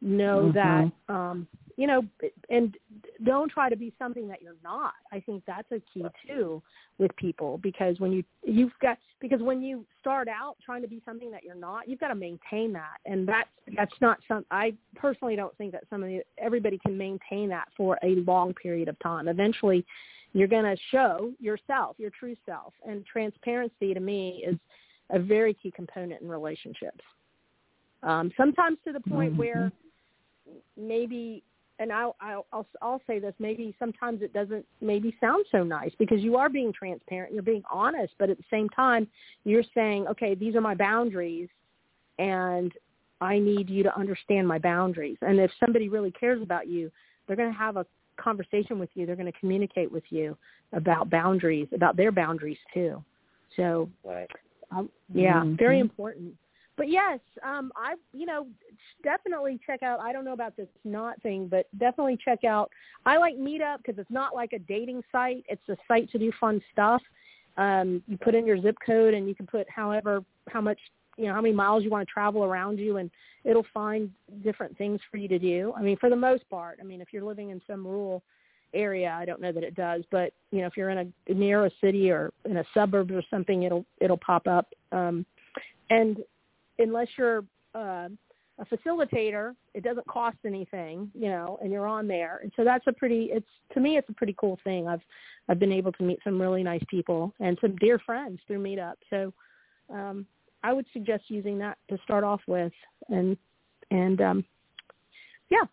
[0.00, 0.92] know Mhm.
[1.08, 1.46] that um
[1.76, 2.04] you know
[2.50, 2.76] and
[3.24, 4.94] don't try to be something that you're not.
[5.12, 6.62] I think that's a key too
[6.98, 11.02] with people because when you you've got because when you start out trying to be
[11.04, 12.98] something that you're not you've got to maintain that.
[13.04, 17.68] And that's that's not some i personally don't think that somebody everybody can maintain that
[17.76, 19.28] for a long period of time.
[19.28, 19.84] Eventually
[20.32, 22.74] you're going to show yourself your true self.
[22.86, 24.56] And transparency to me is
[25.10, 27.04] a very key component in relationships
[28.02, 29.38] um sometimes to the point Mhm.
[29.38, 29.72] where
[30.76, 31.42] maybe
[31.78, 35.92] and I'll, I'll I'll I'll say this maybe sometimes it doesn't maybe sound so nice
[35.98, 39.06] because you are being transparent you're being honest but at the same time
[39.44, 41.48] you're saying okay these are my boundaries
[42.18, 42.72] and
[43.20, 46.90] I need you to understand my boundaries and if somebody really cares about you
[47.26, 47.86] they're going to have a
[48.18, 50.36] conversation with you they're going to communicate with you
[50.72, 53.02] about boundaries about their boundaries too
[53.56, 54.30] so Right.
[54.70, 55.58] Um, yeah, Mhm.
[55.58, 56.36] very important.
[56.76, 58.46] But yes, um, I you know
[59.02, 59.98] definitely check out.
[60.00, 62.70] I don't know about this Knot thing, but definitely check out.
[63.06, 65.44] I like Meetup because it's not like a dating site.
[65.48, 67.02] It's a site to do fun stuff.
[67.56, 70.78] Um, you put in your zip code and you can put however how much
[71.16, 73.10] you know how many miles you want to travel around you, and
[73.44, 74.10] it'll find
[74.42, 75.72] different things for you to do.
[75.74, 76.78] I mean, for the most part.
[76.80, 78.22] I mean, if you're living in some rural
[78.74, 81.66] area, I don't know that it does, but you know, if you're in a near
[81.66, 84.68] a city or in a suburb or something, it'll it'll pop up.
[84.92, 85.24] Um,
[85.90, 86.18] and
[86.78, 87.44] unless you're
[87.74, 88.08] uh,
[88.58, 92.40] a facilitator, it doesn't cost anything, you know, and you're on there.
[92.42, 93.30] And so that's a pretty.
[93.32, 94.88] It's to me, it's a pretty cool thing.
[94.88, 95.02] I've
[95.48, 98.94] I've been able to meet some really nice people and some dear friends through Meetup.
[99.10, 99.32] So
[99.92, 100.26] um,
[100.62, 102.72] I would suggest using that to start off with,
[103.08, 103.36] and
[103.90, 104.44] and um,
[105.50, 105.64] yeah,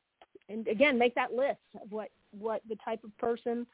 [0.49, 3.65] and again, make that list of what what the type of person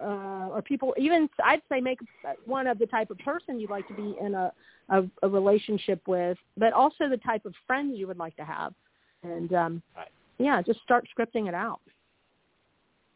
[0.00, 1.98] uh, or people even I'd say make
[2.44, 4.52] one of the type of person you'd like to be in a,
[4.90, 8.74] a a relationship with, but also the type of friends you would like to have,
[9.22, 10.08] and um, Right.
[10.38, 11.80] yeah, just start scripting it out.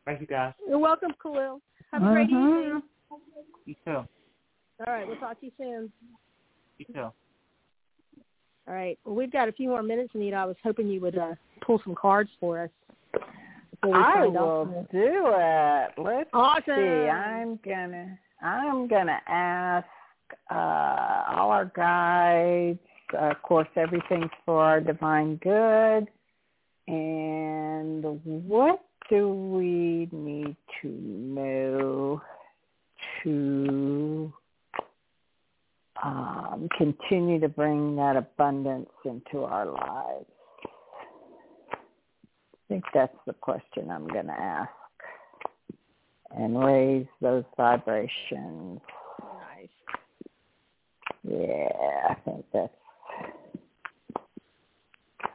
[0.06, 0.54] Thank you guys.
[0.66, 1.60] You're welcome, Khalil.
[1.92, 2.32] Have a great Mhm.
[2.32, 2.82] evening.
[3.66, 3.90] You too.
[3.90, 4.06] All
[4.86, 5.92] right, we'll talk to you soon.
[6.78, 7.00] You too.
[8.68, 8.98] All right.
[9.04, 10.36] Well, we've got a few more minutes, Anita.
[10.36, 12.70] I was hoping you would uh, pull some cards for us.
[13.82, 14.68] Before we I will off.
[14.90, 15.90] do it.
[15.98, 16.62] Let's Awesome.
[16.66, 17.08] see.
[17.08, 19.86] I'm gonna I'm gonna ask
[20.50, 22.78] uh, all our guides.
[23.12, 26.08] Uh, of course, everything's for our divine good.
[26.88, 28.04] And
[28.48, 32.22] what do we need to know
[33.22, 34.32] to
[36.02, 40.26] um, continue to bring that abundance into our lives?
[42.70, 44.70] I think that's the question I'm going to ask
[46.30, 48.80] and raise those vibrations.
[49.20, 49.68] Nice.
[51.28, 51.68] Yeah,
[52.10, 52.72] I think that's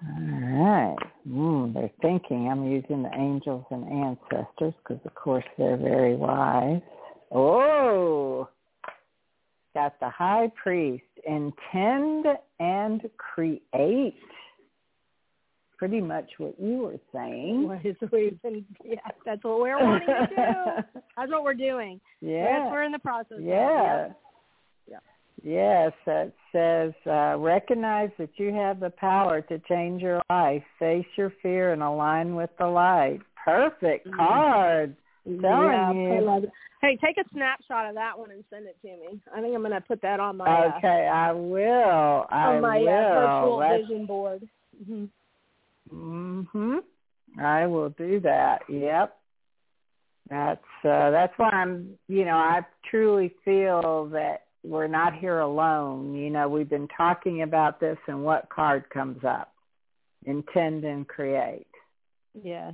[0.02, 0.96] all right.
[1.30, 6.82] Mm, they're thinking I'm using the angels and ancestors because, of course, they're very wise.
[7.34, 8.48] Oh,
[9.74, 11.04] got the high priest.
[11.28, 12.28] Intend
[12.62, 14.16] and create.
[15.78, 17.68] Pretty much what you were saying.
[17.68, 18.96] What is we've been, yeah,
[19.26, 21.00] that's what we're wanting to do.
[21.18, 22.00] That's what we're doing.
[22.22, 22.44] Yeah.
[22.44, 23.38] Yes, we're in the process.
[23.40, 24.10] Yeah.
[24.88, 25.00] Yeah.
[25.44, 30.64] Yes, it says uh, recognize that you have the power to change your life.
[30.80, 33.20] Face your fear and align with the light.
[33.44, 34.16] Perfect Mhm.
[34.18, 34.96] card.
[35.26, 36.52] Yeah, Telling I you.
[36.82, 39.20] Hey, take a snapshot of that one and send it to me.
[39.34, 42.26] I think I'm going to put that on my uh, Okay, I will.
[42.30, 42.88] I on my will.
[42.90, 44.48] uh, virtual vision board.
[44.86, 45.06] hmm
[45.92, 46.80] Mhm.
[47.40, 48.62] I will do that.
[48.70, 49.18] Yep.
[50.30, 56.16] That's uh that's why I'm, you know, I truly feel that we're not here alone.
[56.16, 59.54] You know, we've been talking about this and what card comes up?
[60.26, 61.68] Intend and create.
[62.42, 62.74] Yes.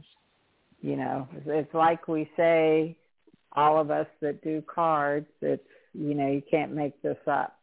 [0.80, 2.96] You know, it's- like we say
[3.54, 7.60] all of us that do cards, it's, you know, you can't make this up.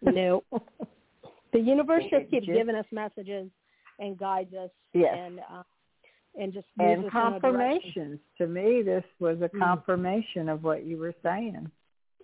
[0.00, 0.44] No.
[1.52, 3.50] the universe just keeps giving us messages
[4.00, 5.16] and guides us Yes.
[5.16, 5.62] and uh,
[6.38, 7.40] and just and us in a direction.
[7.40, 8.20] confirmations.
[8.38, 9.58] To me, this was a Mm.
[9.58, 11.70] confirmation of what you were saying.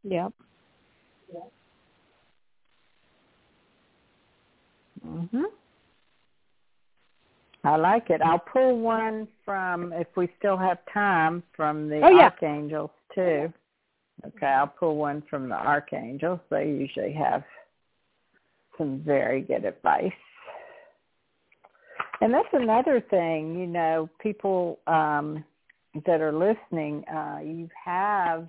[0.02, 0.32] Yep.
[5.06, 5.44] Mhm.
[7.64, 8.22] I like it.
[8.22, 12.24] I'll pull one from, if we still have time, from the Oh, yeah.
[12.26, 13.52] archangels too.
[14.24, 16.40] Okay, I'll pull one from the archangels.
[16.48, 17.44] They usually have
[18.78, 20.12] some very good advice.
[22.20, 25.44] And that's another thing, you know, people um,
[26.06, 28.46] that are listening, uh, you have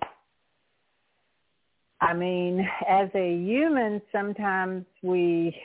[2.00, 5.56] I mean, as a human, sometimes we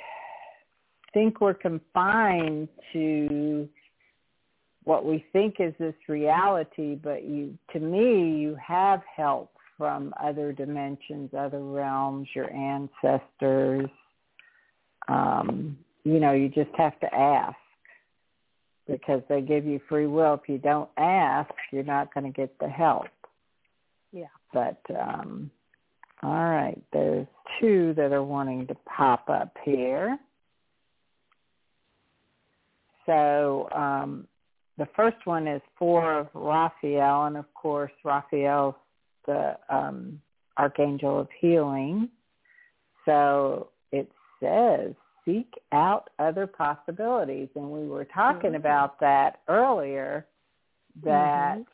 [1.13, 3.69] think we're confined to
[4.84, 10.51] what we think is this reality, but you, to me, you have help from other
[10.51, 13.89] dimensions, other realms, your ancestors.
[15.07, 17.55] Um, you know, you just have to ask
[18.88, 20.34] because they give you free will.
[20.34, 23.07] If you don't ask, you're not going to get the help.
[24.11, 24.26] Yeah.
[24.53, 25.49] But um,
[26.22, 27.27] all right, there's
[27.60, 30.18] two that are wanting to pop up here.
[33.05, 34.27] So um,
[34.77, 38.76] the first one is for Raphael, and of course Raphael's
[39.26, 40.22] the um,
[40.57, 42.10] archangel of healing.
[43.05, 44.93] So it says
[45.25, 48.55] seek out other possibilities, and we were talking Mhm.
[48.55, 50.27] about that earlier.
[51.03, 51.67] That Mhm.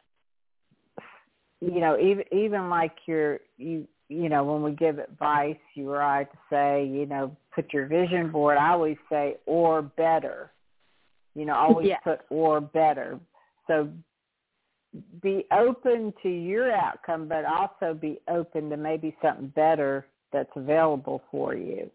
[1.61, 5.99] you know, even even like your you you know when we give advice, you were
[5.99, 8.57] right to say you know put your vision board.
[8.57, 10.51] I always say or better.
[11.35, 11.99] You know, always Yeah.
[11.99, 13.19] put or better.
[13.67, 13.89] So
[15.21, 21.21] be open to your outcome, but also be open to maybe something better that's available
[21.30, 21.91] for you.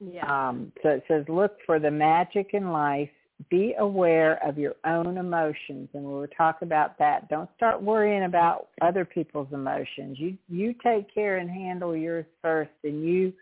[0.00, 0.48] Yeah.
[0.48, 3.10] Um, so it says, look for the magic in life.
[3.50, 7.28] Be aware of your own emotions, and we were talking about that.
[7.30, 10.18] Don't start worrying about other people's emotions.
[10.18, 13.32] You you take care and handle yours first, and you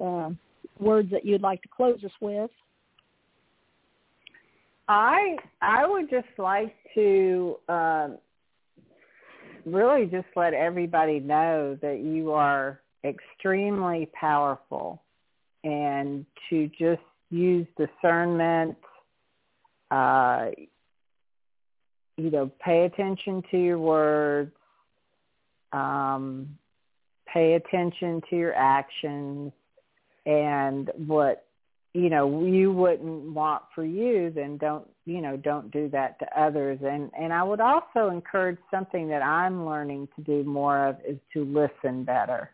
[0.00, 0.30] uh,
[0.78, 2.50] words that you'd like to close us with.
[4.86, 8.18] I I would just like to um,
[9.64, 15.02] really just let everybody know that you are extremely powerful
[15.62, 17.00] and to just
[17.30, 18.76] use discernment
[19.90, 20.48] uh,
[22.18, 24.52] you know pay attention to your words
[25.72, 26.48] um,
[27.34, 29.52] pay attention to your actions
[30.24, 31.46] and what
[31.92, 36.40] you know you wouldn't want for you then don't you know don't do that to
[36.40, 40.96] others and and I would also encourage something that I'm learning to do more of
[41.06, 42.50] is to listen better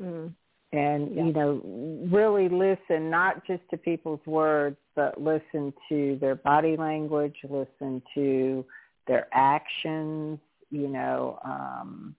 [0.00, 0.32] mm.
[0.72, 1.24] and yeah.
[1.24, 7.36] you know really listen not just to people's words but listen to their body language
[7.44, 8.64] listen to
[9.06, 10.38] their actions
[10.70, 12.14] you know um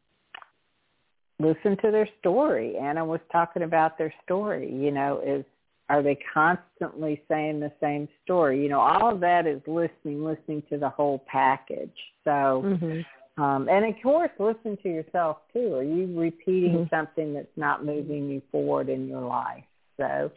[1.42, 5.44] listen to their story anna was talking about their story you know is
[5.92, 8.64] are they constantly saying the same story?
[8.64, 11.92] You know, all of that is listening, listening to the whole package.
[12.24, 13.44] So, mm-hmm.
[13.44, 15.76] um, and of course, listen to yourself too.
[15.76, 16.96] Are you repeating mm-hmm.
[16.96, 19.66] something that's not moving you forward in your life?
[19.98, 20.32] So,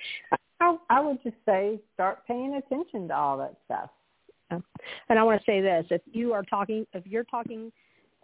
[0.61, 3.91] I, I would just say start paying attention to all that stuff.
[5.09, 7.71] And I want to say this: if you are talking, if you're talking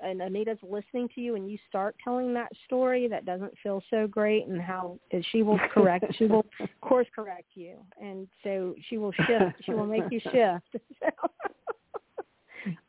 [0.02, 4.06] and Anita's listening to you and you start telling that story that doesn't feel so
[4.06, 4.98] great and how
[5.30, 6.44] she will correct she will
[6.80, 7.76] course correct you.
[8.00, 10.84] And so she will shift she will make you shift.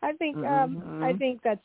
[0.04, 1.04] I think um mm-hmm.
[1.04, 1.62] I think that's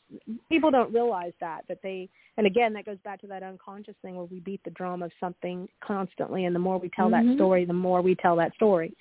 [0.49, 4.15] people don't realize that that they and again that goes back to that unconscious thing
[4.15, 6.45] where we beat the drum of something constantly.
[6.45, 7.29] And the more we tell mm-hmm.
[7.29, 8.95] that story the more we tell that story.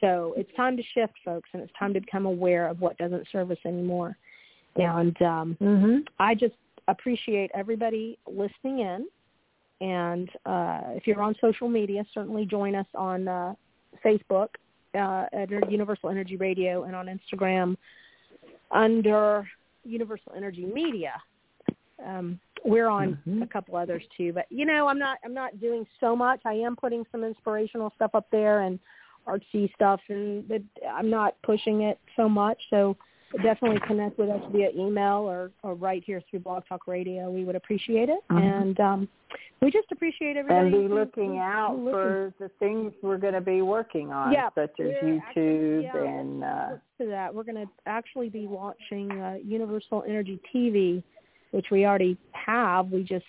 [0.00, 3.26] So it's time to shift folks and it's time to become aware of what doesn't
[3.30, 4.16] serve us anymore
[4.76, 5.96] and um, mm-hmm.
[6.18, 6.54] I just
[6.88, 9.06] appreciate everybody listening in.
[9.80, 13.54] And uh, if you're on social media, certainly join us on uh,
[14.04, 14.48] Facebook
[14.94, 17.76] uh, at Universal Energy Radio and on Instagram
[18.70, 19.48] under
[19.84, 21.14] Universal Energy Media.
[22.04, 23.42] Um, we're on mm-hmm.
[23.42, 26.40] a couple others too, but you know, I'm not I'm not doing so much.
[26.44, 28.78] I am putting some inspirational stuff up there and
[29.26, 32.58] artsy stuff, and but I'm not pushing it so much.
[32.68, 32.96] So
[33.38, 37.30] definitely connect with us via email or, or right here through Blog Talk Radio.
[37.30, 38.20] We would appreciate it.
[38.30, 38.38] Mm-hmm.
[38.38, 39.08] And um,
[39.62, 40.76] we just appreciate everybody.
[40.76, 44.48] And be looking out who for the things we're going to be working on, yeah,
[44.54, 47.34] such as YouTube actually, yeah, and uh, to that.
[47.34, 51.02] We're going to actually be launching uh, Universal Energy TV,
[51.52, 52.88] which we already have.
[52.88, 53.26] We just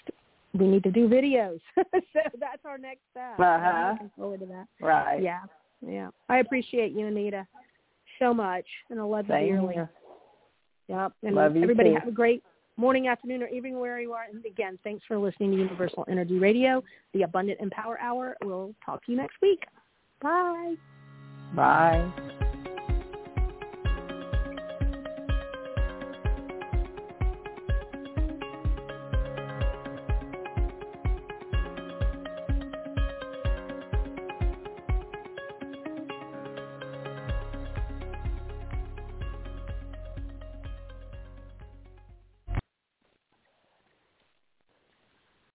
[0.54, 1.60] we need to do videos.
[1.76, 3.40] so that's our next step.
[3.40, 3.46] Uh-huh.
[3.46, 4.68] I'm looking forward to that.
[4.80, 5.22] Right.
[5.22, 5.42] Yeah.
[5.86, 6.10] Yeah.
[6.30, 7.48] I appreciate you, Anita
[8.22, 9.74] so much, and I love you dearly.
[9.74, 9.90] Here.
[10.88, 11.14] Yep.
[11.24, 11.96] And love everybody too.
[11.96, 12.44] have a great
[12.78, 14.26] morning, afternoon, or evening where you are.
[14.32, 16.84] And again, thanks for listening to Universal Energy Radio,
[17.14, 18.36] the Abundant Empower Hour.
[18.44, 19.64] We'll talk to you next week.
[20.22, 20.76] Bye.
[21.56, 22.48] Bye.